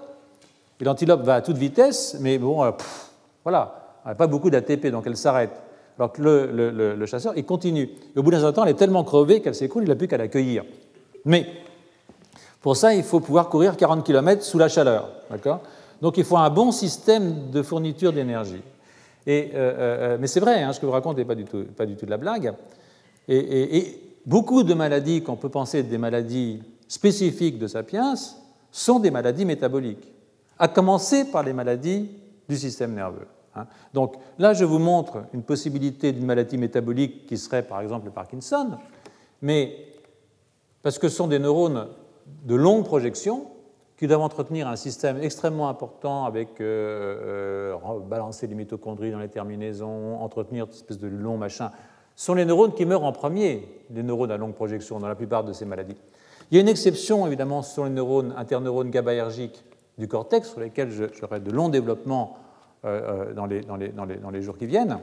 Et 0.80 0.84
l'antilope 0.84 1.22
va 1.22 1.36
à 1.36 1.40
toute 1.42 1.58
vitesse, 1.58 2.16
mais 2.20 2.38
bon, 2.38 2.64
euh, 2.64 2.70
voilà, 3.44 3.98
elle 4.04 4.12
n'a 4.12 4.14
pas 4.14 4.26
beaucoup 4.26 4.48
d'ATP, 4.48 4.86
donc 4.86 5.06
elle 5.06 5.16
s'arrête. 5.16 5.52
Alors 5.98 6.12
que 6.12 6.22
le, 6.22 7.06
chasseur, 7.06 7.34
il 7.36 7.44
continue. 7.44 7.90
Et 8.16 8.18
au 8.18 8.22
bout 8.22 8.30
d'un 8.30 8.40
certain 8.40 8.52
temps, 8.54 8.64
elle 8.64 8.70
est 8.70 8.78
tellement 8.78 9.04
crevée 9.04 9.42
qu'elle 9.42 9.54
s'écoule, 9.54 9.82
il 9.82 9.88
n'a 9.90 9.94
plus 9.94 10.08
qu'à 10.08 10.16
l'accueillir. 10.16 10.64
Mais 11.26 11.46
pour 12.62 12.76
ça, 12.76 12.94
il 12.94 13.02
faut 13.02 13.18
pouvoir 13.18 13.48
courir 13.48 13.76
40 13.76 14.04
km 14.04 14.42
sous 14.42 14.56
la 14.56 14.68
chaleur. 14.68 15.08
Donc 16.00 16.16
il 16.16 16.24
faut 16.24 16.36
un 16.36 16.48
bon 16.48 16.70
système 16.70 17.50
de 17.50 17.60
fourniture 17.60 18.12
d'énergie. 18.12 18.62
Et, 19.26 19.50
euh, 19.54 19.74
euh, 19.78 20.16
mais 20.20 20.28
c'est 20.28 20.40
vrai, 20.40 20.62
hein, 20.62 20.72
ce 20.72 20.80
que 20.80 20.86
vous 20.86 20.92
racontez 20.92 21.22
n'est 21.22 21.26
pas, 21.26 21.34
du 21.34 21.44
tout, 21.44 21.64
pas 21.76 21.86
du 21.86 21.96
tout 21.96 22.06
de 22.06 22.10
la 22.10 22.16
blague. 22.16 22.54
Et, 23.28 24.00
beaucoup 24.26 24.62
de 24.62 24.74
maladies 24.74 25.22
qu'on 25.22 25.36
peut 25.36 25.48
penser 25.48 25.78
être 25.78 25.88
des 25.88 25.98
maladies 25.98 26.62
spécifiques 26.86 27.58
de 27.58 27.66
Sapiens 27.66 28.14
sont 28.70 29.00
des 29.00 29.10
maladies 29.10 29.44
métaboliques, 29.44 30.12
à 30.58 30.68
commencer 30.68 31.24
par 31.24 31.42
les 31.42 31.52
maladies 31.52 32.10
du 32.48 32.56
système 32.56 32.94
nerveux. 32.94 33.26
Hein. 33.56 33.66
Donc 33.92 34.14
là, 34.38 34.54
je 34.54 34.64
vous 34.64 34.78
montre 34.78 35.24
une 35.34 35.42
possibilité 35.42 36.12
d'une 36.12 36.26
maladie 36.26 36.58
métabolique 36.58 37.26
qui 37.26 37.36
serait 37.36 37.62
par 37.62 37.80
exemple 37.80 38.06
le 38.06 38.12
Parkinson, 38.12 38.78
mais 39.40 39.76
parce 40.82 40.98
que 40.98 41.08
ce 41.08 41.16
sont 41.16 41.28
des 41.28 41.38
neurones 41.38 41.88
de 42.44 42.54
longue 42.54 42.84
projection 42.84 43.46
qui 44.02 44.08
doivent 44.08 44.22
entretenir 44.22 44.66
un 44.66 44.74
système 44.74 45.22
extrêmement 45.22 45.68
important 45.68 46.24
avec 46.24 46.60
euh, 46.60 47.76
euh, 47.76 48.00
balancer 48.00 48.48
les 48.48 48.56
mitochondries 48.56 49.12
dans 49.12 49.20
les 49.20 49.28
terminaisons, 49.28 50.20
entretenir 50.20 50.64
une 50.64 50.72
espèce 50.72 50.98
de 50.98 51.06
long 51.06 51.36
machin, 51.36 51.70
sont 52.16 52.34
les 52.34 52.44
neurones 52.44 52.74
qui 52.74 52.84
meurent 52.84 53.04
en 53.04 53.12
premier, 53.12 53.68
les 53.94 54.02
neurones 54.02 54.32
à 54.32 54.36
longue 54.36 54.54
projection 54.54 54.98
dans 54.98 55.06
la 55.06 55.14
plupart 55.14 55.44
de 55.44 55.52
ces 55.52 55.64
maladies. 55.64 55.94
Il 56.50 56.56
y 56.56 56.58
a 56.58 56.62
une 56.62 56.68
exception, 56.68 57.28
évidemment, 57.28 57.62
sont 57.62 57.84
les 57.84 57.90
neurones, 57.90 58.34
interneurones 58.36 58.90
GABAergiques 58.90 59.62
du 59.98 60.08
cortex, 60.08 60.50
sur 60.50 60.58
lesquels 60.58 60.90
j'aurai 60.90 61.38
de 61.38 61.52
longs 61.52 61.68
développements 61.68 62.38
euh, 62.84 63.32
dans, 63.34 63.46
les, 63.46 63.60
dans, 63.60 63.76
les, 63.76 63.90
dans, 63.90 64.30
les, 64.30 64.42
jours 64.42 64.58
qui 64.58 64.66
viennent, 64.66 64.98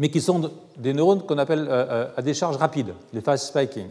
mais 0.00 0.08
qui 0.08 0.20
sont 0.20 0.50
des 0.76 0.92
neurones 0.92 1.22
qu'on 1.22 1.38
appelle 1.38 1.70
à 1.70 2.20
décharge 2.20 2.56
rapide, 2.56 2.94
les 3.12 3.20
fast 3.20 3.46
spiking 3.46 3.86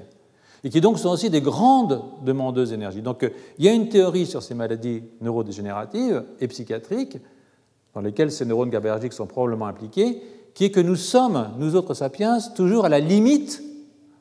et 0.63 0.69
qui 0.69 0.81
donc 0.81 0.99
sont 0.99 1.09
aussi 1.09 1.29
des 1.29 1.41
grandes 1.41 2.01
demandeuses 2.23 2.69
d'énergie. 2.69 3.01
Donc 3.01 3.29
il 3.57 3.65
y 3.65 3.67
a 3.67 3.73
une 3.73 3.89
théorie 3.89 4.25
sur 4.25 4.43
ces 4.43 4.53
maladies 4.53 5.03
neurodégénératives 5.21 6.23
et 6.39 6.47
psychiatriques, 6.47 7.17
dans 7.93 8.01
lesquelles 8.01 8.31
ces 8.31 8.45
neurones 8.45 8.69
GABAergiques 8.69 9.13
sont 9.13 9.27
probablement 9.27 9.65
impliqués, 9.65 10.21
qui 10.53 10.65
est 10.65 10.71
que 10.71 10.79
nous 10.79 10.95
sommes, 10.95 11.49
nous 11.57 11.75
autres 11.75 11.93
sapiens, 11.93 12.39
toujours 12.55 12.85
à 12.85 12.89
la 12.89 12.99
limite 12.99 13.63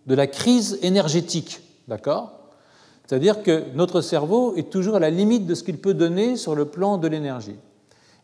de 0.06 0.14
la 0.14 0.26
crise 0.26 0.78
énergétique. 0.82 1.60
D'accord? 1.88 2.32
C'est-à-dire 3.06 3.42
que 3.42 3.64
notre 3.74 4.00
cerveau 4.00 4.54
est 4.54 4.70
toujours 4.70 4.94
à 4.94 5.00
la 5.00 5.10
limite 5.10 5.46
de 5.46 5.54
ce 5.54 5.64
qu'il 5.64 5.78
peut 5.78 5.94
donner 5.94 6.36
sur 6.36 6.54
le 6.54 6.64
plan 6.64 6.96
de 6.96 7.08
l'énergie. 7.08 7.56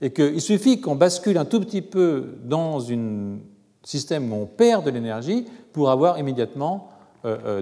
Et 0.00 0.12
qu'il 0.12 0.40
suffit 0.40 0.80
qu'on 0.80 0.94
bascule 0.94 1.38
un 1.38 1.44
tout 1.44 1.60
petit 1.60 1.82
peu 1.82 2.34
dans 2.44 2.92
un 2.92 3.38
système 3.82 4.32
où 4.32 4.36
on 4.36 4.46
perd 4.46 4.84
de 4.84 4.90
l'énergie 4.90 5.46
pour 5.72 5.90
avoir 5.90 6.18
immédiatement 6.18 6.90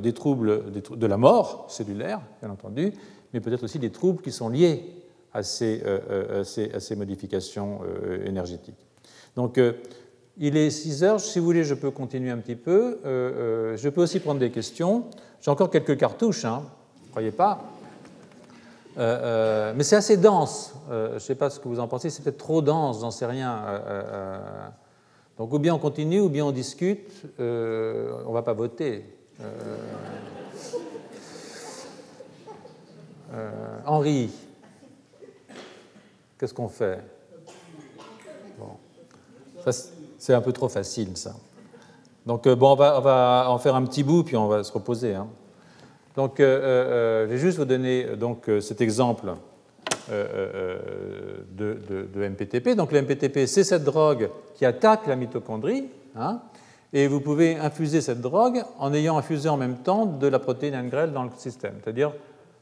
des 0.03 0.13
troubles 0.13 0.63
de 0.73 1.07
la 1.07 1.17
mort 1.17 1.67
cellulaire, 1.69 2.21
bien 2.41 2.51
entendu, 2.51 2.93
mais 3.33 3.41
peut-être 3.41 3.65
aussi 3.65 3.79
des 3.79 3.91
troubles 3.91 4.23
qui 4.23 4.33
sont 4.33 4.49
liés 4.49 4.85
à 5.33 5.43
ces, 5.43 5.83
euh, 5.85 6.45
modifications 6.97 7.81
énergétiques. 8.25 8.87
Donc, 9.37 9.61
il 10.39 10.57
est 10.57 10.71
6 10.71 11.03
heures. 11.03 11.21
Si 11.21 11.41
vous 11.41 11.45
voulez, 11.45 11.65
je 11.65 11.75
peux 11.75 11.91
continuer 11.91 12.31
un 12.31 12.39
petit 12.39 12.55
peu. 12.55 12.99
je 13.05 13.89
peux 13.89 14.03
aussi 14.03 14.21
prendre 14.21 14.41
des 14.41 14.51
questions. 14.51 15.05
J'ai 15.41 15.51
encore 15.51 15.71
quelques 15.71 15.99
cartouches, 15.99 16.45
hein, 16.45 16.63
ne 17.07 17.11
croyez 17.11 17.33
pas. 17.33 17.65
mais 18.97 19.83
c'est 19.83 19.97
assez 19.97 20.17
dense. 20.17 20.75
je 20.89 21.15
ne 21.15 21.19
sais 21.19 21.35
pas 21.35 21.51
ce 21.51 21.59
que 21.59 21.67
vous 21.67 21.81
en 21.81 21.89
pensez. 21.89 22.11
C'est 22.11 22.23
peut-être 22.23 22.39
trop 22.39 22.63
dense, 22.63 23.01
j'en 23.01 23.11
sais 23.11 23.27
rien. 23.27 23.61
donc, 25.37 25.53
ou 25.53 25.59
bien 25.59 25.75
on 25.75 25.79
continue, 25.79 26.21
ou 26.21 26.29
bien 26.29 26.47
on 26.47 26.53
discute. 26.53 27.11
on 27.41 27.43
ne 27.43 28.33
va 28.33 28.43
pas 28.43 28.55
voter. 28.55 29.05
Euh, 29.41 29.47
euh, 33.33 33.51
Henri, 33.87 34.31
qu'est-ce 36.39 36.55
qu'on 36.55 36.69
fait? 36.69 37.01
C'est 40.19 40.35
un 40.35 40.41
peu 40.41 40.53
trop 40.53 40.69
facile, 40.69 41.17
ça. 41.17 41.35
Donc, 42.27 42.47
euh, 42.47 42.55
bon, 42.55 42.73
on 42.73 42.75
va, 42.77 43.47
en 43.49 43.59
faire 43.59 43.75
un 43.75 43.85
petit 43.85 44.03
bout, 44.03 44.25
puis 44.25 44.37
on 44.37 44.47
va 44.47 44.63
se 44.63 44.73
reposer. 44.73 45.15
Hein. 45.15 45.27
Donc, 46.17 46.37
je 46.39 47.25
vais 47.25 47.39
juste 47.39 47.59
vous 47.59 47.65
donner 47.65 48.17
donc, 48.17 48.49
cet 48.61 48.81
exemple 48.81 49.35
de, 50.11 51.79
de, 52.15 52.29
MPTP. 52.29 52.77
Donc, 52.77 52.93
le 52.93 53.03
MPTP, 53.03 53.47
c'est 53.47 53.65
cette 53.65 53.85
drogue 53.85 54.31
qui 54.55 54.65
attaque 54.65 55.07
la 55.07 55.17
mitochondrie. 55.17 55.89
Hein, 56.15 56.41
et 56.95 57.09
vous 57.09 57.21
pouvez 57.21 57.57
infuser 57.57 58.01
cette 58.01 58.21
drogue 58.21 58.63
en 58.79 58.95
ayant 58.95 59.19
infusé 59.19 59.49
en 59.49 59.57
même 59.57 59.79
temps 59.79 60.07
de 60.07 60.29
la 60.29 60.39
protéine 60.39 60.81
NGREL 60.81 61.13
dans 61.13 61.25
le 61.25 61.31
système, 61.37 61.75
c'est-à-dire 61.83 62.13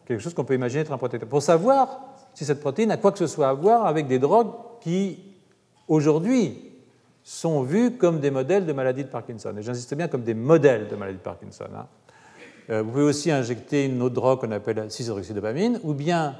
quelque 0.06 0.20
chose 0.20 0.32
qu'on 0.32 0.44
peut 0.44 0.54
imaginer 0.54 0.80
être 0.80 0.92
un 0.92 0.98
protecteur. 0.98 1.28
Pour 1.28 1.42
savoir 1.42 2.00
si 2.32 2.46
cette 2.46 2.60
protéine 2.60 2.90
a 2.90 2.96
quoi 2.96 3.12
que 3.12 3.18
ce 3.18 3.26
soit 3.26 3.50
à 3.50 3.52
voir 3.52 3.86
avec 3.86 4.06
des 4.06 4.18
drogues 4.18 4.50
qui, 4.80 5.18
aujourd'hui, 5.86 6.72
sont 7.22 7.62
vues 7.62 7.92
comme 7.92 8.20
des 8.20 8.30
modèles 8.30 8.64
de 8.64 8.72
maladie 8.72 9.04
de 9.04 9.08
Parkinson. 9.08 9.54
Et 9.58 9.62
j'insiste 9.62 9.94
bien 9.94 10.08
comme 10.08 10.22
des 10.22 10.34
modèles 10.34 10.88
de 10.88 10.96
maladie 10.96 11.18
de 11.18 11.22
Parkinson. 11.22 11.66
Hein. 11.76 11.86
Euh, 12.70 12.82
vous 12.82 12.90
pouvez 12.90 13.04
aussi 13.04 13.30
injecter 13.30 13.84
une 13.84 14.00
autre 14.00 14.14
drogue 14.14 14.40
qu'on 14.40 14.50
appelle 14.50 14.78
6-hydroxydopamine, 14.88 15.78
ou 15.84 15.92
bien 15.92 16.36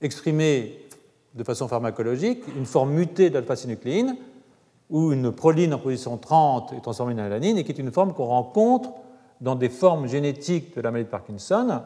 exprimer 0.00 0.86
de 1.34 1.42
façon 1.42 1.66
pharmacologique 1.66 2.44
une 2.56 2.66
forme 2.66 2.92
mutée 2.92 3.30
d'alpha-synucléine 3.30 4.16
où 4.90 5.12
une 5.12 5.32
proline 5.32 5.72
en 5.72 5.78
position 5.78 6.16
30 6.16 6.72
est 6.72 6.80
transformée 6.80 7.14
en 7.14 7.18
alanine 7.18 7.58
et 7.58 7.64
qui 7.64 7.72
est 7.72 7.78
une 7.78 7.92
forme 7.92 8.12
qu'on 8.12 8.26
rencontre 8.26 8.90
dans 9.40 9.54
des 9.54 9.68
formes 9.68 10.06
génétiques 10.06 10.76
de 10.76 10.80
la 10.80 10.90
maladie 10.90 11.06
de 11.06 11.10
Parkinson, 11.10 11.80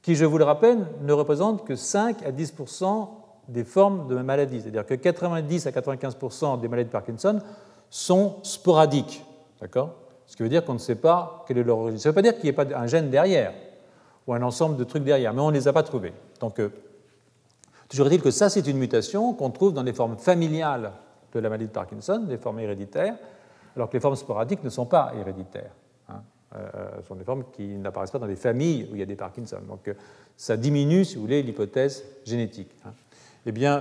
qui, 0.00 0.14
je 0.14 0.24
vous 0.24 0.38
le 0.38 0.44
rappelle, 0.44 0.86
ne 1.02 1.12
représentent 1.12 1.66
que 1.66 1.76
5 1.76 2.22
à 2.24 2.32
10 2.32 2.54
des 3.48 3.64
formes 3.64 4.08
de 4.08 4.14
la 4.14 4.22
maladie. 4.22 4.60
C'est-à-dire 4.60 4.86
que 4.86 4.94
90 4.94 5.66
à 5.66 5.72
95 5.72 6.16
des 6.60 6.68
maladies 6.68 6.88
de 6.88 6.92
Parkinson 6.92 7.40
sont 7.90 8.36
sporadiques. 8.42 9.24
D'accord? 9.60 9.94
Ce 10.26 10.36
qui 10.36 10.42
veut 10.42 10.48
dire 10.48 10.64
qu'on 10.64 10.74
ne 10.74 10.78
sait 10.78 10.94
pas 10.94 11.44
quelle 11.46 11.58
est 11.58 11.64
leur 11.64 11.78
origine. 11.78 11.98
Ça 11.98 12.08
ne 12.08 12.12
veut 12.12 12.14
pas 12.14 12.22
dire 12.22 12.34
qu'il 12.34 12.44
n'y 12.44 12.50
ait 12.50 12.52
pas 12.52 12.66
un 12.76 12.86
gène 12.86 13.10
derrière 13.10 13.52
ou 14.26 14.34
un 14.34 14.42
ensemble 14.42 14.76
de 14.76 14.84
trucs 14.84 15.04
derrière, 15.04 15.32
mais 15.32 15.40
on 15.40 15.50
ne 15.50 15.54
les 15.54 15.68
a 15.68 15.72
pas 15.72 15.82
trouvés. 15.82 16.12
Donc, 16.40 16.60
euh, 16.60 16.70
toujours 17.88 18.06
est-il 18.06 18.20
que 18.20 18.30
ça, 18.30 18.50
c'est 18.50 18.66
une 18.66 18.76
mutation 18.76 19.32
qu'on 19.32 19.50
trouve 19.50 19.72
dans 19.72 19.82
les 19.82 19.94
formes 19.94 20.18
familiales 20.18 20.92
de 21.32 21.40
la 21.40 21.48
maladie 21.48 21.66
de 21.66 21.72
Parkinson, 21.72 22.24
des 22.28 22.38
formes 22.38 22.60
héréditaires, 22.60 23.16
alors 23.76 23.88
que 23.88 23.94
les 23.94 24.00
formes 24.00 24.16
sporadiques 24.16 24.64
ne 24.64 24.70
sont 24.70 24.86
pas 24.86 25.12
héréditaires. 25.18 25.72
Hein. 26.08 26.22
Euh, 26.54 26.58
euh, 26.74 26.88
ce 27.02 27.08
sont 27.08 27.14
des 27.14 27.24
formes 27.24 27.44
qui 27.52 27.66
n'apparaissent 27.76 28.10
pas 28.10 28.18
dans 28.18 28.26
des 28.26 28.36
familles 28.36 28.88
où 28.90 28.94
il 28.94 29.00
y 29.00 29.02
a 29.02 29.06
des 29.06 29.16
Parkinson. 29.16 29.58
Donc 29.66 29.88
euh, 29.88 29.94
ça 30.36 30.56
diminue, 30.56 31.04
si 31.04 31.16
vous 31.16 31.22
voulez, 31.22 31.42
l'hypothèse 31.42 32.04
génétique. 32.24 32.70
Hein. 32.84 32.92
Eh 33.46 33.52
bien, 33.52 33.80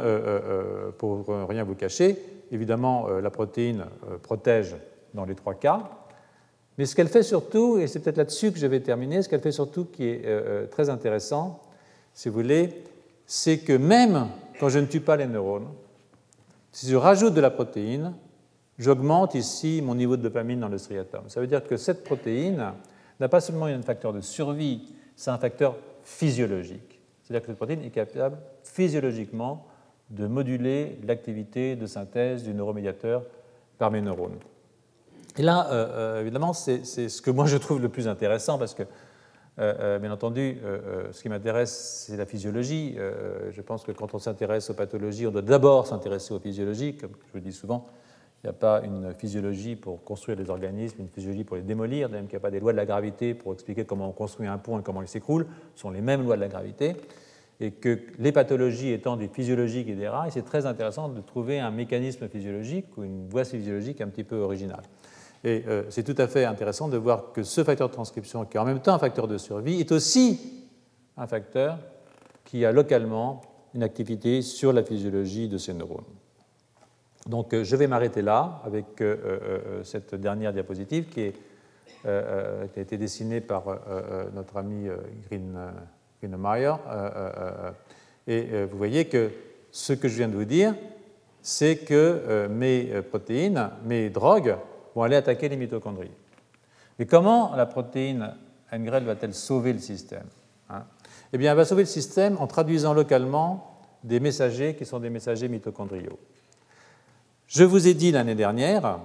pour 0.98 1.26
rien 1.28 1.66
vous 1.66 1.76
cacher, 1.76 2.16
évidemment, 2.52 3.10
la 3.10 3.30
protéine 3.30 3.86
protège 4.24 4.78
dans 5.14 5.26
les 5.26 5.36
trois 5.36 5.56
cas. 5.56 5.90
Mais 6.78 6.86
ce 6.86 6.96
qu'elle 6.96 7.10
fait 7.10 7.24
surtout, 7.24 7.78
et 7.78 7.88
c'est 7.88 8.00
peut-être 8.00 8.18
là-dessus 8.18 8.54
que 8.54 8.60
je 8.60 8.68
vais 8.68 8.80
terminer, 8.80 9.22
ce 9.24 9.28
qu'elle 9.28 9.42
fait 9.42 9.52
surtout 9.52 9.84
qui 9.84 10.08
est 10.08 10.70
très 10.70 10.90
intéressant, 10.90 11.62
si 12.14 12.30
vous 12.30 12.36
voulez, 12.36 12.82
c'est 13.26 13.58
que 13.58 13.74
même 13.74 14.28
quand 14.58 14.70
je 14.70 14.80
ne 14.80 14.86
tue 14.86 15.02
pas 15.02 15.18
les 15.18 15.28
neurones, 15.28 15.68
si 16.72 16.88
je 16.88 16.96
rajoute 16.96 17.34
de 17.34 17.42
la 17.42 17.50
protéine, 17.50 18.14
j'augmente 18.78 19.36
ici 19.36 19.82
mon 19.84 19.96
niveau 19.96 20.18
de 20.18 20.22
dopamine 20.22 20.60
dans 20.60 20.68
le 20.68 20.78
striatum. 20.78 21.24
Ça 21.28 21.40
veut 21.40 21.48
dire 21.48 21.64
que 21.64 21.78
cette 21.78 22.04
protéine 22.04 22.74
n'a 23.20 23.30
pas 23.30 23.42
seulement 23.42 23.66
un 23.66 23.82
facteur 23.82 24.14
de 24.14 24.22
survie, 24.22 24.94
c'est 25.16 25.32
un 25.32 25.38
facteur 25.38 25.76
physiologique. 26.04 27.00
C'est-à-dire 27.24 27.42
que 27.42 27.48
cette 27.48 27.58
protéine 27.58 27.84
est 27.84 27.90
capable 27.90 28.38
physiologiquement 28.64 29.66
de 30.10 30.28
moduler 30.28 31.00
l'activité 31.06 31.76
de 31.76 31.86
synthèse 31.86 32.44
du 32.44 32.54
neuromédiateur 32.54 33.24
par 33.78 33.92
mes 33.92 34.02
neurones. 34.02 34.40
Et 35.38 35.42
là, 35.42 35.68
euh, 35.72 35.88
euh, 35.90 36.22
évidemment, 36.22 36.54
c'est 36.54 36.84
ce 36.84 37.22
que 37.22 37.30
moi 37.30 37.46
je 37.46 37.58
trouve 37.58 37.82
le 37.82 37.90
plus 37.90 38.08
intéressant 38.08 38.58
parce 38.58 38.74
que 38.74 38.84
bien 39.58 40.12
entendu, 40.12 40.58
euh, 40.64 41.12
ce 41.12 41.22
qui 41.22 41.30
m'intéresse, 41.30 42.06
c'est 42.08 42.18
la 42.18 42.26
physiologie. 42.26 42.96
je 43.52 43.62
pense 43.62 43.84
que 43.84 43.92
quand 43.92 44.14
on 44.14 44.20
s'intéresse 44.20 44.70
aux 44.70 44.76
pathologies, 44.76 45.26
on 45.26 45.32
doit 45.32 45.42
d'abord 45.42 45.88
s'intéresser 45.88 46.34
aux 46.34 46.40
physiologies. 46.40 46.96
Comme 46.96 47.12
je 47.30 47.34
le 47.36 47.42
dis 47.42 47.54
souvent, 47.54 47.88
il 48.44 48.48
n'y 48.48 48.50
a 48.52 48.54
pas 48.54 48.82
une 48.84 49.14
physiologie 49.16 49.76
pour 49.76 50.04
construire 50.04 50.38
des 50.38 50.50
organismes, 50.52 51.02
une 51.02 51.10
physiologie 51.10 51.44
pour 51.44 51.56
les 51.56 51.64
démolir, 51.64 52.08
même 52.08 52.26
qu'il 52.26 52.34
n'y 52.34 52.38
a 52.38 52.42
pas 52.42 52.52
des 52.52 52.60
lois 52.60 52.72
de 52.72 52.78
la 52.78 52.86
gravité 52.86 53.34
pour 53.34 53.54
expliquer 53.54 53.84
comment 53.84 54.10
on 54.10 54.12
construit 54.12 54.48
un 54.48 54.60
pont 54.60 54.80
et 54.80 54.84
comment 54.84 55.02
il 55.02 55.08
s'écroule. 55.08 55.48
Ce 55.74 55.82
sont 55.82 55.90
les 55.90 56.02
mêmes 56.02 56.24
lois 56.24 56.36
de 56.36 56.42
la 56.42 56.48
gravité. 56.48 56.96
Et 57.60 57.72
que 57.72 58.00
les 58.20 58.32
pathologies 58.32 58.92
étant 58.92 59.18
des 59.18 59.28
physiologiques 59.28 59.90
et 59.90 59.96
des 59.96 60.08
rails, 60.08 60.30
c'est 60.32 60.46
très 60.46 60.68
intéressant 60.68 61.10
de 61.10 61.20
trouver 61.22 61.60
un 61.60 61.72
mécanisme 61.72 62.30
physiologique 62.30 62.86
ou 62.96 63.04
une 63.04 63.28
voie 63.28 63.44
physiologique 63.44 64.00
un 64.02 64.08
petit 64.10 64.24
peu 64.24 64.36
originale. 64.36 64.84
Et 65.48 65.64
euh, 65.66 65.84
c'est 65.88 66.04
tout 66.04 66.22
à 66.22 66.28
fait 66.28 66.44
intéressant 66.44 66.90
de 66.90 66.98
voir 66.98 67.32
que 67.32 67.42
ce 67.42 67.64
facteur 67.64 67.88
de 67.88 67.94
transcription, 67.94 68.44
qui 68.44 68.58
est 68.58 68.60
en 68.60 68.66
même 68.66 68.82
temps 68.82 68.96
un 68.96 69.00
facteur 69.00 69.30
de 69.30 69.38
survie, 69.38 69.80
est 69.80 69.94
aussi 69.94 70.66
un 71.16 71.26
facteur 71.26 71.78
qui 72.44 72.66
a 72.66 72.74
localement 72.74 73.40
une 73.74 73.82
activité 73.82 74.42
sur 74.42 74.74
la 74.74 74.84
physiologie 74.84 75.48
de 75.48 75.58
ces 75.58 75.74
neurones. 75.74 76.04
Donc 77.28 77.56
je 77.56 77.76
vais 77.78 77.88
m'arrêter 77.88 78.22
là 78.22 78.62
avec 78.66 79.02
cette 79.84 80.16
dernière 80.16 80.52
diapositive 80.52 81.06
qui, 81.06 81.32
a 82.06 82.64
été 82.76 82.98
dessinée 82.98 83.42
par 83.42 83.66
notre 84.34 84.58
ami 84.58 84.88
Green, 85.30 85.58
Greenmeyer. 86.22 86.74
et 88.28 88.64
vous 88.66 88.78
voyez 88.78 89.06
que 89.06 89.30
ce 89.72 89.94
que 89.94 90.08
je 90.08 90.18
viens 90.18 90.30
de 90.30 90.36
vous 90.36 90.46
dire, 90.46 90.74
c'est 91.42 91.78
que 91.78 92.48
mes 92.48 93.02
protéines, 93.10 93.72
mes 93.84 94.10
drogues, 94.10 94.56
vont 94.98 95.04
aller 95.04 95.16
attaquer 95.16 95.48
les 95.48 95.58
mitochondries. 95.58 96.12
Mais 96.98 97.06
comment 97.06 97.56
la 97.56 97.68
protéine 97.68 98.34
NGREL 98.74 99.04
va-t-elle 99.04 99.36
sauver 99.36 99.72
le 99.72 99.80
système 99.80 100.26
hein? 100.70 100.86
Eh 101.32 101.38
bien, 101.38 101.52
elle 101.52 101.58
va 101.58 101.66
sauver 101.66 101.84
le 101.84 101.88
système 101.88 102.38
en 102.40 102.48
traduisant 102.48 102.94
localement 102.94 103.80
des 104.04 104.20
messagers 104.20 104.76
qui 104.76 104.86
sont 104.86 105.00
des 105.00 105.12
messagers 105.12 105.50
mitochondriaux. 105.50 106.18
Je 107.46 107.64
vous 107.64 107.88
ai 107.88 107.94
dit 107.94 108.12
l'année 108.12 108.34
dernière, 108.34 109.00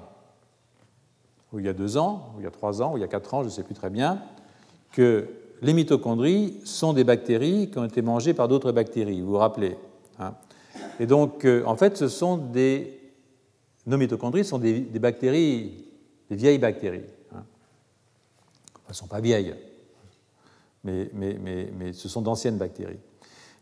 ou 1.53 1.59
il 1.59 1.66
y 1.66 1.68
a 1.68 1.74
deux 1.74 1.99
ans, 1.99 2.32
ou 2.34 2.40
il 2.40 2.45
y 2.45 2.47
a 2.47 2.51
trois 2.51 2.80
ans, 2.80 2.95
ou 2.95 2.97
il 2.97 3.01
y 3.01 3.05
a 3.05 3.09
quatre 3.09 3.34
ans, 3.34 3.43
je 3.43 3.49
ne 3.49 3.53
sais 3.53 3.62
plus 3.62 3.74
très 3.74 3.90
bien, 3.90 4.22
que 4.93 5.28
les 5.61 5.74
mitochondries 5.74 6.59
sont 6.64 6.95
des 6.95 7.05
bactéries 7.05 7.70
qui 7.70 7.78
ont 7.78 7.84
été 7.84 8.01
mangées 8.01 8.32
par 8.32 8.49
d'autres 8.49 8.72
bactéries, 8.72 9.20
vous 9.20 9.32
vous 9.32 9.38
rappelez 9.38 9.76
hein? 10.18 10.34
Et 10.99 11.07
donc, 11.07 11.45
euh, 11.45 11.62
en 11.66 11.76
fait, 11.76 11.99
ce 11.99 12.09
sont 12.09 12.38
des. 12.38 12.99
Nos 13.87 13.97
mitochondries 13.97 14.45
sont 14.45 14.59
des, 14.59 14.80
bactéries, 14.80 15.85
des 16.30 16.37
vieilles 16.37 16.59
bactéries. 16.59 17.03
Hein 17.35 17.43
Elles 18.85 18.91
ne 18.91 18.95
sont 18.95 19.09
pas 19.09 19.20
vieilles, 19.20 19.55
mais, 20.85 21.93
ce 21.93 22.09
sont 22.09 22.22
d'anciennes 22.22 22.59
bactéries. 22.59 23.01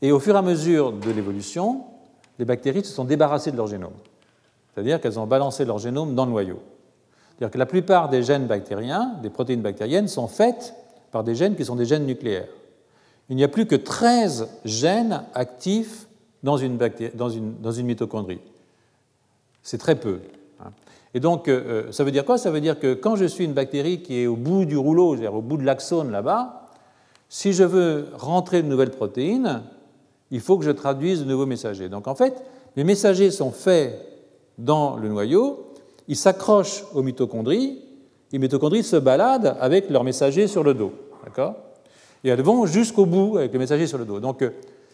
Et 0.03 0.13
au 0.13 0.21
fur 0.21 0.35
et 0.35 0.39
à 0.39 0.43
mesure 0.43 0.93
de 0.93 1.11
l'évolution, 1.11 1.85
les 2.39 2.45
bactéries 2.45 2.85
se 2.85 2.93
sont 2.93 3.05
débarrassées 3.05 3.51
de 3.51 3.57
leur 3.57 3.67
génome. 3.67 3.95
C'est-à-dire 4.73 5.01
qu'elles 5.01 5.19
ont 5.19 5.27
balancé 5.27 5.65
leur 5.65 5.79
génome 5.79 6.15
dans 6.15 6.27
le 6.27 6.31
noyau. 6.31 6.61
C'est-à-dire 7.31 7.53
que 7.53 7.59
la 7.59 7.67
plupart 7.67 8.09
des 8.09 8.23
gènes 8.23 8.47
bactériens, 8.47 9.19
des 9.23 9.31
protéines 9.31 9.63
bactériennes, 9.63 10.09
sont 10.09 10.29
faites 10.29 10.75
par 11.11 11.25
des 11.25 11.35
gènes 11.35 11.57
qui 11.57 11.65
sont 11.65 11.77
des 11.77 11.87
gènes 11.87 12.07
nucléaires. 12.07 12.49
Il 13.31 13.37
n'y 13.37 13.45
a 13.45 13.49
plus 13.49 13.67
que 13.67 13.77
13 13.77 14.49
gènes 14.65 15.23
actifs 15.35 16.07
dans 16.43 16.57
une 16.57 16.79
mitochondrie. 17.85 18.41
C'est 19.63 19.79
très 19.79 19.95
peu. 19.95 20.21
Hein. 20.61 20.71
Et 21.15 21.21
donc, 21.21 21.49
euh, 21.49 21.87
euh, 21.89 21.93
ça 21.93 22.05
veut 22.05 22.11
dire 22.11 22.25
quoi? 22.25 22.39
Ça 22.39 22.51
veut 22.51 22.61
dire 22.61 22.79
que 22.79 22.95
quand 22.95 23.17
je 23.17 23.25
suis 23.25 23.45
une 23.45 23.53
bactérie 23.53 24.03
qui 24.03 24.21
est 24.21 24.27
au 24.27 24.37
bout 24.37 24.65
du 24.65 24.77
rouleau, 24.77 25.15
c'est-à-dire 25.15 25.35
au 25.35 25.43
bout 25.43 25.57
de 25.57 25.65
l'axone 25.65 26.11
là-bas, 26.11 26.69
si 27.29 27.53
je 27.53 27.65
veux 27.65 28.09
rentrer 28.15 28.63
de 28.63 28.69
nouvelles 28.69 28.91
protéines, 28.91 29.63
il 30.31 30.41
faut 30.41 30.59
que 30.59 30.65
je 30.65 30.71
traduise 30.71 31.21
de 31.21 31.25
nouveaux 31.25 31.47
messagers. 31.47 31.89
Donc 31.89 32.09
en 32.09 32.15
fait, 32.15 32.43
les 32.77 32.85
messagers 32.85 33.31
sont 33.31 33.51
faits 33.51 33.99
dans 34.59 34.97
le 34.97 35.09
noyau, 35.09 35.73
ils 36.09 36.17
s'accrochent 36.17 36.85
aux 36.95 37.03
mitochondries, 37.03 37.83
les 38.33 38.39
mitochondries 38.39 38.85
se 38.85 38.97
baladent 38.97 39.57
avec 39.61 39.91
leurs 39.91 40.05
messagers 40.05 40.47
sur 40.47 40.63
le 40.63 40.75
dos. 40.75 40.93
D'accord? 41.25 41.55
Et 42.23 42.29
elles 42.29 42.43
vont 42.43 42.67
jusqu'au 42.67 43.07
bout 43.07 43.39
avec 43.39 43.53
les 43.53 43.59
messagers 43.59 43.87
sur 43.87 43.99
le 43.99 44.05
dos. 44.05 44.21
Donc, 44.21 44.43
euh, 44.43 44.51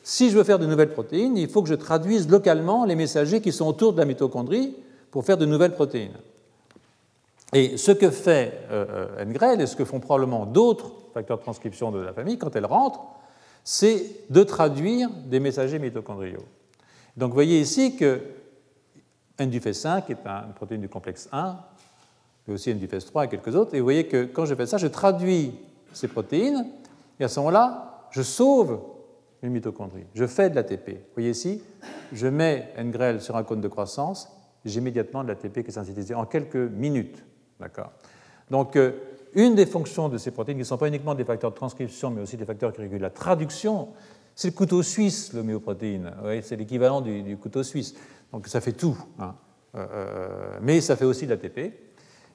si 0.08 0.30
je 0.30 0.36
veux 0.38 0.44
faire 0.44 0.60
de 0.60 0.66
nouvelles 0.66 0.92
protéines, 0.92 1.36
il 1.36 1.48
faut 1.48 1.64
que 1.64 1.68
je 1.68 1.74
traduise 1.74 2.28
localement 2.28 2.84
les 2.84 2.94
messagers 2.94 3.40
qui 3.40 3.50
sont 3.50 3.66
autour 3.66 3.92
de 3.92 3.98
la 3.98 4.04
mitochondrie 4.04 4.76
pour 5.10 5.24
faire 5.24 5.36
de 5.36 5.46
nouvelles 5.46 5.74
protéines. 5.74 6.14
Et 7.52 7.76
ce 7.76 7.90
que 7.90 8.10
fait 8.10 8.56
euh, 8.70 9.08
euh 9.18 9.58
et 9.58 9.66
ce 9.66 9.74
que 9.74 9.84
font 9.84 9.98
probablement 9.98 10.46
d'autres 10.46 10.92
facteurs 11.12 11.38
de 11.38 11.42
transcription 11.42 11.90
de 11.90 11.98
la 11.98 12.12
famille 12.12 12.38
quand 12.38 12.54
elles 12.54 12.66
rentrent, 12.66 13.00
c'est 13.64 14.30
de 14.30 14.44
traduire 14.44 15.10
des 15.10 15.40
messagers 15.40 15.80
mitochondriaux. 15.80 16.44
Donc 17.16 17.30
vous 17.30 17.34
voyez 17.34 17.58
ici 17.58 17.96
que 17.96 18.20
N-du-F5 19.38 20.06
qui 20.06 20.12
est 20.12 20.24
une 20.24 20.54
protéine 20.54 20.82
du 20.82 20.88
complexe 20.88 21.28
1, 21.32 21.58
mais 22.46 22.54
aussi 22.54 22.70
N-du-F3 22.70 23.24
et 23.24 23.28
quelques 23.28 23.56
autres. 23.56 23.74
Et 23.74 23.80
vous 23.80 23.86
voyez 23.86 24.06
que 24.06 24.26
quand 24.26 24.46
je 24.46 24.54
fais 24.54 24.66
ça, 24.66 24.78
je 24.78 24.86
traduis 24.86 25.52
ces 25.92 26.06
protéines, 26.06 26.64
et 27.18 27.24
à 27.24 27.28
ce 27.28 27.40
moment-là, 27.40 28.06
je 28.12 28.22
sauve 28.22 28.78
une. 29.46 30.06
Je 30.14 30.26
fais 30.26 30.50
de 30.50 30.54
l'ATP. 30.54 30.88
Vous 30.90 31.14
voyez 31.14 31.30
ici, 31.30 31.62
je 32.12 32.26
mets 32.26 32.72
NGREL 32.78 33.20
sur 33.20 33.36
un 33.36 33.44
cône 33.44 33.60
de 33.60 33.68
croissance, 33.68 34.30
j'ai 34.64 34.80
immédiatement 34.80 35.22
de 35.22 35.28
l'ATP 35.28 35.62
qui 35.62 35.68
est 35.68 35.70
synthétisé 35.70 36.14
en 36.14 36.26
quelques 36.26 36.56
minutes. 36.56 37.24
D'accord 37.60 37.92
Donc, 38.50 38.76
euh, 38.76 38.92
une 39.34 39.54
des 39.54 39.66
fonctions 39.66 40.08
de 40.08 40.18
ces 40.18 40.30
protéines, 40.30 40.56
qui 40.56 40.62
ne 40.62 40.64
sont 40.64 40.78
pas 40.78 40.88
uniquement 40.88 41.14
des 41.14 41.24
facteurs 41.24 41.50
de 41.50 41.56
transcription, 41.56 42.10
mais 42.10 42.22
aussi 42.22 42.36
des 42.36 42.44
facteurs 42.44 42.72
qui 42.72 42.80
régulent 42.80 43.00
la 43.00 43.10
traduction, 43.10 43.88
c'est 44.34 44.48
le 44.48 44.54
couteau 44.54 44.82
suisse, 44.82 45.32
l'homéoprotéine. 45.32 46.12
c'est 46.42 46.56
l'équivalent 46.56 47.00
du, 47.00 47.36
couteau 47.36 47.62
suisse. 47.62 47.94
Donc 48.32 48.48
ça 48.48 48.60
fait 48.60 48.72
tout. 48.72 48.98
Hein. 49.18 49.34
Euh, 49.74 49.86
euh, 49.90 50.28
mais 50.62 50.80
ça 50.80 50.96
fait 50.96 51.04
aussi 51.04 51.26
de 51.26 51.30
l'ATP. 51.30 51.72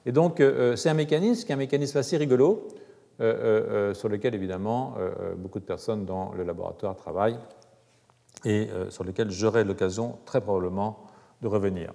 Et 0.04 0.10
donc 0.10 0.42
c'est 0.74 0.88
un 0.88 0.94
mécanisme 0.94 1.46
qui 1.46 1.52
est 1.52 1.54
un 1.54 1.58
mécanisme 1.58 1.96
assez 1.96 2.16
rigolo, 2.16 2.66
sur 3.94 4.08
lequel 4.08 4.34
évidemment 4.34 4.94
beaucoup 5.36 5.60
de 5.60 5.64
personnes 5.64 6.04
dans 6.04 6.32
le 6.36 6.42
laboratoire 6.42 6.96
travaillent 6.96 7.38
et 8.44 8.68
sur 8.88 9.04
lequel 9.04 9.30
j'aurai 9.30 9.64
l'occasion 9.64 10.18
très 10.24 10.40
probablement 10.40 11.06
de 11.40 11.48
revenir. 11.48 11.92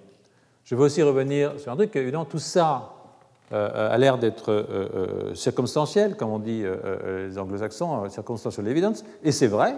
Je 0.64 0.74
veux 0.74 0.84
aussi 0.84 1.02
revenir 1.02 1.58
sur 1.58 1.72
un 1.72 1.76
truc, 1.76 1.94
évidemment 1.96 2.24
tout 2.24 2.38
ça 2.38 2.94
a 3.50 3.96
l'air 3.98 4.18
d'être 4.18 5.32
circonstanciel, 5.34 6.16
comme 6.16 6.30
on 6.30 6.38
dit 6.38 6.64
les 7.06 7.38
anglo-saxons, 7.38 8.08
circumstantial 8.08 8.66
evidence, 8.68 9.04
et 9.22 9.32
c'est 9.32 9.46
vrai, 9.46 9.74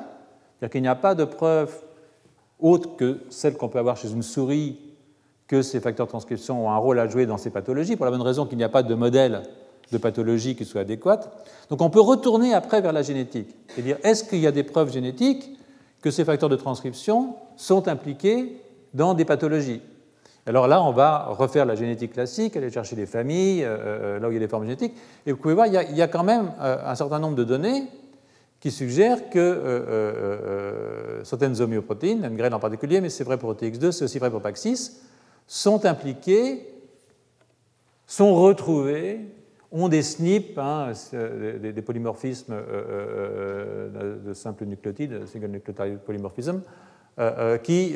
c'est-à-dire 0.58 0.70
qu'il 0.70 0.82
n'y 0.82 0.88
a 0.88 0.96
pas 0.96 1.14
de 1.14 1.24
preuve 1.24 1.82
autre 2.58 2.96
que 2.96 3.20
celle 3.30 3.56
qu'on 3.56 3.68
peut 3.68 3.78
avoir 3.78 3.96
chez 3.96 4.10
une 4.10 4.22
souris 4.22 4.78
que 5.46 5.62
ces 5.62 5.80
facteurs 5.80 6.06
de 6.06 6.10
transcription 6.10 6.66
ont 6.66 6.70
un 6.70 6.76
rôle 6.76 6.98
à 6.98 7.08
jouer 7.08 7.26
dans 7.26 7.38
ces 7.38 7.50
pathologies, 7.50 7.96
pour 7.96 8.04
la 8.04 8.12
bonne 8.12 8.22
raison 8.22 8.46
qu'il 8.46 8.58
n'y 8.58 8.64
a 8.64 8.68
pas 8.68 8.82
de 8.82 8.94
modèle 8.94 9.42
de 9.92 9.98
pathologie 9.98 10.56
qui 10.56 10.64
soit 10.64 10.82
adéquate. 10.82 11.48
Donc 11.68 11.82
on 11.82 11.90
peut 11.90 12.00
retourner 12.00 12.54
après 12.54 12.80
vers 12.80 12.92
la 12.92 13.02
génétique 13.02 13.54
et 13.76 13.82
dire 13.82 13.98
est-ce 14.02 14.24
qu'il 14.24 14.38
y 14.40 14.46
a 14.46 14.52
des 14.52 14.62
preuves 14.62 14.92
génétiques 14.92 15.50
que 16.00 16.10
ces 16.10 16.24
facteurs 16.24 16.48
de 16.48 16.56
transcription 16.56 17.34
sont 17.56 17.88
impliqués 17.88 18.56
dans 18.94 19.14
des 19.14 19.24
pathologies? 19.24 19.82
Alors 20.46 20.66
là, 20.66 20.82
on 20.82 20.92
va 20.92 21.26
refaire 21.26 21.66
la 21.66 21.74
génétique 21.74 22.14
classique, 22.14 22.56
aller 22.56 22.70
chercher 22.70 22.96
les 22.96 23.06
familles, 23.06 23.62
euh, 23.62 23.76
euh, 23.78 24.18
là 24.18 24.28
où 24.28 24.30
il 24.30 24.34
y 24.34 24.36
a 24.38 24.40
des 24.40 24.48
formes 24.48 24.64
génétiques. 24.64 24.94
Et 25.26 25.32
vous 25.32 25.38
pouvez 25.38 25.54
voir, 25.54 25.66
il 25.66 25.74
y 25.74 26.02
a, 26.02 26.08
quand 26.08 26.24
même 26.24 26.52
euh, 26.60 26.78
un 26.84 26.94
certain 26.94 27.18
nombre 27.18 27.36
de 27.36 27.44
données 27.44 27.84
qui 28.60 28.70
suggère 28.70 29.30
que 29.30 29.38
euh, 29.38 29.64
euh, 29.64 30.38
euh, 30.44 31.24
certaines 31.24 31.60
homéoprotéines, 31.60 32.28
graine 32.36 32.52
en 32.52 32.60
particulier, 32.60 33.00
mais 33.00 33.08
c'est 33.08 33.24
vrai 33.24 33.38
pour 33.38 33.52
OTX2, 33.54 33.90
c'est 33.90 34.04
aussi 34.04 34.18
vrai 34.18 34.30
pour 34.30 34.42
PAX6, 34.42 34.98
sont 35.46 35.86
impliquées, 35.86 36.68
sont 38.06 38.34
retrouvées, 38.34 39.20
ont 39.72 39.88
des 39.88 40.02
SNP, 40.02 40.58
hein, 40.58 40.92
des, 41.12 41.82
polymorphismes 41.82 42.54
de 43.94 44.32
simples 44.34 44.64
nucléotides, 44.64 45.26
single 45.26 45.48
nucleotide 45.48 45.98
polymorphism, 45.98 46.60
qui 47.62 47.94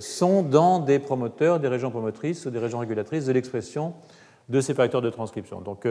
sont 0.00 0.42
dans 0.42 0.80
des 0.80 0.98
promoteurs, 0.98 1.60
des 1.60 1.68
régions 1.68 1.90
promotrices 1.90 2.46
ou 2.46 2.50
des 2.50 2.58
régions 2.58 2.78
régulatrices 2.78 3.26
de 3.26 3.32
l'expression 3.32 3.94
de 4.48 4.60
ces 4.60 4.74
facteurs 4.74 5.02
de 5.02 5.10
transcription. 5.10 5.60
Donc, 5.60 5.86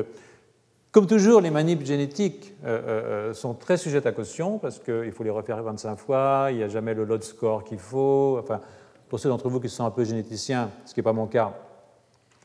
comme 0.93 1.07
toujours, 1.07 1.41
les 1.41 1.49
manips 1.49 1.83
génétiques 1.83 2.53
euh, 2.63 2.67
euh, 2.67 3.29
euh, 3.31 3.33
sont 3.33 3.55
très 3.55 3.77
sujettes 3.77 4.05
à 4.05 4.11
caution 4.11 4.59
parce 4.59 4.77
qu'il 4.77 5.11
faut 5.11 5.23
les 5.23 5.31
refaire 5.31 5.63
25 5.63 5.95
fois, 5.95 6.49
il 6.51 6.57
n'y 6.57 6.63
a 6.63 6.67
jamais 6.67 6.93
le 6.93 7.03
load 7.03 7.23
score 7.23 7.63
qu'il 7.63 7.79
faut. 7.79 8.37
Enfin, 8.39 8.61
pour 9.09 9.19
ceux 9.19 9.27
d'entre 9.27 9.49
vous 9.49 9.59
qui 9.59 9.69
sont 9.69 9.85
un 9.85 9.89
peu 9.89 10.03
généticiens, 10.03 10.69
ce 10.85 10.93
qui 10.93 10.99
n'est 10.99 11.03
pas 11.03 11.11
mon 11.11 11.25
cas, 11.25 11.51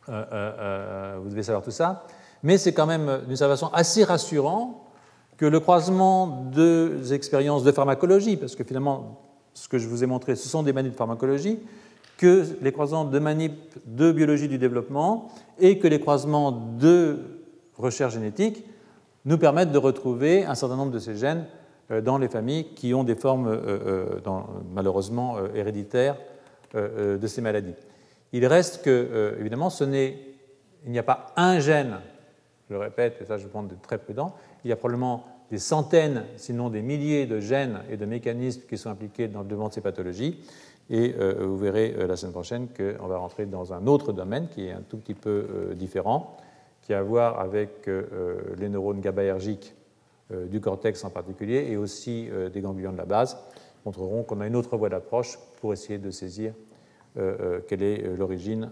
vous 0.06 1.28
devez 1.28 1.42
savoir 1.42 1.62
tout 1.62 1.70
ça. 1.70 2.06
Mais 2.42 2.58
c'est 2.58 2.72
quand 2.72 2.86
même 2.86 3.22
d'une 3.26 3.36
certaine 3.36 3.56
façon 3.56 3.70
assez 3.72 4.04
rassurant 4.04 4.84
que 5.36 5.46
le 5.46 5.60
croisement 5.60 6.48
de 6.52 7.00
expériences 7.12 7.64
de 7.64 7.72
pharmacologie, 7.72 8.36
parce 8.36 8.56
que 8.56 8.64
finalement, 8.64 9.20
ce 9.54 9.68
que 9.68 9.78
je 9.78 9.88
vous 9.88 10.02
ai 10.04 10.06
montré, 10.06 10.36
ce 10.36 10.48
sont 10.48 10.62
des 10.62 10.72
manips 10.72 10.92
de 10.92 10.96
pharmacologie, 10.96 11.58
que 12.16 12.44
les 12.60 12.72
croisements 12.72 13.04
de 13.04 13.18
manips 13.18 13.78
de 13.86 14.12
biologie 14.12 14.48
du 14.48 14.58
développement 14.58 15.28
et 15.58 15.78
que 15.78 15.86
les 15.86 16.00
croisements 16.00 16.50
de 16.50 17.18
recherche 17.76 18.14
génétique 18.14 18.64
nous 19.24 19.38
permettent 19.38 19.72
de 19.72 19.78
retrouver 19.78 20.44
un 20.44 20.54
certain 20.54 20.76
nombre 20.76 20.90
de 20.90 20.98
ces 20.98 21.16
gènes 21.16 21.46
euh, 21.90 22.00
dans 22.00 22.18
les 22.18 22.28
familles 22.28 22.74
qui 22.74 22.92
ont 22.92 23.04
des 23.04 23.14
formes 23.14 23.46
euh, 23.46 24.18
euh, 24.26 24.40
malheureusement 24.74 25.36
héréditaires 25.54 26.16
de 26.74 27.26
ces 27.26 27.40
maladies. 27.40 27.74
Il 28.34 28.44
reste 28.44 28.84
que, 28.84 29.36
évidemment, 29.40 29.70
ce 29.70 29.84
il 29.84 30.92
n'y 30.92 30.98
a 30.98 31.02
pas 31.02 31.32
un 31.34 31.60
gène, 31.60 31.96
je 32.68 32.74
le 32.74 32.80
répète, 32.80 33.18
et 33.20 33.24
ça 33.24 33.38
je 33.38 33.46
demande 33.46 33.68
d'être 33.68 33.82
très 33.82 33.98
prudent, 33.98 34.34
il 34.64 34.70
y 34.70 34.72
a 34.72 34.76
probablement 34.76 35.24
des 35.50 35.58
centaines, 35.58 36.24
sinon 36.36 36.68
des 36.68 36.82
milliers 36.82 37.26
de 37.26 37.40
gènes 37.40 37.80
et 37.90 37.96
de 37.96 38.04
mécanismes 38.04 38.62
qui 38.68 38.76
sont 38.76 38.90
impliqués 38.90 39.28
dans 39.28 39.40
le 39.40 39.44
développement 39.46 39.68
de 39.68 39.74
ces 39.74 39.80
pathologies. 39.80 40.38
Et 40.90 41.14
euh, 41.18 41.46
vous 41.46 41.58
verrez 41.58 41.94
euh, 41.98 42.06
la 42.06 42.16
semaine 42.16 42.32
prochaine 42.32 42.68
qu'on 42.68 43.06
va 43.06 43.18
rentrer 43.18 43.46
dans 43.46 43.72
un 43.72 43.86
autre 43.86 44.12
domaine 44.12 44.48
qui 44.48 44.66
est 44.66 44.72
un 44.72 44.82
tout 44.88 44.96
petit 44.96 45.14
peu 45.14 45.46
euh, 45.50 45.74
différent, 45.74 46.36
qui 46.82 46.94
a 46.94 46.98
à 46.98 47.02
voir 47.02 47.40
avec 47.40 47.86
les 48.56 48.68
neurones 48.70 49.02
GABAergiques 49.02 49.74
du 50.50 50.58
cortex 50.58 51.04
en 51.04 51.10
particulier 51.10 51.66
et 51.68 51.76
aussi 51.76 52.30
des 52.50 52.62
ganglions 52.62 52.92
de 52.92 52.96
la 52.96 53.04
base, 53.04 53.36
montreront 53.84 54.22
qu'on 54.22 54.40
a 54.40 54.46
une 54.46 54.56
autre 54.56 54.78
voie 54.78 54.88
d'approche 54.88 55.38
pour 55.60 55.74
essayer 55.74 55.98
de 55.98 56.10
saisir 56.10 56.54
quelle 57.14 57.82
est 57.82 58.16
l'origine 58.16 58.70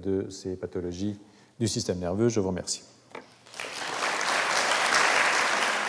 de 0.00 0.30
ces 0.30 0.54
pathologies 0.54 1.18
du 1.58 1.66
système 1.66 1.98
nerveux. 1.98 2.28
Je 2.28 2.38
vous 2.38 2.50
remercie. 2.50 2.95